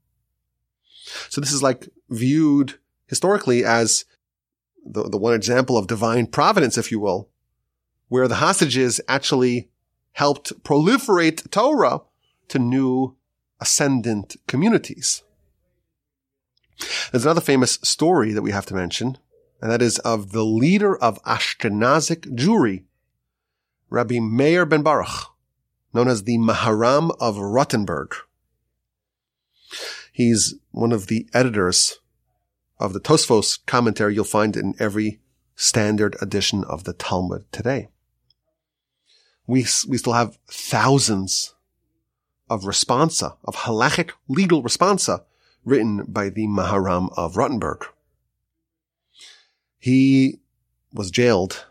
So 1.30 1.42
this 1.42 1.52
is 1.52 1.64
like 1.64 1.90
viewed 2.10 2.76
historically 3.08 3.64
as 3.64 4.06
the, 4.86 5.04
the 5.04 5.18
one 5.18 5.34
example 5.34 5.78
of 5.78 5.88
divine 5.88 6.28
providence, 6.28 6.78
if 6.78 6.92
you 6.92 7.00
will, 7.00 7.30
where 8.08 8.28
the 8.28 8.36
hostages 8.36 9.02
actually 9.08 9.70
helped 10.14 10.64
proliferate 10.64 11.50
Torah 11.52 12.02
to 12.50 12.60
new 12.60 13.16
ascendant 13.60 14.36
communities. 14.48 15.24
There's 17.12 17.26
another 17.26 17.42
famous 17.42 17.74
story 17.84 18.32
that 18.34 18.42
we 18.42 18.52
have 18.52 18.66
to 18.68 18.74
mention, 18.74 19.18
and 19.62 19.72
that 19.72 19.82
is 19.82 20.00
of 20.00 20.32
the 20.32 20.46
leader 20.46 20.96
of 20.96 21.22
Ashkenazic 21.24 22.36
Jewry, 22.36 22.84
Rabbi 23.90 24.20
Meir 24.20 24.66
ben 24.66 24.82
Baruch, 24.82 25.28
known 25.94 26.08
as 26.08 26.24
the 26.24 26.38
Maharam 26.38 27.12
of 27.20 27.38
Rothenburg. 27.38 28.16
He's 30.20 30.56
one 30.72 30.92
of 30.92 31.08
the 31.08 31.30
editors 31.34 32.02
of 32.78 32.92
the 32.92 33.00
Tosfos 33.00 33.58
commentary 33.66 34.16
you'll 34.16 34.26
find 34.26 34.58
in 34.58 34.76
every 34.78 35.22
standard 35.56 36.18
edition 36.22 36.66
of 36.66 36.84
the 36.84 36.92
Talmud 36.92 37.50
today. 37.54 37.88
We, 39.48 39.60
we 39.88 39.98
still 39.98 40.12
have 40.12 40.38
thousands 40.46 41.56
of 42.50 42.64
responsa, 42.64 43.38
of 43.46 43.56
halachic 43.56 44.12
legal 44.28 44.62
responsa 44.62 45.24
written 45.64 46.04
by 46.04 46.28
the 46.28 46.48
Maharam 46.48 47.14
of 47.16 47.38
Rothenburg. 47.38 47.86
He 49.78 50.42
was 50.92 51.12
jailed. 51.12 51.66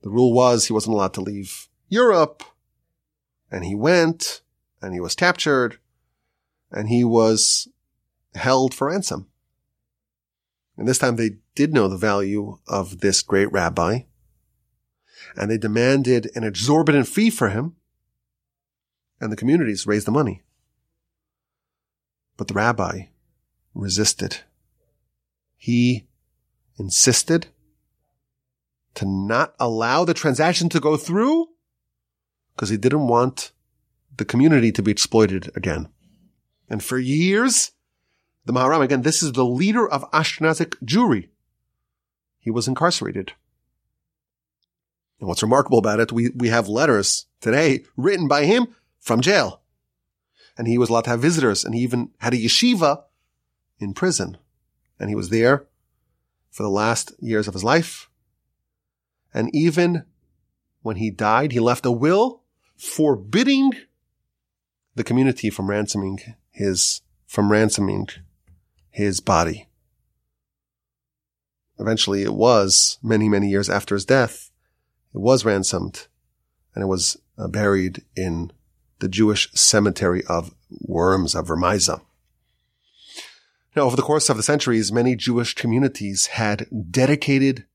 The 0.00 0.08
rule 0.08 0.32
was 0.32 0.64
he 0.64 0.72
wasn't 0.72 0.94
allowed 0.94 1.12
to 1.12 1.20
leave 1.20 1.68
Europe. 1.90 2.42
And 3.50 3.66
he 3.66 3.74
went 3.74 4.40
and 4.80 4.94
he 4.94 5.00
was 5.00 5.14
captured 5.14 5.78
and 6.74 6.88
he 6.88 7.04
was 7.04 7.68
held 8.34 8.74
for 8.74 8.88
ransom. 8.88 9.28
And 10.76 10.88
this 10.88 10.98
time 10.98 11.16
they 11.16 11.36
did 11.54 11.72
know 11.72 11.88
the 11.88 11.96
value 11.96 12.58
of 12.66 13.00
this 13.00 13.22
great 13.22 13.50
rabbi 13.52 14.00
and 15.36 15.50
they 15.50 15.56
demanded 15.56 16.30
an 16.34 16.44
exorbitant 16.44 17.08
fee 17.08 17.30
for 17.30 17.50
him 17.50 17.76
and 19.20 19.30
the 19.30 19.36
communities 19.36 19.86
raised 19.86 20.06
the 20.06 20.12
money. 20.12 20.42
But 22.36 22.48
the 22.48 22.54
rabbi 22.54 23.06
resisted. 23.72 24.40
He 25.56 26.08
insisted 26.76 27.46
to 28.94 29.06
not 29.06 29.54
allow 29.60 30.04
the 30.04 30.14
transaction 30.14 30.68
to 30.70 30.80
go 30.80 30.96
through 30.96 31.48
because 32.54 32.68
he 32.68 32.76
didn't 32.76 33.06
want 33.06 33.52
the 34.16 34.24
community 34.24 34.72
to 34.72 34.82
be 34.82 34.90
exploited 34.90 35.50
again. 35.56 35.88
And 36.68 36.82
for 36.82 36.98
years, 36.98 37.72
the 38.44 38.52
Maharam, 38.52 38.82
again, 38.82 39.02
this 39.02 39.22
is 39.22 39.32
the 39.32 39.44
leader 39.44 39.88
of 39.88 40.10
Ashkenazic 40.10 40.76
Jewry. 40.84 41.28
He 42.38 42.50
was 42.50 42.68
incarcerated. 42.68 43.32
And 45.20 45.28
what's 45.28 45.42
remarkable 45.42 45.78
about 45.78 46.00
it, 46.00 46.12
we, 46.12 46.30
we 46.30 46.48
have 46.48 46.68
letters 46.68 47.26
today 47.40 47.84
written 47.96 48.28
by 48.28 48.44
him 48.44 48.68
from 49.00 49.20
jail 49.20 49.62
and 50.56 50.66
he 50.66 50.78
was 50.78 50.88
allowed 50.88 51.04
to 51.04 51.10
have 51.10 51.20
visitors 51.20 51.64
and 51.64 51.74
he 51.74 51.80
even 51.80 52.10
had 52.18 52.34
a 52.34 52.38
yeshiva 52.38 53.04
in 53.78 53.94
prison. 53.94 54.38
And 54.98 55.08
he 55.08 55.16
was 55.16 55.30
there 55.30 55.66
for 56.50 56.62
the 56.62 56.70
last 56.70 57.12
years 57.18 57.48
of 57.48 57.54
his 57.54 57.64
life. 57.64 58.08
And 59.32 59.54
even 59.54 60.04
when 60.82 60.96
he 60.96 61.10
died, 61.10 61.52
he 61.52 61.60
left 61.60 61.86
a 61.86 61.90
will 61.90 62.42
forbidding 62.76 63.72
the 64.94 65.04
community 65.04 65.50
from 65.50 65.68
ransoming 65.68 66.20
his, 66.54 67.02
from 67.26 67.50
ransoming 67.50 68.08
his 68.90 69.20
body. 69.20 69.68
Eventually 71.78 72.22
it 72.22 72.34
was 72.34 72.98
many, 73.02 73.28
many 73.28 73.50
years 73.50 73.68
after 73.68 73.94
his 73.94 74.04
death. 74.04 74.50
It 75.12 75.18
was 75.18 75.44
ransomed 75.44 76.06
and 76.74 76.82
it 76.82 76.86
was 76.86 77.16
uh, 77.36 77.48
buried 77.48 78.02
in 78.16 78.52
the 79.00 79.08
Jewish 79.08 79.50
cemetery 79.52 80.22
of 80.28 80.54
Worms 80.70 81.34
of 81.34 81.48
Vermisa. 81.48 82.00
Now, 83.76 83.82
over 83.82 83.96
the 83.96 84.02
course 84.02 84.30
of 84.30 84.36
the 84.36 84.42
centuries, 84.42 84.92
many 84.92 85.16
Jewish 85.16 85.54
communities 85.54 86.26
had 86.26 86.68
dedicated 86.90 87.66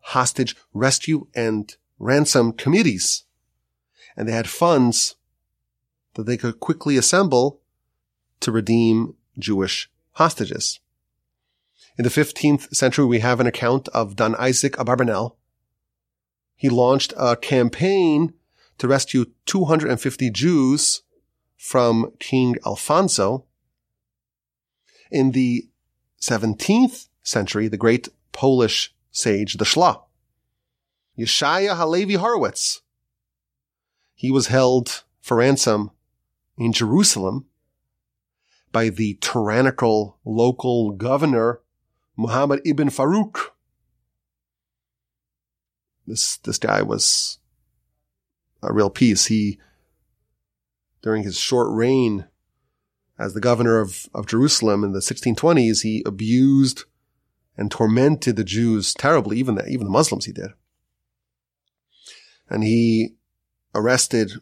hostage 0.00 0.54
rescue 0.74 1.26
and 1.34 1.74
ransom 1.98 2.52
committees, 2.52 3.24
and 4.16 4.28
they 4.28 4.32
had 4.32 4.48
funds 4.48 5.14
that 6.14 6.24
they 6.24 6.36
could 6.36 6.60
quickly 6.60 6.98
assemble 6.98 7.62
to 8.40 8.52
redeem 8.52 9.14
Jewish 9.38 9.90
hostages. 10.12 10.80
In 11.98 12.04
the 12.04 12.10
15th 12.10 12.74
century, 12.74 13.06
we 13.06 13.20
have 13.20 13.40
an 13.40 13.46
account 13.46 13.88
of 13.88 14.16
Don 14.16 14.34
Isaac 14.36 14.74
Abarbanel. 14.74 15.36
He 16.54 16.68
launched 16.68 17.12
a 17.16 17.36
campaign 17.36 18.34
to 18.78 18.88
rescue 18.88 19.26
250 19.46 20.30
Jews 20.30 21.02
from 21.56 22.12
King 22.18 22.56
Alfonso. 22.66 23.44
In 25.10 25.32
the 25.32 25.68
17th 26.20 27.08
century, 27.22 27.68
the 27.68 27.76
great 27.76 28.08
Polish 28.32 28.94
sage, 29.10 29.54
the 29.54 29.64
Shla, 29.64 30.02
Yeshaya 31.18 31.76
Halevi 31.76 32.14
Horowitz, 32.14 32.82
he 34.14 34.30
was 34.30 34.48
held 34.48 35.04
for 35.20 35.38
ransom 35.38 35.90
in 36.58 36.72
Jerusalem 36.72 37.46
by 38.76 38.90
the 38.90 39.14
tyrannical 39.22 40.18
local 40.26 40.90
governor 40.90 41.62
Muhammad 42.14 42.60
ibn 42.66 42.90
Farouk. 42.90 43.52
This, 46.06 46.36
this 46.36 46.58
guy 46.58 46.82
was 46.82 47.38
a 48.62 48.74
real 48.74 48.90
piece. 48.90 49.28
He, 49.28 49.58
during 51.00 51.22
his 51.22 51.38
short 51.38 51.68
reign 51.70 52.26
as 53.18 53.32
the 53.32 53.40
governor 53.40 53.80
of, 53.80 54.10
of 54.12 54.26
Jerusalem 54.26 54.84
in 54.84 54.92
the 54.92 54.98
1620s, 54.98 55.80
he 55.82 56.02
abused 56.04 56.84
and 57.56 57.70
tormented 57.70 58.36
the 58.36 58.44
Jews 58.44 58.92
terribly, 58.92 59.38
even 59.38 59.54
the, 59.54 59.66
even 59.66 59.86
the 59.86 59.90
Muslims 59.90 60.26
he 60.26 60.32
did. 60.32 60.50
And 62.50 62.62
he 62.62 63.14
arrested 63.74 64.32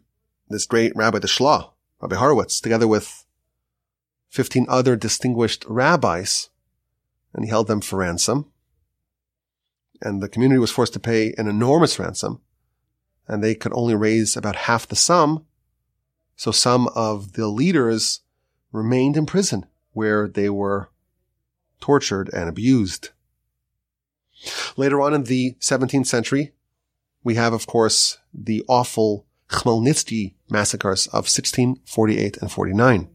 this 0.49 0.67
great 0.67 0.91
Rabbi 0.97 1.21
the 1.21 1.29
Shlah, 1.29 1.71
Rabbi 2.01 2.17
Horowitz, 2.17 2.61
together 2.61 2.89
with 2.89 3.24
15 4.35 4.67
other 4.69 4.97
distinguished 4.97 5.65
rabbis, 5.69 6.49
and 7.33 7.45
he 7.45 7.49
held 7.49 7.69
them 7.69 7.81
for 7.81 8.01
ransom. 8.01 8.51
And 10.03 10.21
the 10.21 10.29
community 10.29 10.59
was 10.59 10.73
forced 10.73 10.93
to 10.95 10.99
pay 10.99 11.33
an 11.39 11.47
enormous 11.47 12.01
ransom, 12.01 12.41
and 13.29 13.45
they 13.45 13.55
could 13.55 13.73
only 13.73 13.95
raise 13.95 14.37
about 14.37 14.57
half 14.57 14.89
the 14.89 14.97
sum. 14.97 15.47
So 16.35 16.51
some 16.51 16.89
of 16.97 17.35
the 17.35 17.47
leaders 17.47 18.23
remained 18.73 19.17
in 19.17 19.25
prison 19.25 19.67
where 19.93 20.27
they 20.27 20.51
were 20.51 20.91
tortured 21.81 22.29
and 22.35 22.49
abused. 22.49 23.11
Later 24.77 25.01
on 25.01 25.15
in 25.15 25.25
the 25.25 25.55
17th 25.61 26.09
century, 26.09 26.55
we 27.23 27.37
have, 27.37 27.53
of 27.53 27.69
course, 27.69 28.19
the 28.35 28.65
awful 28.67 29.27
Khmelnytsky 29.49 30.35
massacres 30.51 31.07
of 31.07 31.31
1648 31.31 32.39
and 32.39 32.51
49. 32.51 33.14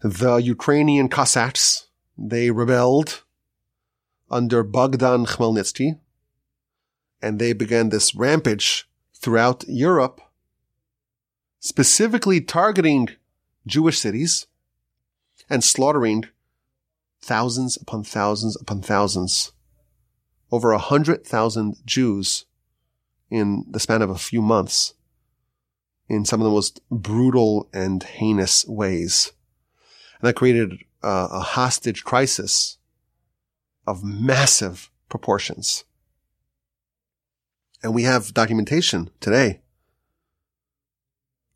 The 0.00 0.36
Ukrainian 0.36 1.08
Cossacks, 1.08 1.88
they 2.16 2.52
rebelled 2.52 3.24
under 4.30 4.62
Bogdan 4.62 5.26
Khmelnytsky, 5.26 5.98
and 7.20 7.40
they 7.40 7.52
began 7.52 7.88
this 7.88 8.14
rampage 8.14 8.88
throughout 9.12 9.64
Europe, 9.66 10.20
specifically 11.58 12.40
targeting 12.40 13.08
Jewish 13.66 13.98
cities 13.98 14.46
and 15.50 15.64
slaughtering 15.64 16.26
thousands 17.20 17.76
upon 17.76 18.04
thousands 18.04 18.56
upon 18.60 18.82
thousands. 18.82 19.50
Over 20.52 20.70
a 20.70 20.78
hundred 20.78 21.26
thousand 21.26 21.76
Jews 21.84 22.46
in 23.30 23.64
the 23.68 23.80
span 23.80 24.02
of 24.02 24.10
a 24.10 24.16
few 24.16 24.42
months 24.42 24.94
in 26.08 26.24
some 26.24 26.40
of 26.40 26.44
the 26.44 26.52
most 26.52 26.80
brutal 26.88 27.68
and 27.72 28.04
heinous 28.04 28.64
ways. 28.66 29.32
And 30.20 30.28
that 30.28 30.36
created 30.36 30.84
uh, 31.02 31.28
a 31.30 31.40
hostage 31.40 32.04
crisis 32.04 32.78
of 33.86 34.04
massive 34.04 34.90
proportions. 35.08 35.84
And 37.82 37.94
we 37.94 38.02
have 38.02 38.34
documentation 38.34 39.10
today 39.20 39.60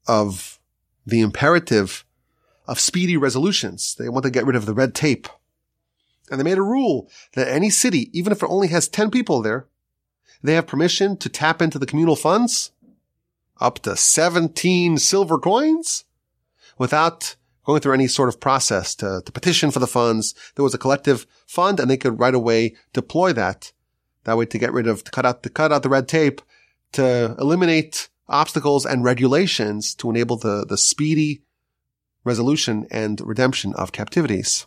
of 0.06 0.60
the 1.04 1.20
imperative 1.20 2.04
of 2.66 2.78
speedy 2.78 3.16
resolutions. 3.16 3.94
They 3.96 4.08
want 4.08 4.24
to 4.24 4.30
get 4.30 4.46
rid 4.46 4.56
of 4.56 4.66
the 4.66 4.74
red 4.74 4.94
tape. 4.94 5.28
And 6.30 6.38
they 6.38 6.44
made 6.44 6.58
a 6.58 6.62
rule 6.62 7.10
that 7.34 7.48
any 7.48 7.70
city, 7.70 8.08
even 8.18 8.32
if 8.32 8.42
it 8.42 8.48
only 8.48 8.68
has 8.68 8.88
10 8.88 9.10
people 9.10 9.42
there, 9.42 9.66
they 10.42 10.54
have 10.54 10.66
permission 10.66 11.16
to 11.18 11.28
tap 11.28 11.60
into 11.60 11.78
the 11.78 11.86
communal 11.86 12.16
funds 12.16 12.70
up 13.60 13.80
to 13.80 13.96
17 13.96 14.98
silver 14.98 15.38
coins 15.38 16.04
without 16.78 17.36
going 17.64 17.80
through 17.80 17.94
any 17.94 18.08
sort 18.08 18.28
of 18.28 18.40
process 18.40 18.94
to, 18.96 19.22
to 19.24 19.32
petition 19.32 19.70
for 19.70 19.78
the 19.78 19.86
funds. 19.86 20.34
There 20.54 20.62
was 20.62 20.74
a 20.74 20.78
collective 20.78 21.26
fund 21.46 21.78
and 21.78 21.90
they 21.90 21.96
could 21.96 22.18
right 22.18 22.34
away 22.34 22.76
deploy 22.92 23.32
that. 23.34 23.72
That 24.24 24.36
way 24.36 24.46
to 24.46 24.58
get 24.58 24.72
rid 24.72 24.86
of, 24.86 25.04
to 25.04 25.10
cut 25.10 25.26
out, 25.26 25.42
to 25.42 25.50
cut 25.50 25.72
out 25.72 25.82
the 25.82 25.88
red 25.88 26.08
tape, 26.08 26.42
to 26.92 27.34
eliminate 27.38 28.08
obstacles 28.28 28.86
and 28.86 29.04
regulations 29.04 29.94
to 29.96 30.10
enable 30.10 30.36
the, 30.36 30.64
the 30.68 30.78
speedy 30.78 31.42
resolution 32.24 32.86
and 32.90 33.20
redemption 33.20 33.74
of 33.74 33.92
captivities. 33.92 34.66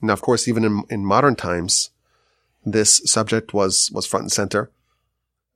Now, 0.00 0.14
of 0.14 0.22
course, 0.22 0.48
even 0.48 0.64
in, 0.64 0.82
in 0.88 1.04
modern 1.04 1.36
times, 1.36 1.90
this 2.64 3.02
subject 3.04 3.52
was, 3.52 3.90
was 3.92 4.06
front 4.06 4.24
and 4.24 4.32
center 4.32 4.70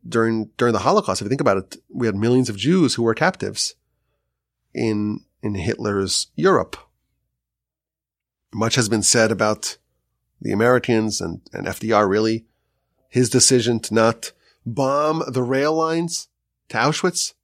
during 0.07 0.51
during 0.57 0.73
the 0.73 0.81
Holocaust. 0.81 1.21
If 1.21 1.27
you 1.27 1.31
think 1.31 1.41
about 1.41 1.57
it, 1.57 1.77
we 1.89 2.07
had 2.07 2.17
millions 2.17 2.49
of 2.49 2.57
Jews 2.57 2.95
who 2.95 3.03
were 3.03 3.15
captives 3.15 3.75
in 4.75 5.21
in 5.45 5.55
Hitler's 5.55 6.29
Europe. 6.35 6.77
Much 8.53 8.77
has 8.77 8.89
been 8.89 9.03
said 9.03 9.31
about 9.31 9.77
the 10.41 10.53
Americans 10.53 11.21
and, 11.21 11.43
and 11.53 11.67
FDR 11.67 12.09
really, 12.09 12.47
his 13.11 13.29
decision 13.29 13.79
to 13.81 13.95
not 13.95 14.33
bomb 14.65 15.23
the 15.29 15.43
rail 15.43 15.75
lines 15.75 16.29
to 16.71 16.79
Auschwitz. 16.79 17.35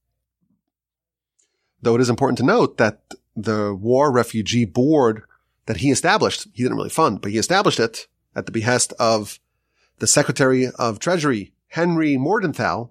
Though 1.82 1.94
it 1.94 2.00
is 2.00 2.08
important 2.08 2.38
to 2.38 2.44
note 2.44 2.78
that 2.78 3.02
the 3.36 3.74
War 3.74 4.10
Refugee 4.10 4.64
Board 4.64 5.22
that 5.66 5.78
he 5.78 5.90
established, 5.90 6.48
he 6.54 6.62
didn't 6.62 6.78
really 6.78 6.88
fund, 6.88 7.20
but 7.20 7.30
he 7.30 7.38
established 7.38 7.78
it 7.78 8.06
at 8.34 8.46
the 8.46 8.52
behest 8.52 8.94
of 8.98 9.38
the 9.98 10.06
Secretary 10.06 10.68
of 10.78 10.98
Treasury, 10.98 11.52
Henry 11.68 12.16
Morgenthau, 12.16 12.88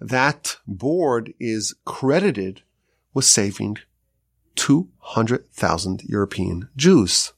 that 0.00 0.56
board 0.66 1.34
is 1.38 1.74
credited 1.84 2.62
with 3.14 3.24
saving 3.24 3.78
200,000 4.56 6.02
European 6.04 6.68
Jews. 6.76 7.32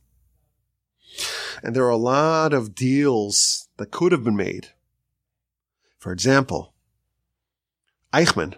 And 1.63 1.75
there 1.75 1.85
are 1.85 1.91
a 1.91 1.97
lot 1.97 2.53
of 2.53 2.75
deals 2.75 3.69
that 3.77 3.91
could 3.91 4.13
have 4.13 4.25
been 4.25 4.37
made. 4.37 4.69
For 5.99 6.13
example, 6.13 6.75
Eichmann, 8.13 8.55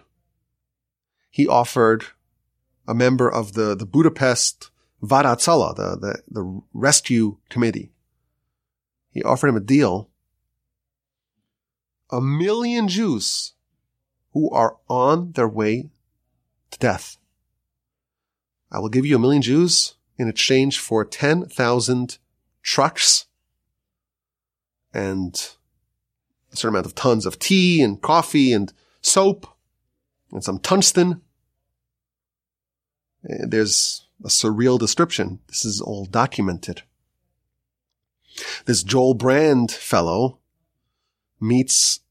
he 1.29 1.47
offered 1.47 2.05
a 2.87 2.93
member 2.93 3.29
of 3.31 3.53
the, 3.53 3.75
the 3.75 3.85
Budapest 3.85 4.71
Vadatzala, 5.01 5.75
the, 5.75 5.97
the, 5.97 6.21
the 6.29 6.61
rescue 6.73 7.37
committee. 7.49 7.91
He 9.11 9.23
offered 9.23 9.49
him 9.49 9.57
a 9.57 9.61
deal 9.61 10.09
a 12.09 12.21
million 12.21 12.87
Jews 12.87 13.53
who 14.31 14.49
are 14.51 14.77
on 14.87 15.33
their 15.33 15.47
way 15.47 15.89
to 16.71 16.79
death. 16.79 17.17
I 18.71 18.79
will 18.79 18.89
give 18.89 19.05
you 19.05 19.15
a 19.15 19.19
million 19.19 19.41
Jews 19.41 19.95
in 20.17 20.27
exchange 20.27 20.79
for 20.79 21.05
10,000 21.05 22.17
trucks 22.61 23.25
and 24.93 25.33
a 26.51 26.55
certain 26.55 26.75
amount 26.75 26.85
of 26.85 26.95
tons 26.95 27.25
of 27.25 27.39
tea 27.39 27.81
and 27.81 28.01
coffee 28.01 28.51
and 28.51 28.73
soap 29.01 29.47
and 30.31 30.43
some 30.43 30.59
tungsten. 30.59 31.21
Eh, 33.29 33.45
there's 33.47 34.07
a 34.23 34.29
surreal 34.29 34.79
description. 34.79 35.39
This 35.47 35.63
is 35.63 35.79
all 35.79 36.05
documented. 36.05 36.81
This 38.65 38.83
Joel 38.83 39.13
Brand 39.13 39.71
fellow 39.71 40.39
meets 41.39 42.01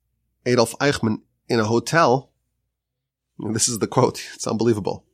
Adolf 0.44 0.74
Eichmann 0.80 1.20
in 1.48 1.61
a 1.61 1.64
hotel. 1.64 2.30
This 3.38 3.68
is 3.68 3.78
the 3.80 3.86
quote. 3.86 4.24
It's 4.34 4.46
unbelievable. 4.46 5.05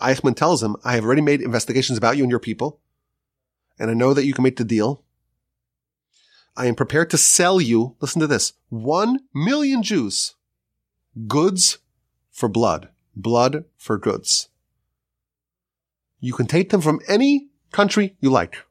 Eichmann 0.00 0.36
tells 0.36 0.62
him, 0.62 0.76
I 0.84 0.94
have 0.94 1.04
already 1.04 1.22
made 1.22 1.40
investigations 1.40 1.98
about 1.98 2.16
you 2.16 2.22
and 2.22 2.30
your 2.30 2.38
people, 2.38 2.80
and 3.78 3.90
I 3.90 3.94
know 3.94 4.14
that 4.14 4.24
you 4.24 4.32
can 4.32 4.44
make 4.44 4.56
the 4.56 4.64
deal. 4.64 5.02
I 6.56 6.66
am 6.66 6.74
prepared 6.74 7.10
to 7.10 7.18
sell 7.18 7.60
you, 7.60 7.96
listen 8.00 8.20
to 8.20 8.26
this, 8.26 8.52
one 8.68 9.20
million 9.34 9.82
Jews, 9.82 10.34
goods 11.26 11.78
for 12.30 12.48
blood, 12.48 12.88
blood 13.14 13.64
for 13.76 13.98
goods. 13.98 14.48
You 16.20 16.32
can 16.32 16.46
take 16.46 16.70
them 16.70 16.80
from 16.80 17.00
any 17.08 17.48
country 17.72 18.16
you 18.20 18.30
like, 18.30 18.64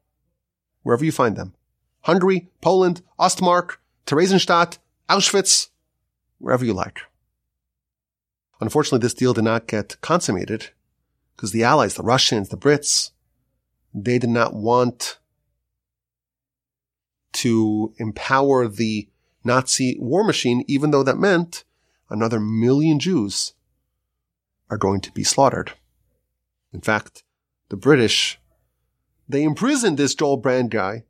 wherever 0.84 1.06
you 1.06 1.12
find 1.12 1.36
them. 1.36 1.54
Hungary, 2.02 2.50
Poland, 2.62 3.02
Ostmark, 3.20 3.78
Theresienstadt, 4.06 4.78
Auschwitz, 5.10 5.70
wherever 6.40 6.64
you 6.64 6.74
like. 6.74 7.02
Unfortunately, 8.60 9.00
this 9.00 9.14
deal 9.14 9.34
did 9.34 9.44
not 9.44 9.68
get 9.68 10.00
consummated 10.02 10.72
because 11.38 11.52
the 11.52 11.64
Allies, 11.64 11.94
the 11.94 12.04
Russians, 12.04 12.50
the 12.50 12.58
Brits, 12.58 13.12
they 13.94 14.18
did 14.18 14.32
not 14.32 14.56
want 14.56 15.20
to 17.34 17.94
empower 17.98 18.68
the 18.68 19.08
Nazi 19.44 19.96
war 20.00 20.24
machine, 20.24 20.66
even 20.68 20.90
though 20.90 21.04
that 21.04 21.20
meant 21.20 21.64
another 22.10 22.40
million 22.40 23.00
Jews 23.00 23.54
are 24.70 24.78
going 24.78 25.00
to 25.02 25.12
be 25.12 25.24
slaughtered. 25.24 25.74
In 26.74 26.82
fact, 26.82 27.24
the 27.70 27.78
British, 27.78 28.40
they 29.30 29.44
imprisoned 29.44 29.98
this 29.98 30.16
Joel 30.16 30.38
Brand 30.38 30.72
guy 30.72 31.04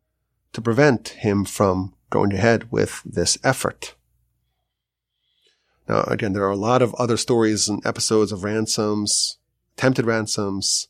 to 0.51 0.61
prevent 0.61 1.09
him 1.09 1.45
from 1.45 1.93
going 2.09 2.33
ahead 2.33 2.69
with 2.69 3.01
this 3.05 3.37
effort. 3.45 3.95
Now, 5.87 6.01
again, 6.01 6.33
there 6.33 6.43
are 6.43 6.51
a 6.51 6.57
lot 6.57 6.81
of 6.81 6.93
other 6.95 7.15
stories 7.15 7.69
and 7.69 7.85
episodes 7.85 8.33
of 8.33 8.43
ransoms, 8.43 9.37
attempted 9.77 10.05
ransoms, 10.05 10.87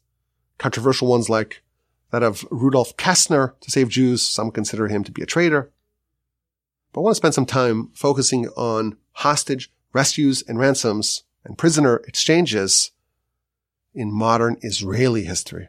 controversial 0.58 1.10
ones 1.10 1.30
like 1.30 1.62
that 2.12 2.24
of 2.24 2.48
Rudolf 2.50 2.96
Kastner 2.96 3.60
to 3.60 3.70
save 3.70 3.90
Jews. 3.90 4.22
Some 4.22 4.50
consider 4.50 4.88
him 4.88 5.04
to 5.04 5.12
be 5.12 5.22
a 5.22 5.26
traitor. 5.26 5.70
But 6.94 7.02
I 7.02 7.04
want 7.04 7.16
to 7.16 7.18
spend 7.18 7.34
some 7.34 7.46
time 7.46 7.90
focusing 7.94 8.48
on 8.50 8.96
hostage 9.12 9.72
rescues 9.94 10.42
and 10.48 10.58
ransoms 10.58 11.24
and 11.44 11.58
prisoner 11.58 11.98
exchanges 12.08 12.92
in 13.94 14.12
modern 14.12 14.58
Israeli 14.62 15.26
history. 15.26 15.68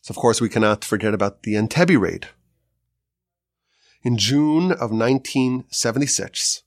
So 0.00 0.12
of 0.12 0.16
course 0.16 0.40
we 0.40 0.48
cannot 0.48 0.84
forget 0.84 1.14
about 1.14 1.44
the 1.44 1.54
Entebbe 1.54 2.00
raid. 2.00 2.28
In 4.02 4.16
June 4.16 4.72
of 4.72 4.90
1976, 4.90 6.62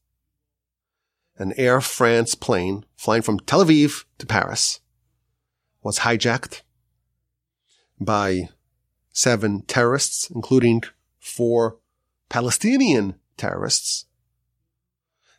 an 1.39 1.53
Air 1.55 1.79
France 1.81 2.35
plane 2.35 2.85
flying 2.97 3.21
from 3.21 3.39
Tel 3.39 3.63
Aviv 3.65 4.03
to 4.17 4.25
Paris 4.25 4.81
was 5.81 5.99
hijacked 5.99 6.61
by 7.99 8.49
seven 9.11 9.61
terrorists, 9.63 10.29
including 10.29 10.83
four 11.17 11.77
Palestinian 12.29 13.15
terrorists. 13.37 14.05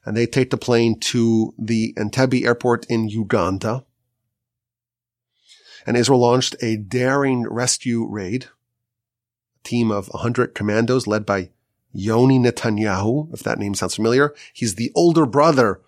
And 0.04 0.16
they 0.16 0.26
take 0.26 0.50
the 0.50 0.56
plane 0.56 0.98
to 1.00 1.54
the 1.58 1.94
Entebbe 1.98 2.44
airport 2.44 2.86
in 2.86 3.08
Uganda. 3.08 3.84
And 5.86 5.96
Israel 5.96 6.20
launched 6.20 6.56
a 6.62 6.76
daring 6.76 7.46
rescue 7.48 8.06
raid. 8.06 8.44
A 8.44 9.68
team 9.68 9.90
of 9.90 10.08
100 10.08 10.54
commandos 10.54 11.06
led 11.06 11.26
by 11.26 11.50
Yoni 11.92 12.38
Netanyahu, 12.38 13.32
if 13.34 13.42
that 13.42 13.58
name 13.58 13.74
sounds 13.74 13.96
familiar. 13.96 14.34
He's 14.54 14.76
the 14.76 14.90
older 14.94 15.26
brother 15.26 15.80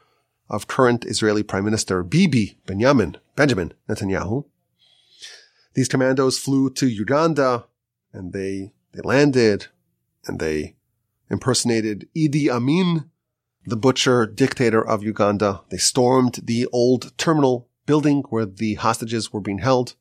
of 0.53 0.68
current 0.68 1.05
Israeli 1.07 1.42
Prime 1.42 1.64
Minister 1.64 2.03
Bibi 2.05 2.59
Benjamin, 2.66 3.16
Benjamin 3.34 3.72
Netanyahu. 3.88 4.44
These 5.74 5.88
commandos 5.88 6.38
flew 6.38 6.70
to 6.70 6.86
Uganda 6.86 7.64
and 8.12 8.32
they, 8.34 8.72
they 8.92 9.00
landed 9.03 9.68
and 10.26 10.38
they 10.38 10.76
impersonated 11.30 12.07
Idi 12.14 12.50
Amin, 12.50 13.11
the 13.64 13.76
butcher 13.76 14.26
dictator 14.26 14.86
of 14.86 15.03
Uganda. 15.03 15.62
They 15.70 15.78
stormed 15.78 16.40
the 16.44 16.66
old 16.66 17.16
terminal 17.16 17.68
building 17.86 18.22
where 18.28 18.44
the 18.44 18.74
hostages 18.74 19.32
were 19.32 19.40
being 19.40 19.59
held. 19.59 19.94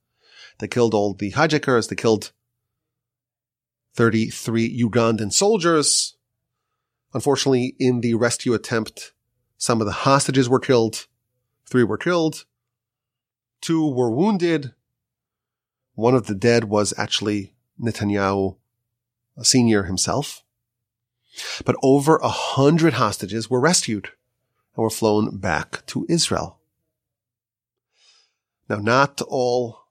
They 0.59 0.67
killed 0.67 0.93
all 0.93 1.13
the 1.13 1.31
hijackers. 1.31 1.87
They 1.87 1.95
killed 1.95 2.33
33 3.95 4.83
Ugandan 4.83 5.31
soldiers. 5.31 6.15
Unfortunately, 7.13 7.75
in 7.79 8.01
the 8.01 8.13
rescue 8.13 8.53
attempt, 8.53 9.13
some 9.61 9.79
of 9.79 9.85
the 9.85 9.93
hostages 10.09 10.49
were 10.49 10.59
killed. 10.59 11.05
Three 11.67 11.83
were 11.83 11.99
killed. 11.99 12.45
Two 13.61 13.87
were 13.87 14.09
wounded. 14.09 14.73
One 15.93 16.15
of 16.15 16.25
the 16.25 16.33
dead 16.33 16.63
was 16.63 16.95
actually 16.97 17.53
Netanyahu 17.79 18.57
Senior 19.43 19.83
himself. 19.83 20.43
But 21.63 21.75
over 21.83 22.17
a 22.17 22.27
hundred 22.27 22.93
hostages 22.93 23.51
were 23.51 23.59
rescued 23.59 24.09
and 24.75 24.81
were 24.81 24.89
flown 24.89 25.37
back 25.37 25.85
to 25.85 26.07
Israel. 26.09 26.57
Now, 28.67 28.77
not 28.77 29.21
all 29.27 29.83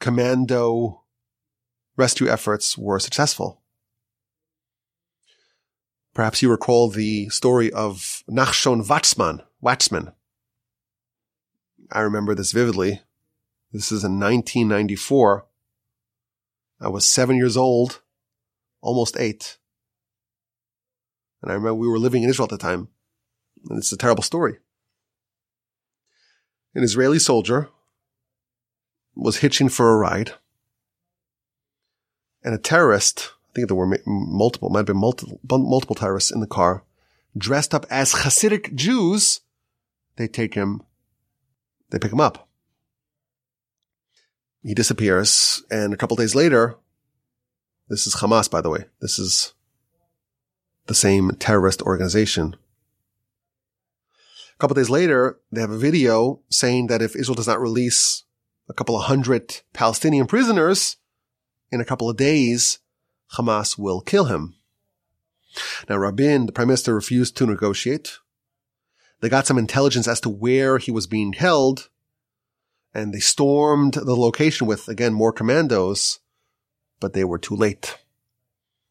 commando 0.00 1.02
rescue 1.96 2.26
efforts 2.28 2.76
were 2.76 2.98
successful. 2.98 3.59
Perhaps 6.20 6.42
you 6.42 6.50
recall 6.50 6.90
the 6.90 7.30
story 7.30 7.72
of 7.72 8.22
Nachshon 8.28 8.86
Wachsman, 8.86 9.42
Wachsman. 9.64 10.12
I 11.90 12.00
remember 12.00 12.34
this 12.34 12.52
vividly. 12.52 13.00
This 13.72 13.90
is 13.90 14.04
in 14.04 14.20
1994. 14.20 15.46
I 16.78 16.88
was 16.88 17.06
seven 17.06 17.36
years 17.36 17.56
old, 17.56 18.02
almost 18.82 19.18
eight. 19.18 19.56
And 21.40 21.50
I 21.50 21.54
remember 21.54 21.76
we 21.76 21.88
were 21.88 21.98
living 21.98 22.22
in 22.22 22.28
Israel 22.28 22.44
at 22.44 22.50
the 22.50 22.58
time. 22.58 22.88
And 23.70 23.78
it's 23.78 23.90
a 23.90 23.96
terrible 23.96 24.22
story. 24.22 24.58
An 26.74 26.84
Israeli 26.84 27.18
soldier 27.18 27.70
was 29.14 29.38
hitching 29.38 29.70
for 29.70 29.90
a 29.90 29.96
ride 29.96 30.32
and 32.44 32.54
a 32.54 32.58
terrorist 32.58 33.32
I 33.50 33.54
think 33.54 33.68
there 33.68 33.76
were 33.76 33.98
multiple, 34.06 34.70
might 34.70 34.80
have 34.80 34.86
been 34.86 34.96
multiple, 34.96 35.40
multiple 35.48 35.96
terrorists 35.96 36.30
in 36.30 36.40
the 36.40 36.46
car, 36.46 36.84
dressed 37.36 37.74
up 37.74 37.84
as 37.90 38.12
Hasidic 38.12 38.74
Jews. 38.74 39.40
They 40.16 40.28
take 40.28 40.54
him, 40.54 40.82
they 41.90 41.98
pick 41.98 42.12
him 42.12 42.20
up. 42.20 42.48
He 44.62 44.74
disappears, 44.74 45.64
and 45.70 45.92
a 45.92 45.96
couple 45.96 46.16
days 46.16 46.34
later, 46.34 46.76
this 47.88 48.06
is 48.06 48.16
Hamas, 48.16 48.48
by 48.48 48.60
the 48.60 48.70
way. 48.70 48.84
This 49.00 49.18
is 49.18 49.54
the 50.86 50.94
same 50.94 51.32
terrorist 51.38 51.82
organization. 51.82 52.54
A 54.54 54.58
couple 54.58 54.74
days 54.74 54.90
later, 54.90 55.40
they 55.50 55.60
have 55.60 55.70
a 55.70 55.78
video 55.78 56.40
saying 56.50 56.86
that 56.88 57.02
if 57.02 57.16
Israel 57.16 57.34
does 57.34 57.48
not 57.48 57.60
release 57.60 58.24
a 58.68 58.74
couple 58.74 58.96
of 58.96 59.06
hundred 59.06 59.62
Palestinian 59.72 60.26
prisoners 60.26 60.98
in 61.72 61.80
a 61.80 61.84
couple 61.84 62.08
of 62.08 62.16
days, 62.16 62.78
Hamas 63.34 63.78
will 63.78 64.00
kill 64.00 64.24
him. 64.24 64.56
Now, 65.88 65.96
Rabin, 65.96 66.46
the 66.46 66.52
prime 66.52 66.68
minister, 66.68 66.94
refused 66.94 67.36
to 67.36 67.46
negotiate. 67.46 68.18
They 69.20 69.28
got 69.28 69.46
some 69.46 69.58
intelligence 69.58 70.08
as 70.08 70.20
to 70.20 70.28
where 70.28 70.78
he 70.78 70.90
was 70.90 71.06
being 71.06 71.32
held, 71.32 71.88
and 72.94 73.12
they 73.12 73.20
stormed 73.20 73.94
the 73.94 74.16
location 74.16 74.66
with, 74.66 74.88
again, 74.88 75.12
more 75.12 75.32
commandos, 75.32 76.20
but 76.98 77.12
they 77.12 77.24
were 77.24 77.38
too 77.38 77.56
late. 77.56 77.98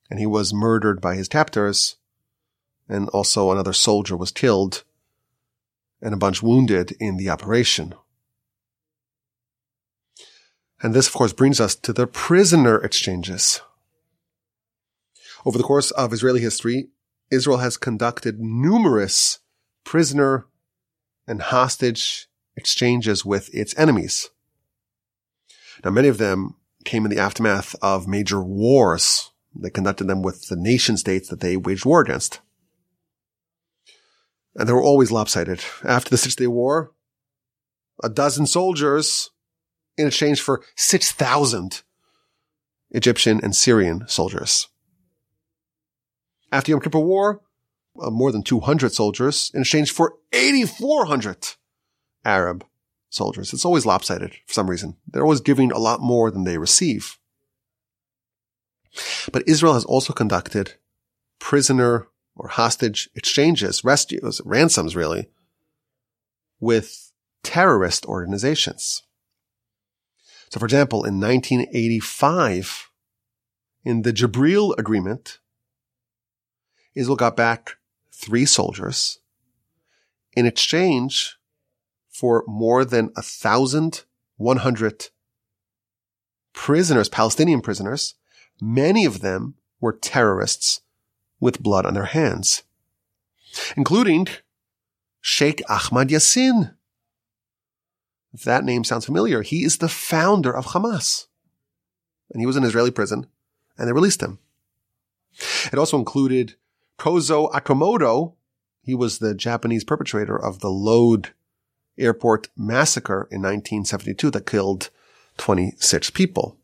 And 0.09 0.19
he 0.19 0.25
was 0.25 0.53
murdered 0.53 1.01
by 1.01 1.15
his 1.15 1.27
captors, 1.27 1.95
and 2.87 3.09
also 3.09 3.51
another 3.51 3.73
soldier 3.73 4.17
was 4.17 4.31
killed, 4.31 4.83
and 6.01 6.13
a 6.13 6.17
bunch 6.17 6.41
wounded 6.41 6.95
in 6.99 7.17
the 7.17 7.29
operation. 7.29 7.93
And 10.81 10.93
this, 10.93 11.07
of 11.07 11.13
course, 11.13 11.33
brings 11.33 11.59
us 11.59 11.75
to 11.75 11.91
the 11.91 12.07
prisoner 12.07 12.77
exchanges. 12.77 13.61
Over 15.45 15.57
the 15.57 15.63
course 15.63 15.91
of 15.91 16.13
Israeli 16.13 16.41
history, 16.41 16.89
Israel 17.31 17.57
has 17.57 17.77
conducted 17.77 18.39
numerous 18.39 19.39
prisoner 19.83 20.47
and 21.27 21.41
hostage 21.41 22.27
exchanges 22.55 23.23
with 23.23 23.53
its 23.53 23.77
enemies. 23.77 24.29
Now, 25.83 25.91
many 25.91 26.07
of 26.07 26.17
them 26.17 26.55
came 26.83 27.05
in 27.05 27.11
the 27.11 27.19
aftermath 27.19 27.75
of 27.81 28.07
major 28.07 28.41
wars. 28.43 29.31
They 29.55 29.69
conducted 29.69 30.07
them 30.07 30.21
with 30.21 30.47
the 30.47 30.55
nation 30.55 30.97
states 30.97 31.29
that 31.29 31.39
they 31.39 31.55
waged 31.55 31.85
war 31.85 32.01
against. 32.01 32.41
And 34.55 34.67
they 34.67 34.73
were 34.73 34.83
always 34.83 35.11
lopsided. 35.11 35.63
After 35.83 36.09
the 36.09 36.17
Six 36.17 36.35
Day 36.35 36.47
War, 36.47 36.91
a 38.03 38.09
dozen 38.09 38.45
soldiers 38.45 39.29
in 39.97 40.07
exchange 40.07 40.41
for 40.41 40.63
6,000 40.75 41.83
Egyptian 42.91 43.39
and 43.43 43.55
Syrian 43.55 44.05
soldiers. 44.07 44.67
After 46.51 46.67
the 46.67 46.71
Yom 46.71 46.81
Kippur 46.81 46.99
War, 46.99 47.41
uh, 48.01 48.09
more 48.09 48.31
than 48.31 48.43
200 48.43 48.91
soldiers 48.93 49.51
in 49.53 49.61
exchange 49.61 49.91
for 49.91 50.15
8,400 50.31 51.55
Arab 52.25 52.65
soldiers. 53.09 53.53
It's 53.53 53.65
always 53.65 53.85
lopsided 53.85 54.33
for 54.45 54.53
some 54.53 54.69
reason. 54.69 54.97
They're 55.07 55.23
always 55.23 55.41
giving 55.41 55.71
a 55.71 55.79
lot 55.79 56.01
more 56.01 56.31
than 56.31 56.43
they 56.43 56.57
receive. 56.57 57.17
But 59.31 59.43
Israel 59.47 59.73
has 59.73 59.85
also 59.85 60.13
conducted 60.13 60.75
prisoner 61.39 62.07
or 62.35 62.49
hostage 62.49 63.09
exchanges, 63.15 63.83
rescues, 63.83 64.41
ransoms 64.45 64.95
really, 64.95 65.29
with 66.59 67.11
terrorist 67.43 68.05
organizations. 68.05 69.03
So 70.49 70.59
for 70.59 70.65
example, 70.65 71.03
in 71.05 71.19
1985, 71.19 72.89
in 73.83 74.01
the 74.01 74.13
Jibril 74.13 74.77
agreement, 74.77 75.39
Israel 76.99 77.15
got 77.15 77.37
back 77.37 77.77
three 78.11 78.45
soldiers 78.45 79.19
in 80.33 80.45
exchange 80.45 81.37
for 82.09 82.43
more 82.45 82.83
than 82.83 83.11
a 83.15 83.21
thousand 83.21 84.03
one 84.35 84.57
hundred 84.57 85.09
prisoners, 86.51 87.07
Palestinian 87.07 87.61
prisoners. 87.61 88.15
Many 88.61 89.05
of 89.05 89.21
them 89.21 89.55
were 89.79 89.93
terrorists 89.93 90.81
with 91.39 91.63
blood 91.63 91.85
on 91.85 91.93
their 91.93 92.05
hands, 92.05 92.63
including 93.77 94.27
Sheikh 95.21 95.61
Ahmad 95.69 96.09
Yassin. 96.09 96.75
If 98.33 98.41
that 98.43 98.65
name 98.65 98.83
sounds 98.83 99.05
familiar, 99.05 99.41
he 99.41 99.63
is 99.63 99.77
the 99.77 99.87
founder 99.87 100.55
of 100.55 100.67
Hamas. 100.67 101.27
And 102.31 102.41
he 102.41 102.45
was 102.45 102.57
in 102.57 102.65
Israeli 102.65 102.91
prison 102.91 103.27
and 103.77 103.87
they 103.87 103.93
released 103.93 104.21
him. 104.21 104.39
It 105.71 105.79
also 105.79 105.97
included 105.97 106.55
Kozo 106.99 107.51
Okamoto. 107.51 108.33
He 108.83 108.93
was 108.93 109.19
the 109.19 109.33
Japanese 109.33 109.83
perpetrator 109.83 110.37
of 110.37 110.59
the 110.59 110.69
Lod 110.69 111.29
airport 111.97 112.49
massacre 112.55 113.27
in 113.31 113.41
1972 113.41 114.31
that 114.31 114.45
killed 114.45 114.89
26 115.37 116.09
people. 116.11 116.57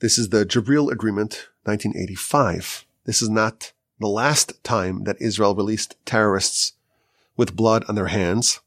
This 0.00 0.18
is 0.18 0.28
the 0.28 0.44
Jibril 0.44 0.90
Agreement, 0.90 1.48
1985. 1.64 2.86
This 3.04 3.22
is 3.22 3.30
not 3.30 3.72
the 3.98 4.08
last 4.08 4.62
time 4.64 5.04
that 5.04 5.20
Israel 5.20 5.54
released 5.54 5.96
terrorists 6.04 6.72
with 7.36 7.56
blood 7.56 7.84
on 7.88 7.94
their 7.94 8.08
hands. 8.08 8.60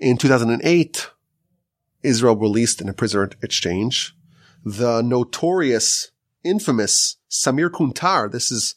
In 0.00 0.16
2008, 0.16 1.10
Israel 2.02 2.36
released 2.36 2.80
in 2.80 2.88
a 2.88 2.92
prisoner 2.92 3.30
exchange 3.42 4.16
the 4.64 5.02
notorious, 5.02 6.10
infamous 6.42 7.18
Samir 7.34 7.68
Kuntar. 7.68 8.30
This 8.30 8.52
is 8.52 8.76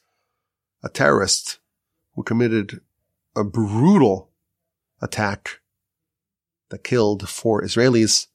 a 0.83 0.89
terrorist 0.89 1.59
who 2.15 2.23
committed 2.23 2.81
a 3.35 3.43
brutal 3.43 4.31
attack 4.99 5.61
that 6.69 6.83
killed 6.83 7.29
four 7.29 7.61
Israelis 7.61 8.25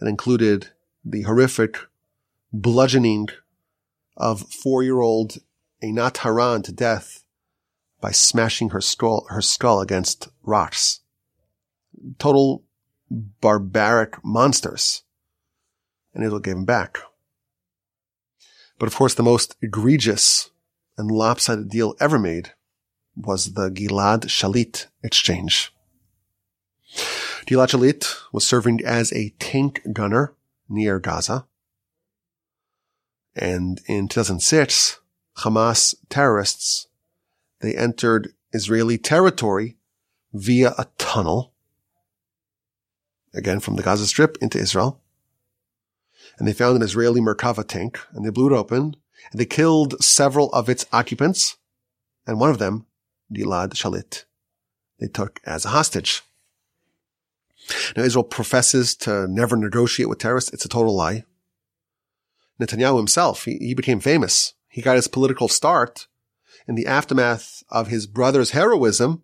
and 0.00 0.08
included 0.08 0.70
the 1.04 1.22
horrific 1.22 1.76
bludgeoning 2.50 3.28
of 4.16 4.40
four-year-old 4.40 5.36
Einat 5.82 6.16
Haran 6.16 6.62
to 6.62 6.72
death 6.72 7.24
by 8.00 8.10
smashing 8.10 8.70
her 8.70 8.80
skull, 8.80 9.26
her 9.28 9.42
skull 9.42 9.82
against 9.82 10.28
rocks. 10.42 11.00
Total 12.18 12.64
barbaric 13.10 14.24
monsters. 14.24 15.02
And 16.14 16.24
Israel 16.24 16.40
gave 16.40 16.56
him 16.56 16.64
back. 16.64 16.98
But 18.78 18.86
of 18.86 18.94
course, 18.94 19.14
the 19.14 19.22
most 19.22 19.56
egregious 19.60 20.50
and 20.96 21.10
lopsided 21.10 21.68
deal 21.68 21.94
ever 22.00 22.18
made 22.18 22.52
was 23.16 23.54
the 23.54 23.70
Gilad 23.70 24.26
Shalit 24.26 24.86
exchange. 25.02 25.72
Gilad 27.46 27.70
Shalit 27.70 28.14
was 28.32 28.46
serving 28.46 28.84
as 28.84 29.12
a 29.12 29.30
tank 29.38 29.82
gunner 29.92 30.34
near 30.68 30.98
Gaza. 30.98 31.46
And 33.34 33.80
in 33.86 34.08
2006, 34.08 35.00
Hamas 35.38 35.94
terrorists, 36.08 36.88
they 37.60 37.74
entered 37.74 38.34
Israeli 38.52 38.98
territory 38.98 39.76
via 40.32 40.74
a 40.76 40.86
tunnel, 40.98 41.52
again 43.34 43.60
from 43.60 43.76
the 43.76 43.82
Gaza 43.82 44.06
Strip 44.06 44.36
into 44.40 44.58
Israel. 44.58 45.00
And 46.38 46.46
they 46.46 46.52
found 46.52 46.76
an 46.76 46.82
Israeli 46.82 47.20
Merkava 47.20 47.66
tank 47.66 47.98
and 48.12 48.24
they 48.24 48.30
blew 48.30 48.52
it 48.52 48.56
open 48.56 48.96
and 49.30 49.40
they 49.40 49.44
killed 49.44 50.02
several 50.02 50.50
of 50.52 50.68
its 50.68 50.86
occupants. 50.92 51.56
And 52.26 52.38
one 52.38 52.50
of 52.50 52.58
them, 52.58 52.86
Gilad 53.32 53.70
Shalit, 53.70 54.24
they 55.00 55.08
took 55.08 55.40
as 55.44 55.64
a 55.64 55.70
hostage. 55.70 56.22
Now 57.96 58.04
Israel 58.04 58.24
professes 58.24 58.94
to 58.96 59.26
never 59.26 59.56
negotiate 59.56 60.08
with 60.08 60.18
terrorists. 60.18 60.52
It's 60.52 60.64
a 60.64 60.68
total 60.68 60.94
lie. 60.94 61.24
Netanyahu 62.60 62.96
himself, 62.96 63.44
he, 63.44 63.56
he 63.58 63.74
became 63.74 64.00
famous. 64.00 64.54
He 64.68 64.82
got 64.82 64.96
his 64.96 65.08
political 65.08 65.48
start 65.48 66.06
in 66.66 66.74
the 66.74 66.86
aftermath 66.86 67.62
of 67.70 67.88
his 67.88 68.06
brother's 68.06 68.50
heroism. 68.50 69.22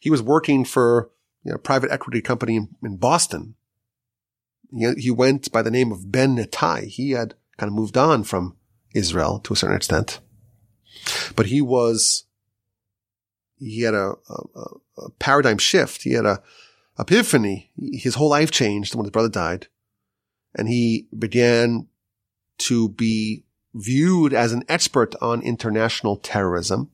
He 0.00 0.10
was 0.10 0.22
working 0.22 0.64
for 0.64 1.10
you 1.44 1.50
know, 1.50 1.56
a 1.56 1.58
private 1.58 1.90
equity 1.90 2.20
company 2.20 2.56
in, 2.56 2.68
in 2.82 2.96
Boston. 2.96 3.54
He, 4.70 5.10
went 5.10 5.50
by 5.52 5.62
the 5.62 5.70
name 5.70 5.92
of 5.92 6.10
Ben 6.10 6.36
Nitai. 6.36 6.86
He 6.86 7.12
had 7.12 7.34
kind 7.56 7.68
of 7.68 7.74
moved 7.74 7.96
on 7.96 8.24
from 8.24 8.56
Israel 8.94 9.38
to 9.40 9.52
a 9.52 9.56
certain 9.56 9.76
extent, 9.76 10.20
but 11.34 11.46
he 11.46 11.60
was, 11.60 12.24
he 13.58 13.82
had 13.82 13.94
a, 13.94 14.14
a, 14.28 14.62
a 14.98 15.10
paradigm 15.18 15.58
shift. 15.58 16.02
He 16.02 16.12
had 16.12 16.26
a, 16.26 16.42
epiphany. 16.98 17.70
His 17.76 18.14
whole 18.14 18.30
life 18.30 18.50
changed 18.50 18.94
when 18.94 19.04
his 19.04 19.10
brother 19.10 19.28
died. 19.28 19.68
And 20.54 20.68
he 20.68 21.08
began 21.16 21.88
to 22.58 22.88
be 22.88 23.44
viewed 23.74 24.32
as 24.32 24.52
an 24.52 24.64
expert 24.68 25.14
on 25.20 25.42
international 25.42 26.16
terrorism. 26.16 26.90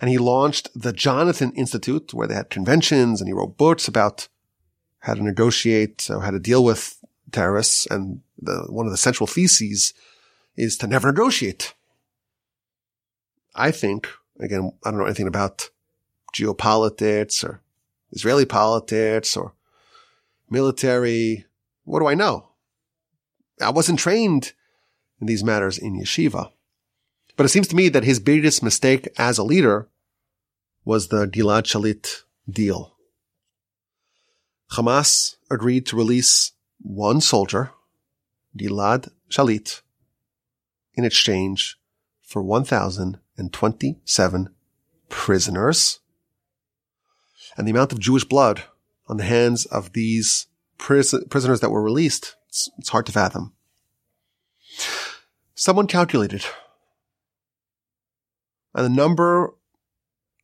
And 0.00 0.10
he 0.10 0.18
launched 0.18 0.68
the 0.74 0.92
Jonathan 0.92 1.52
Institute 1.52 2.14
where 2.14 2.28
they 2.28 2.34
had 2.34 2.50
conventions 2.50 3.20
and 3.20 3.28
he 3.28 3.32
wrote 3.32 3.56
books 3.56 3.88
about 3.88 4.28
how 5.06 5.14
to 5.14 5.22
negotiate, 5.22 6.08
how 6.08 6.32
to 6.32 6.40
deal 6.40 6.64
with 6.64 6.98
terrorists. 7.30 7.86
And 7.86 8.22
the, 8.42 8.66
one 8.68 8.86
of 8.86 8.92
the 8.92 8.98
central 8.98 9.28
theses 9.28 9.94
is 10.56 10.76
to 10.78 10.88
never 10.88 11.12
negotiate. 11.12 11.74
I 13.54 13.70
think, 13.70 14.08
again, 14.40 14.72
I 14.84 14.90
don't 14.90 14.98
know 14.98 15.04
anything 15.04 15.28
about 15.28 15.70
geopolitics 16.34 17.44
or 17.44 17.60
Israeli 18.10 18.46
politics 18.46 19.36
or 19.36 19.52
military. 20.50 21.46
What 21.84 22.00
do 22.00 22.08
I 22.08 22.14
know? 22.14 22.48
I 23.62 23.70
wasn't 23.70 24.00
trained 24.00 24.54
in 25.20 25.28
these 25.28 25.44
matters 25.44 25.78
in 25.78 26.00
yeshiva. 26.00 26.50
But 27.36 27.46
it 27.46 27.50
seems 27.50 27.68
to 27.68 27.76
me 27.76 27.88
that 27.90 28.02
his 28.02 28.18
biggest 28.18 28.60
mistake 28.60 29.06
as 29.16 29.38
a 29.38 29.44
leader 29.44 29.88
was 30.84 31.08
the 31.08 31.26
Gilad 31.28 31.62
Shalit 31.62 32.22
deal. 32.50 32.95
Hamas 34.72 35.36
agreed 35.50 35.86
to 35.86 35.96
release 35.96 36.52
one 36.78 37.20
soldier, 37.20 37.72
Gilad 38.56 39.10
Shalit, 39.30 39.82
in 40.94 41.04
exchange 41.04 41.78
for 42.22 42.42
1,027 42.42 44.48
prisoners 45.08 46.00
and 47.56 47.66
the 47.66 47.70
amount 47.70 47.92
of 47.92 48.00
Jewish 48.00 48.24
blood 48.24 48.64
on 49.06 49.16
the 49.16 49.24
hands 49.24 49.64
of 49.66 49.92
these 49.92 50.48
pris- 50.78 51.14
prisoners 51.30 51.60
that 51.60 51.70
were 51.70 51.82
released, 51.82 52.34
it's, 52.48 52.68
it's 52.78 52.88
hard 52.90 53.06
to 53.06 53.12
fathom. 53.12 53.54
Someone 55.54 55.86
calculated 55.86 56.44
and 58.74 58.84
the 58.84 58.90
number 58.90 59.54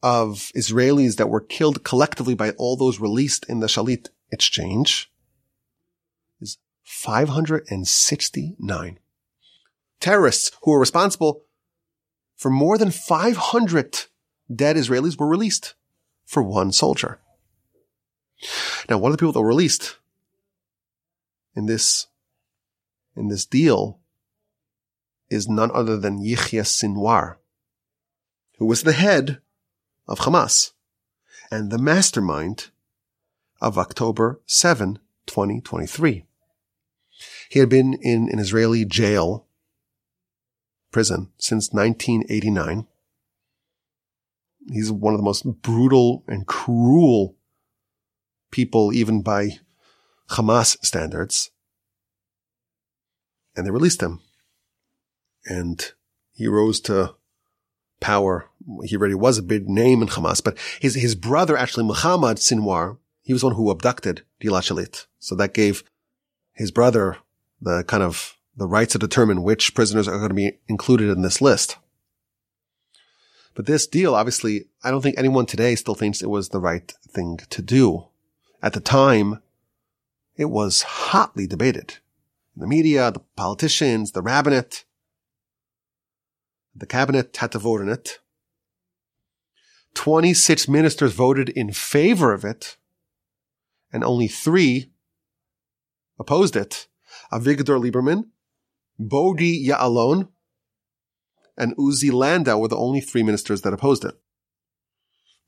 of 0.02 0.50
Israelis 0.56 1.16
that 1.16 1.28
were 1.28 1.40
killed 1.40 1.84
collectively 1.84 2.34
by 2.34 2.50
all 2.52 2.76
those 2.76 3.00
released 3.00 3.44
in 3.48 3.60
the 3.60 3.68
Shalit 3.68 4.08
exchange 4.30 5.10
is 6.40 6.58
569. 6.82 8.98
Terrorists 10.00 10.50
who 10.62 10.70
were 10.72 10.80
responsible 10.80 11.44
for 12.36 12.50
more 12.50 12.76
than 12.76 12.90
500 12.90 14.06
dead 14.52 14.74
Israelis 14.76 15.18
were 15.18 15.28
released 15.28 15.74
for 16.26 16.42
one 16.42 16.72
soldier. 16.72 17.20
Now, 18.88 18.98
one 18.98 19.12
of 19.12 19.16
the 19.16 19.22
people 19.22 19.32
that 19.32 19.40
were 19.40 19.46
released 19.46 19.98
in 21.54 21.66
this, 21.66 22.08
in 23.14 23.28
this 23.28 23.46
deal 23.46 24.00
is 25.30 25.48
none 25.48 25.70
other 25.72 25.96
than 25.96 26.24
Yahya 26.24 26.62
Sinwar, 26.62 27.36
who 28.58 28.66
was 28.66 28.82
the 28.82 28.92
head 28.92 29.40
of 30.06 30.20
Hamas 30.20 30.72
and 31.50 31.70
the 31.70 31.78
mastermind 31.78 32.70
of 33.60 33.78
October 33.78 34.40
7, 34.46 34.98
2023. 35.26 36.24
He 37.50 37.58
had 37.58 37.68
been 37.68 37.94
in 37.94 38.28
an 38.30 38.38
Israeli 38.38 38.84
jail 38.84 39.46
prison 40.90 41.30
since 41.38 41.72
1989 41.72 42.86
He's 44.68 44.92
one 44.92 45.14
of 45.14 45.18
the 45.18 45.24
most 45.24 45.44
brutal 45.62 46.24
and 46.28 46.46
cruel 46.46 47.36
people, 48.50 48.92
even 48.92 49.22
by 49.22 49.58
Hamas 50.30 50.76
standards. 50.84 51.50
And 53.56 53.66
they 53.66 53.70
released 53.70 54.02
him. 54.02 54.20
And 55.44 55.92
he 56.32 56.46
rose 56.46 56.80
to 56.82 57.16
power. 58.00 58.48
He 58.84 58.96
already 58.96 59.14
was 59.14 59.38
a 59.38 59.42
big 59.42 59.68
name 59.68 60.02
in 60.02 60.08
Hamas, 60.08 60.42
but 60.42 60.58
his, 60.80 60.94
his 60.94 61.14
brother, 61.14 61.56
actually, 61.56 61.84
Muhammad 61.84 62.38
Sinwar, 62.38 62.98
he 63.22 63.32
was 63.32 63.44
one 63.44 63.54
who 63.54 63.70
abducted 63.70 64.22
Gilad 64.40 64.62
Shalit. 64.62 65.06
So 65.18 65.34
that 65.36 65.54
gave 65.54 65.84
his 66.52 66.70
brother 66.70 67.18
the 67.60 67.84
kind 67.84 68.02
of 68.02 68.36
the 68.56 68.66
right 68.66 68.88
to 68.90 68.98
determine 68.98 69.42
which 69.42 69.74
prisoners 69.74 70.08
are 70.08 70.18
going 70.18 70.28
to 70.28 70.34
be 70.34 70.58
included 70.68 71.08
in 71.08 71.22
this 71.22 71.40
list. 71.40 71.76
But 73.54 73.66
this 73.66 73.86
deal, 73.86 74.14
obviously, 74.14 74.66
I 74.82 74.90
don't 74.90 75.02
think 75.02 75.18
anyone 75.18 75.46
today 75.46 75.74
still 75.74 75.94
thinks 75.94 76.22
it 76.22 76.30
was 76.30 76.48
the 76.48 76.60
right 76.60 76.92
thing 77.08 77.38
to 77.50 77.62
do. 77.62 78.06
At 78.62 78.72
the 78.72 78.80
time, 78.80 79.42
it 80.36 80.46
was 80.46 80.82
hotly 80.82 81.46
debated. 81.46 81.98
The 82.56 82.66
media, 82.66 83.10
the 83.10 83.20
politicians, 83.36 84.12
the 84.12 84.22
rabbinate, 84.22 84.84
the 86.74 86.86
cabinet 86.86 87.36
had 87.36 87.52
to 87.52 87.58
vote 87.58 87.80
on 87.80 87.88
it. 87.88 88.18
26 89.94 90.68
ministers 90.68 91.12
voted 91.12 91.48
in 91.50 91.72
favor 91.72 92.32
of 92.32 92.44
it, 92.44 92.76
and 93.92 94.02
only 94.02 94.28
three 94.28 94.90
opposed 96.18 96.56
it. 96.56 96.88
Avigdor 97.30 97.78
Lieberman, 97.80 98.24
Bogi 99.00 99.66
Ya'alon, 99.66 100.28
and 101.56 101.76
Uzi 101.76 102.12
Landau 102.12 102.58
were 102.58 102.68
the 102.68 102.76
only 102.76 103.00
three 103.00 103.22
ministers 103.22 103.62
that 103.62 103.72
opposed 103.72 104.04
it. 104.04 104.14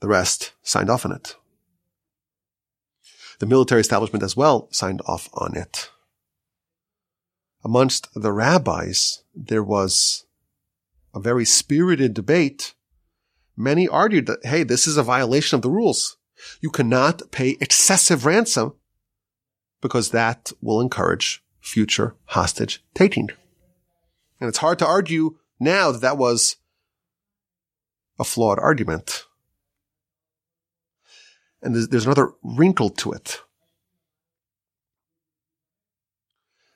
The 0.01 0.09
rest 0.09 0.53
signed 0.63 0.91
off 0.91 1.07
on 1.07 1.13
it. 1.13 1.37
The 3.39 3.47
military 3.47 3.81
establishment 3.81 4.23
as 4.23 4.37
well 4.37 4.69
signed 4.71 5.01
off 5.07 5.29
on 5.35 5.57
it. 5.57 5.91
Amongst 7.65 8.09
the 8.15 8.33
rabbis, 8.33 9.23
there 9.35 9.63
was 9.63 10.27
a 11.15 11.21
very 11.21 11.45
spirited 11.45 12.13
debate. 12.13 12.75
Many 13.57 13.89
argued 13.89 14.27
that, 14.27 14.45
hey, 14.45 14.63
this 14.63 14.87
is 14.87 14.97
a 14.97 15.03
violation 15.03 15.57
of 15.57 15.63
the 15.63 15.71
rules. 15.71 16.17
You 16.61 16.71
cannot 16.71 17.31
pay 17.31 17.57
excessive 17.61 18.27
ransom 18.27 18.75
because 19.81 20.11
that 20.11 20.51
will 20.61 20.81
encourage 20.81 21.43
future 21.61 22.17
hostage 22.27 22.83
taking. 22.95 23.31
And 24.41 24.49
it's 24.49 24.59
hard 24.59 24.79
to 24.81 24.87
argue 24.87 25.39
now 25.61 25.93
that 25.93 26.01
that 26.01 26.19
was 26.19 26.57
a 28.19 28.25
flawed 28.25 28.59
argument. 28.59 29.25
And 31.63 31.75
there's, 31.75 31.89
there's 31.89 32.07
another 32.07 32.33
wrinkle 32.43 32.91
to 32.91 33.13
it. 33.13 33.41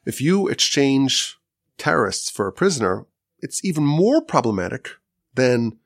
If 0.07 0.21
you 0.21 0.49
exchange 0.49 1.37
terrorists 1.77 2.31
for 2.31 2.47
a 2.47 2.53
prisoner, 2.53 3.07
it's 3.41 3.63
even 3.65 3.85
more 3.85 4.23
problematic 4.23 4.89
than 5.35 5.79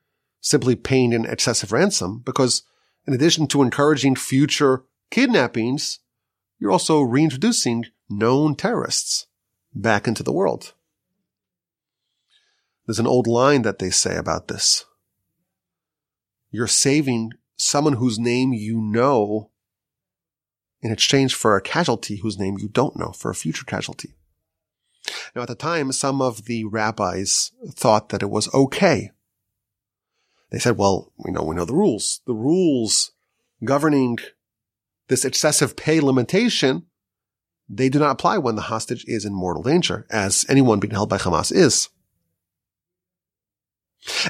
simply 0.42 0.76
paying 0.76 1.14
an 1.14 1.24
excessive 1.24 1.72
ransom 1.72 2.20
because 2.26 2.64
in 3.06 3.14
addition 3.14 3.46
to 3.46 3.62
encouraging 3.62 4.16
future 4.16 4.84
kidnappings, 5.10 6.00
you're 6.58 6.70
also 6.70 7.00
reintroducing 7.00 7.86
known 8.10 8.54
terrorists 8.54 9.26
back 9.74 10.06
into 10.06 10.22
the 10.22 10.32
world. 10.32 10.74
There's 12.86 12.98
an 12.98 13.06
old 13.06 13.26
line 13.26 13.62
that 13.62 13.78
they 13.78 13.90
say 13.90 14.16
about 14.16 14.48
this. 14.48 14.84
You're 16.50 16.66
saving 16.66 17.32
someone 17.56 17.94
whose 17.94 18.18
name 18.18 18.52
you 18.52 18.80
know 18.80 19.50
in 20.82 20.90
exchange 20.90 21.34
for 21.34 21.56
a 21.56 21.62
casualty 21.62 22.16
whose 22.16 22.38
name 22.38 22.58
you 22.58 22.68
don't 22.68 22.96
know, 22.96 23.12
for 23.12 23.30
a 23.30 23.36
future 23.36 23.64
casualty. 23.64 24.14
Now, 25.34 25.42
at 25.42 25.48
the 25.48 25.54
time, 25.54 25.92
some 25.92 26.20
of 26.20 26.46
the 26.46 26.64
rabbis 26.64 27.52
thought 27.70 28.08
that 28.08 28.22
it 28.22 28.30
was 28.30 28.52
okay. 28.52 29.12
They 30.52 30.58
said, 30.58 30.76
well, 30.76 31.10
we 31.16 31.32
know, 31.32 31.42
we 31.42 31.56
know 31.56 31.64
the 31.64 31.74
rules. 31.74 32.20
The 32.26 32.34
rules 32.34 33.12
governing 33.64 34.18
this 35.08 35.24
excessive 35.24 35.76
pay 35.76 35.98
limitation, 35.98 36.84
they 37.70 37.88
do 37.88 37.98
not 37.98 38.10
apply 38.10 38.36
when 38.36 38.54
the 38.54 38.62
hostage 38.62 39.04
is 39.08 39.24
in 39.24 39.32
mortal 39.32 39.62
danger, 39.62 40.06
as 40.10 40.44
anyone 40.50 40.78
being 40.78 40.92
held 40.92 41.08
by 41.08 41.16
Hamas 41.16 41.50
is. 41.50 41.88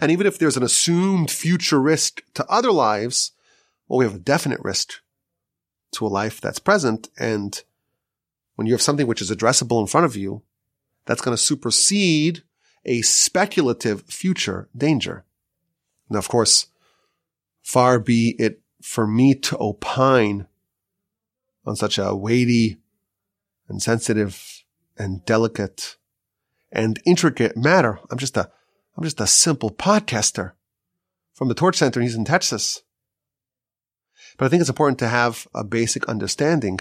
And 0.00 0.12
even 0.12 0.26
if 0.26 0.38
there's 0.38 0.56
an 0.56 0.62
assumed 0.62 1.28
future 1.28 1.80
risk 1.80 2.22
to 2.34 2.46
other 2.48 2.70
lives, 2.70 3.32
well, 3.88 3.98
we 3.98 4.04
have 4.04 4.14
a 4.14 4.18
definite 4.18 4.60
risk 4.60 4.92
to 5.92 6.06
a 6.06 6.08
life 6.08 6.40
that's 6.40 6.60
present. 6.60 7.08
And 7.18 7.60
when 8.54 8.68
you 8.68 8.74
have 8.74 8.82
something 8.82 9.08
which 9.08 9.22
is 9.22 9.30
addressable 9.30 9.80
in 9.80 9.88
front 9.88 10.04
of 10.04 10.14
you, 10.14 10.42
that's 11.04 11.20
going 11.20 11.36
to 11.36 11.42
supersede 11.42 12.44
a 12.84 13.02
speculative 13.02 14.02
future 14.02 14.68
danger. 14.76 15.24
Now, 16.12 16.18
of 16.18 16.28
course, 16.28 16.66
far 17.62 17.98
be 17.98 18.36
it 18.38 18.60
for 18.82 19.06
me 19.06 19.34
to 19.34 19.56
opine 19.58 20.46
on 21.64 21.74
such 21.74 21.98
a 21.98 22.14
weighty 22.14 22.76
and 23.68 23.82
sensitive 23.82 24.64
and 24.98 25.24
delicate 25.24 25.96
and 26.70 27.00
intricate 27.06 27.56
matter. 27.56 27.98
I'm 28.10 28.18
just 28.18 28.36
a 28.36 28.50
I'm 28.96 29.04
just 29.04 29.20
a 29.20 29.26
simple 29.26 29.70
podcaster 29.70 30.52
from 31.32 31.48
the 31.48 31.54
Torch 31.54 31.76
Center. 31.76 32.00
He's 32.02 32.14
in 32.14 32.26
Texas. 32.26 32.82
But 34.36 34.44
I 34.44 34.48
think 34.48 34.60
it's 34.60 34.68
important 34.68 34.98
to 34.98 35.08
have 35.08 35.48
a 35.54 35.64
basic 35.64 36.04
understanding 36.06 36.80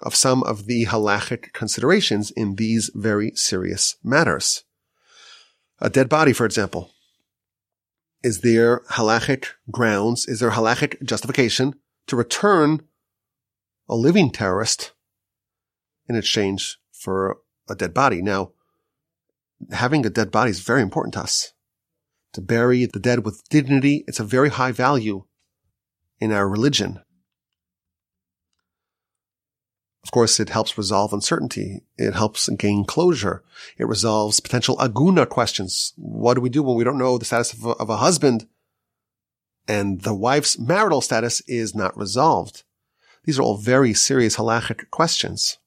of 0.00 0.14
some 0.14 0.44
of 0.44 0.66
the 0.66 0.86
halachic 0.86 1.52
considerations 1.52 2.30
in 2.30 2.54
these 2.54 2.90
very 2.94 3.32
serious 3.34 3.96
matters. 4.02 4.62
A 5.80 5.90
dead 5.90 6.08
body, 6.08 6.32
for 6.32 6.46
example. 6.46 6.92
Is 8.22 8.40
there 8.40 8.80
halachic 8.90 9.46
grounds? 9.70 10.26
Is 10.26 10.40
there 10.40 10.50
halachic 10.50 11.02
justification 11.02 11.74
to 12.06 12.16
return 12.16 12.82
a 13.88 13.96
living 13.96 14.30
terrorist 14.30 14.92
in 16.06 16.16
exchange 16.16 16.78
for 16.92 17.38
a 17.68 17.74
dead 17.74 17.94
body? 17.94 18.20
Now, 18.20 18.52
having 19.72 20.04
a 20.04 20.10
dead 20.10 20.30
body 20.30 20.50
is 20.50 20.60
very 20.60 20.82
important 20.82 21.14
to 21.14 21.20
us. 21.20 21.52
To 22.34 22.40
bury 22.40 22.84
the 22.84 23.00
dead 23.00 23.24
with 23.24 23.42
dignity, 23.48 24.04
it's 24.06 24.20
a 24.20 24.24
very 24.24 24.50
high 24.50 24.72
value 24.72 25.24
in 26.20 26.30
our 26.30 26.48
religion. 26.48 27.00
Of 30.02 30.12
course, 30.12 30.40
it 30.40 30.48
helps 30.48 30.78
resolve 30.78 31.12
uncertainty. 31.12 31.82
It 31.98 32.14
helps 32.14 32.48
gain 32.48 32.84
closure. 32.84 33.42
It 33.76 33.86
resolves 33.86 34.40
potential 34.40 34.76
aguna 34.78 35.28
questions. 35.28 35.92
What 35.96 36.34
do 36.34 36.40
we 36.40 36.48
do 36.48 36.62
when 36.62 36.76
we 36.76 36.84
don't 36.84 36.98
know 36.98 37.18
the 37.18 37.24
status 37.24 37.52
of 37.52 37.64
a, 37.64 37.70
of 37.70 37.90
a 37.90 37.98
husband 37.98 38.46
and 39.68 40.00
the 40.00 40.14
wife's 40.14 40.58
marital 40.58 41.00
status 41.00 41.42
is 41.42 41.74
not 41.74 41.96
resolved? 41.96 42.62
These 43.24 43.38
are 43.38 43.42
all 43.42 43.58
very 43.58 43.92
serious 43.92 44.36
halachic 44.36 44.90
questions. 44.90 45.58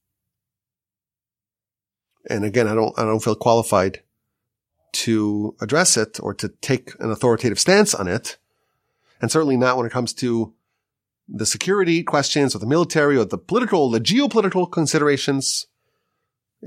And 2.30 2.44
again, 2.44 2.68
I 2.68 2.74
don't, 2.74 2.98
I 2.98 3.04
don't 3.04 3.24
feel 3.24 3.36
qualified 3.36 4.02
to 4.94 5.56
address 5.62 5.98
it 5.98 6.20
or 6.22 6.34
to 6.36 6.50
take 6.62 6.92
an 7.00 7.12
authoritative 7.12 7.60
stance 7.60 7.94
on 7.94 8.08
it. 8.08 8.38
And 9.22 9.32
certainly 9.32 9.58
not 9.58 9.78
when 9.78 9.86
it 9.86 9.92
comes 9.92 10.14
to 10.16 10.54
the 11.28 11.46
security 11.46 12.04
questions 12.04 12.56
or 12.56 12.60
the 12.60 12.66
military 12.66 13.18
or 13.18 13.26
the 13.26 13.38
political, 13.38 13.90
the 13.90 14.00
geopolitical 14.00 14.72
considerations. 14.72 15.68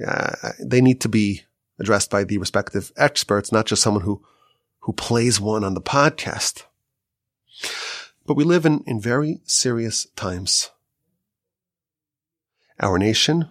Uh, 0.07 0.33
they 0.61 0.81
need 0.81 1.01
to 1.01 1.09
be 1.09 1.43
addressed 1.78 2.11
by 2.11 2.24
the 2.24 2.39
respective 2.39 2.93
experts, 2.97 3.53
not 3.53 3.66
just 3.66 3.83
someone 3.83 4.03
who, 4.03 4.23
who 4.81 4.93
plays 4.93 5.41
one 5.41 5.65
on 5.65 5.74
the 5.74 5.81
podcast. 5.81 6.65
But 8.27 8.35
we 8.35 8.45
live 8.45 8.66
in, 8.66 8.83
in 8.87 9.01
very 9.01 9.41
serious 9.45 10.07
times. 10.16 10.70
Our 12.81 12.99
nation 12.99 13.51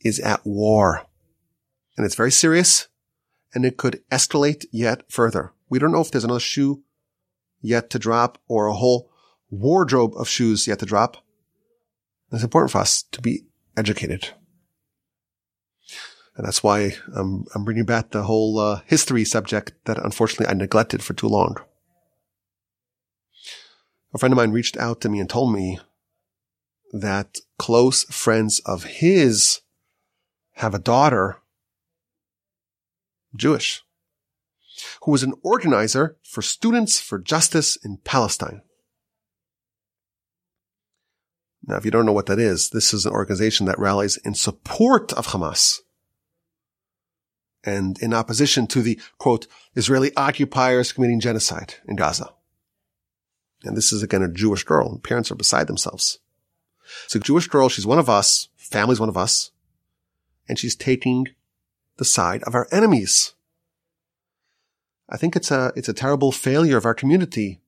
is 0.00 0.20
at 0.20 0.44
war. 0.44 1.06
And 1.96 2.04
it's 2.04 2.14
very 2.14 2.30
serious 2.30 2.88
and 3.54 3.64
it 3.64 3.76
could 3.76 4.02
escalate 4.10 4.66
yet 4.72 5.04
further. 5.10 5.52
We 5.68 5.78
don't 5.78 5.92
know 5.92 6.00
if 6.00 6.10
there's 6.10 6.24
another 6.24 6.40
shoe 6.40 6.82
yet 7.62 7.88
to 7.90 7.98
drop 7.98 8.38
or 8.48 8.66
a 8.66 8.74
whole 8.74 9.10
wardrobe 9.50 10.12
of 10.16 10.28
shoes 10.28 10.66
yet 10.66 10.78
to 10.80 10.86
drop. 10.86 11.18
It's 12.32 12.42
important 12.42 12.72
for 12.72 12.78
us 12.78 13.02
to 13.12 13.20
be 13.20 13.44
educated. 13.76 14.30
And 16.36 16.46
that's 16.46 16.62
why 16.62 16.96
I'm, 17.14 17.44
I'm 17.54 17.64
bringing 17.64 17.84
back 17.84 18.10
the 18.10 18.24
whole 18.24 18.58
uh, 18.58 18.80
history 18.86 19.24
subject 19.24 19.72
that 19.84 19.98
unfortunately 19.98 20.46
I 20.46 20.54
neglected 20.54 21.02
for 21.02 21.14
too 21.14 21.28
long. 21.28 21.56
A 24.12 24.18
friend 24.18 24.32
of 24.32 24.36
mine 24.36 24.50
reached 24.50 24.76
out 24.76 25.00
to 25.02 25.08
me 25.08 25.20
and 25.20 25.28
told 25.28 25.52
me 25.52 25.78
that 26.92 27.38
close 27.58 28.04
friends 28.04 28.60
of 28.60 28.84
his 28.84 29.60
have 30.54 30.74
a 30.74 30.78
daughter, 30.78 31.38
Jewish, 33.36 33.82
who 35.02 35.10
was 35.10 35.24
an 35.24 35.34
organizer 35.42 36.16
for 36.22 36.42
Students 36.42 37.00
for 37.00 37.18
Justice 37.18 37.76
in 37.76 37.98
Palestine. 38.04 38.62
Now, 41.66 41.76
if 41.76 41.84
you 41.84 41.90
don't 41.90 42.06
know 42.06 42.12
what 42.12 42.26
that 42.26 42.38
is, 42.38 42.70
this 42.70 42.92
is 42.92 43.06
an 43.06 43.12
organization 43.12 43.66
that 43.66 43.78
rallies 43.78 44.18
in 44.18 44.34
support 44.34 45.12
of 45.14 45.28
Hamas 45.28 45.80
and 47.64 47.98
in 48.00 48.12
opposition 48.12 48.66
to 48.68 48.82
the 48.82 49.00
quote, 49.18 49.46
Israeli 49.74 50.14
occupiers 50.16 50.92
committing 50.92 51.20
genocide 51.20 51.74
in 51.88 51.96
Gaza. 51.96 52.30
And 53.64 53.76
this 53.76 53.92
is 53.92 54.02
again 54.02 54.22
a 54.22 54.28
Jewish 54.28 54.64
girl. 54.64 54.98
Parents 54.98 55.30
are 55.30 55.36
beside 55.36 55.66
themselves. 55.66 56.18
It's 57.06 57.14
a 57.14 57.20
Jewish 57.20 57.48
girl. 57.48 57.68
She's 57.68 57.86
one 57.86 57.98
of 57.98 58.10
us. 58.10 58.48
Family's 58.56 59.00
one 59.00 59.08
of 59.08 59.16
us. 59.16 59.50
And 60.48 60.58
she's 60.58 60.76
taking 60.76 61.28
the 61.96 62.04
side 62.04 62.42
of 62.42 62.54
our 62.54 62.68
enemies. 62.70 63.32
I 65.08 65.16
think 65.16 65.34
it's 65.36 65.50
a, 65.50 65.72
it's 65.76 65.88
a 65.88 65.94
terrible 65.94 66.32
failure 66.32 66.76
of 66.76 66.84
our 66.84 66.94
community 66.94 67.60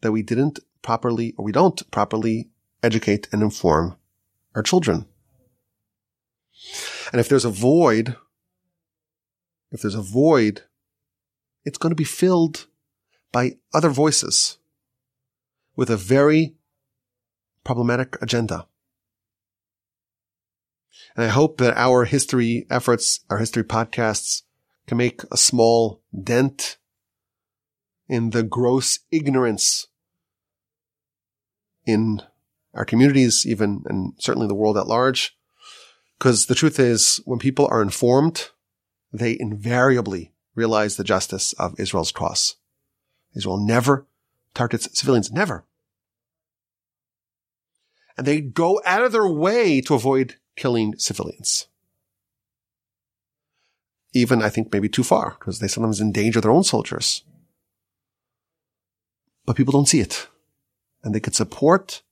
that 0.00 0.12
we 0.12 0.22
didn't 0.22 0.60
properly, 0.80 1.34
or 1.36 1.44
we 1.44 1.52
don't 1.52 1.90
properly 1.90 2.48
educate 2.84 3.28
and 3.32 3.42
inform 3.42 3.96
our 4.54 4.62
children. 4.62 5.06
And 7.12 7.20
if 7.20 7.28
there's 7.28 7.44
a 7.44 7.50
void, 7.50 8.16
if 9.70 9.82
there's 9.82 9.94
a 9.94 10.02
void, 10.02 10.62
it's 11.64 11.78
going 11.78 11.90
to 11.90 11.96
be 11.96 12.04
filled 12.04 12.66
by 13.32 13.56
other 13.72 13.90
voices 13.90 14.58
with 15.76 15.90
a 15.90 15.96
very 15.96 16.54
problematic 17.64 18.20
agenda. 18.22 18.66
And 21.16 21.24
I 21.24 21.28
hope 21.28 21.58
that 21.58 21.76
our 21.76 22.04
history 22.04 22.66
efforts, 22.70 23.20
our 23.30 23.38
history 23.38 23.64
podcasts 23.64 24.42
can 24.86 24.98
make 24.98 25.22
a 25.32 25.36
small 25.36 26.02
dent 26.22 26.76
in 28.08 28.30
the 28.30 28.42
gross 28.42 29.00
ignorance 29.10 29.86
in 31.86 32.20
our 32.74 32.84
communities, 32.84 33.46
even, 33.46 33.82
and 33.86 34.12
certainly 34.18 34.48
the 34.48 34.54
world 34.54 34.76
at 34.76 34.86
large. 34.86 35.36
Because 36.18 36.46
the 36.46 36.54
truth 36.54 36.78
is, 36.78 37.20
when 37.24 37.38
people 37.38 37.66
are 37.70 37.82
informed, 37.82 38.50
they 39.12 39.36
invariably 39.38 40.32
realize 40.54 40.96
the 40.96 41.04
justice 41.04 41.52
of 41.54 41.78
Israel's 41.78 42.12
cross. 42.12 42.56
Israel 43.34 43.58
never 43.58 44.06
targets 44.54 44.88
civilians, 44.98 45.32
never. 45.32 45.64
And 48.16 48.26
they 48.26 48.40
go 48.40 48.80
out 48.84 49.02
of 49.02 49.12
their 49.12 49.26
way 49.26 49.80
to 49.82 49.94
avoid 49.94 50.36
killing 50.56 50.94
civilians. 50.98 51.66
Even, 54.12 54.42
I 54.42 54.48
think, 54.48 54.72
maybe 54.72 54.88
too 54.88 55.02
far, 55.02 55.36
because 55.38 55.58
they 55.58 55.66
sometimes 55.66 56.00
endanger 56.00 56.40
their 56.40 56.52
own 56.52 56.62
soldiers. 56.62 57.24
But 59.44 59.56
people 59.56 59.72
don't 59.72 59.88
see 59.88 60.00
it. 60.00 60.28
And 61.02 61.12
they 61.12 61.20
could 61.20 61.34
support 61.34 62.02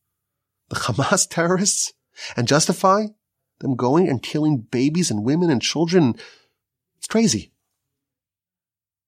the 0.72 0.80
Hamas 0.80 1.28
terrorists 1.28 1.92
and 2.34 2.48
justify 2.48 3.06
them 3.60 3.76
going 3.76 4.08
and 4.08 4.22
killing 4.22 4.66
babies 4.70 5.10
and 5.10 5.22
women 5.22 5.50
and 5.50 5.60
children. 5.60 6.14
It's 6.96 7.06
crazy. 7.06 7.52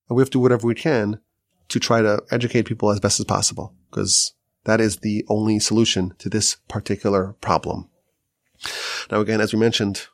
And 0.09 0.17
we 0.17 0.21
have 0.21 0.29
to 0.29 0.39
do 0.39 0.41
whatever 0.41 0.67
we 0.67 0.75
can 0.75 1.21
to 1.69 1.81
try 1.81 2.03
to 2.03 2.23
educate 2.31 2.67
people 2.67 2.91
as 2.91 3.01
best 3.01 3.19
as 3.19 3.25
possible 3.25 3.75
because 3.91 4.35
that 4.65 4.81
is 4.81 4.99
the 4.99 5.25
only 5.29 5.59
solution 5.59 6.15
to 6.19 6.29
this 6.29 6.57
particular 6.69 7.35
problem. 7.41 7.89
Now, 9.11 9.21
again, 9.21 9.41
as 9.41 9.55
we 9.55 9.59
mentioned, 9.59 10.07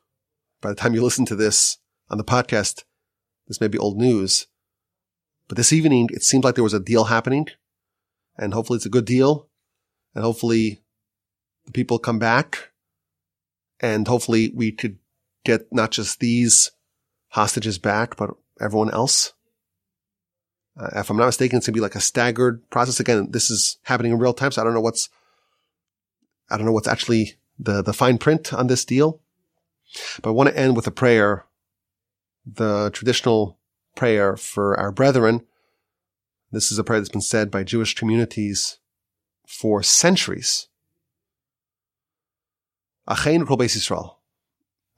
by 0.61 0.69
the 0.69 0.77
time 0.77 0.95
you 0.95 1.03
listen 1.03 1.27
to 1.27 1.37
this 1.37 1.79
on 2.09 2.19
the 2.19 2.25
podcast, 2.25 2.85
this 3.49 3.61
may 3.61 3.69
be 3.69 3.79
old 3.79 3.97
news, 3.97 4.47
but 5.49 5.57
this 5.57 5.73
evening, 5.73 6.11
it 6.13 6.23
seemed 6.23 6.45
like 6.45 6.55
there 6.55 6.63
was 6.63 6.75
a 6.75 6.81
deal 6.81 7.05
happening 7.05 7.49
and 8.39 8.55
hopefully 8.55 8.77
it's 8.77 8.87
a 8.87 8.91
good 8.91 9.05
deal 9.05 9.49
and 10.15 10.23
hopefully 10.23 10.81
people 11.73 11.99
come 11.99 12.19
back 12.19 12.71
and 13.81 14.07
hopefully 14.07 14.53
we 14.55 14.73
could 14.73 14.99
get 15.45 15.73
not 15.73 15.91
just 15.91 16.21
these 16.21 16.71
hostages 17.29 17.79
back, 17.79 18.17
but 18.17 18.31
everyone 18.61 18.91
else. 18.91 19.33
Uh, 20.79 20.91
if 20.97 21.11
I'm 21.11 21.17
not 21.17 21.27
mistaken, 21.27 21.59
it's 21.59 21.67
going 21.67 21.75
to 21.75 21.79
be 21.79 21.83
like 21.83 21.95
a 21.95 22.01
staggered 22.01 22.69
process. 22.71 23.01
Again, 23.01 23.31
this 23.31 23.51
is 23.51 23.79
happening 23.85 24.13
in 24.13 24.19
real 24.19 24.35
time. 24.35 24.53
So 24.53 24.61
I 24.61 24.65
don't 24.65 24.75
know 24.75 24.81
what's, 24.81 25.09
I 26.51 26.57
don't 26.57 26.67
know 26.67 26.73
what's 26.73 26.89
actually 26.89 27.37
the, 27.59 27.83
the 27.83 27.93
fine 27.93 28.19
print 28.19 28.53
on 28.53 28.67
this 28.67 28.85
deal. 28.85 29.21
But 30.23 30.31
I 30.31 30.33
want 30.33 30.49
to 30.51 30.59
end 30.59 30.77
with 30.77 30.87
a 30.87 30.93
prayer, 30.93 31.47
the 32.47 32.91
traditional 32.93 33.59
prayer 33.97 34.37
for 34.37 34.79
our 34.79 34.93
brethren. 34.93 35.45
This 36.53 36.71
is 36.71 36.79
a 36.79 36.85
prayer 36.85 37.01
that's 37.01 37.09
been 37.09 37.21
said 37.21 37.51
by 37.51 37.65
Jewish 37.65 37.95
communities 37.95 38.79
for 39.47 39.83
centuries. 39.83 40.69
Achein 43.11 43.45
Kol 43.45 43.59
Beis 43.59 43.77
Yisrael, 43.77 44.15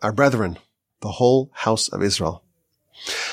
our 0.03 0.13
brethren, 0.13 0.59
the 1.01 1.13
whole 1.13 1.51
house 1.55 1.89
of 1.89 2.03
Israel. 2.03 2.45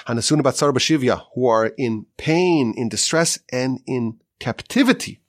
Hanasuna 0.07 0.41
Batsar 0.41 0.71
Bashivya, 0.71 1.25
who 1.35 1.47
are 1.47 1.67
in 1.77 2.05
pain, 2.15 2.73
in 2.77 2.87
distress, 2.87 3.39
and 3.51 3.81
in 3.85 4.21
captivity. 4.39 5.19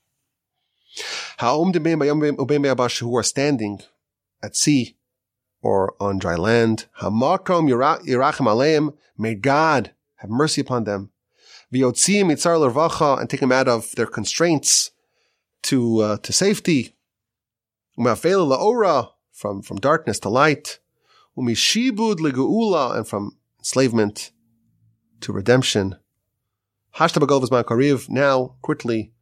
Who 1.40 3.16
are 3.16 3.22
standing 3.24 3.80
at 4.40 4.56
sea 4.56 4.96
or 5.62 5.94
on 6.00 6.18
dry 6.18 6.36
land. 6.36 6.86
Hamakom 7.00 7.68
Yerachim 7.68 8.46
Aleim, 8.46 8.94
may 9.18 9.34
God 9.34 9.92
have 10.16 10.30
mercy 10.30 10.60
upon 10.60 10.84
them. 10.84 11.10
V'yotzim 11.74 12.26
Yitzar 12.26 12.56
Lervacha, 12.72 13.20
and 13.20 13.28
take 13.28 13.40
them 13.40 13.50
out 13.50 13.66
of 13.66 13.90
their 13.96 14.06
constraints 14.06 14.92
to, 15.64 15.98
uh, 15.98 16.16
to 16.18 16.32
safety. 16.32 16.94
U'ma'afel 17.98 18.56
La'ora, 18.56 19.10
from, 19.40 19.62
from 19.62 19.78
darkness 19.78 20.18
to 20.20 20.28
light. 20.28 20.78
Umishibud 21.36 22.16
Legeula, 22.16 22.96
and 22.96 23.08
from 23.08 23.36
enslavement 23.58 24.32
to 25.22 25.32
redemption. 25.32 25.96
Kariv, 26.94 28.10
now, 28.10 28.56
quickly, 28.60 29.12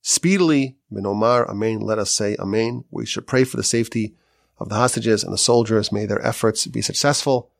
speedily, 0.00 0.76
Minomar, 0.90 1.46
Amen, 1.48 1.80
let 1.80 1.98
us 1.98 2.10
say 2.10 2.36
Amen. 2.38 2.84
We 2.90 3.04
should 3.04 3.26
pray 3.26 3.44
for 3.44 3.58
the 3.58 3.62
safety 3.62 4.14
of 4.58 4.70
the 4.70 4.76
hostages 4.76 5.22
and 5.22 5.32
the 5.32 5.38
soldiers. 5.38 5.92
May 5.92 6.06
their 6.06 6.24
efforts 6.24 6.66
be 6.66 6.80
successful. 6.80 7.50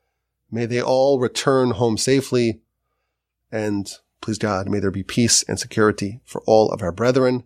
May 0.51 0.66
they 0.66 0.81
all 0.81 1.18
return 1.18 1.72
home 1.72 1.98
safely. 1.98 2.60
And 3.52 3.93
please 4.22 4.39
God, 4.39 4.68
may 4.68 4.78
there 4.78 4.90
be 4.90 5.02
peace 5.02 5.43
and 5.43 5.59
security 5.59 6.20
for 6.24 6.43
all 6.47 6.70
of 6.70 6.82
our 6.82 6.93
brethren. 6.93 7.44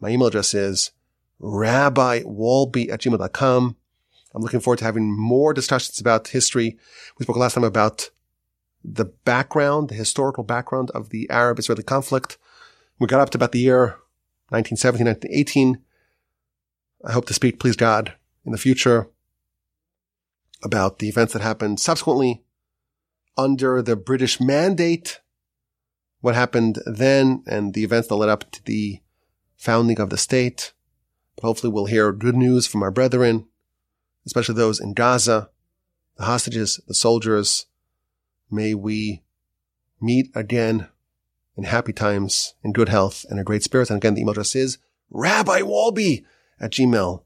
My 0.00 0.08
email 0.10 0.28
address 0.28 0.54
is 0.54 0.92
rabbiwolbe 1.40 2.90
at 2.90 3.00
gmail.com. 3.00 3.76
I'm 4.34 4.42
looking 4.42 4.60
forward 4.60 4.78
to 4.78 4.84
having 4.84 5.16
more 5.16 5.54
discussions 5.54 5.98
about 5.98 6.28
history. 6.28 6.78
We 7.18 7.24
spoke 7.24 7.36
last 7.36 7.54
time 7.54 7.64
about 7.64 8.10
the 8.84 9.06
background, 9.06 9.88
the 9.88 9.94
historical 9.94 10.44
background 10.44 10.90
of 10.92 11.08
the 11.08 11.28
Arab-Israeli 11.30 11.82
conflict. 11.82 12.38
We 12.98 13.06
got 13.06 13.20
up 13.20 13.30
to 13.30 13.38
about 13.38 13.52
the 13.52 13.60
year 13.60 13.98
1917, 14.50 15.06
1918. 15.06 15.82
I 17.04 17.12
hope 17.12 17.26
to 17.26 17.34
speak, 17.34 17.58
please 17.58 17.76
God, 17.76 18.14
in 18.44 18.52
the 18.52 18.58
future 18.58 19.08
about 20.62 20.98
the 20.98 21.08
events 21.08 21.32
that 21.32 21.42
happened 21.42 21.80
subsequently 21.80 22.42
under 23.36 23.82
the 23.82 23.96
British 23.96 24.40
mandate, 24.40 25.20
what 26.20 26.34
happened 26.34 26.78
then 26.86 27.42
and 27.46 27.74
the 27.74 27.84
events 27.84 28.08
that 28.08 28.16
led 28.16 28.28
up 28.28 28.50
to 28.52 28.64
the 28.64 29.00
founding 29.56 30.00
of 30.00 30.10
the 30.10 30.16
state. 30.16 30.72
Hopefully 31.42 31.72
we'll 31.72 31.86
hear 31.86 32.12
good 32.12 32.36
news 32.36 32.66
from 32.66 32.82
our 32.82 32.90
brethren 32.90 33.46
especially 34.26 34.56
those 34.56 34.80
in 34.80 34.92
Gaza, 34.92 35.48
the 36.16 36.24
hostages, 36.24 36.80
the 36.86 36.94
soldiers. 36.94 37.66
May 38.50 38.74
we 38.74 39.22
meet 40.00 40.30
again 40.34 40.88
in 41.56 41.64
happy 41.64 41.92
times, 41.92 42.54
in 42.62 42.72
good 42.72 42.88
health, 42.88 43.24
and 43.30 43.40
a 43.40 43.44
great 43.44 43.62
spirit. 43.62 43.88
And 43.88 43.96
again, 43.96 44.14
the 44.14 44.20
email 44.20 44.32
address 44.32 44.56
is 44.56 44.78
rabbiwolbe 45.12 46.24
at 46.60 46.72
gmail.com. 46.72 47.22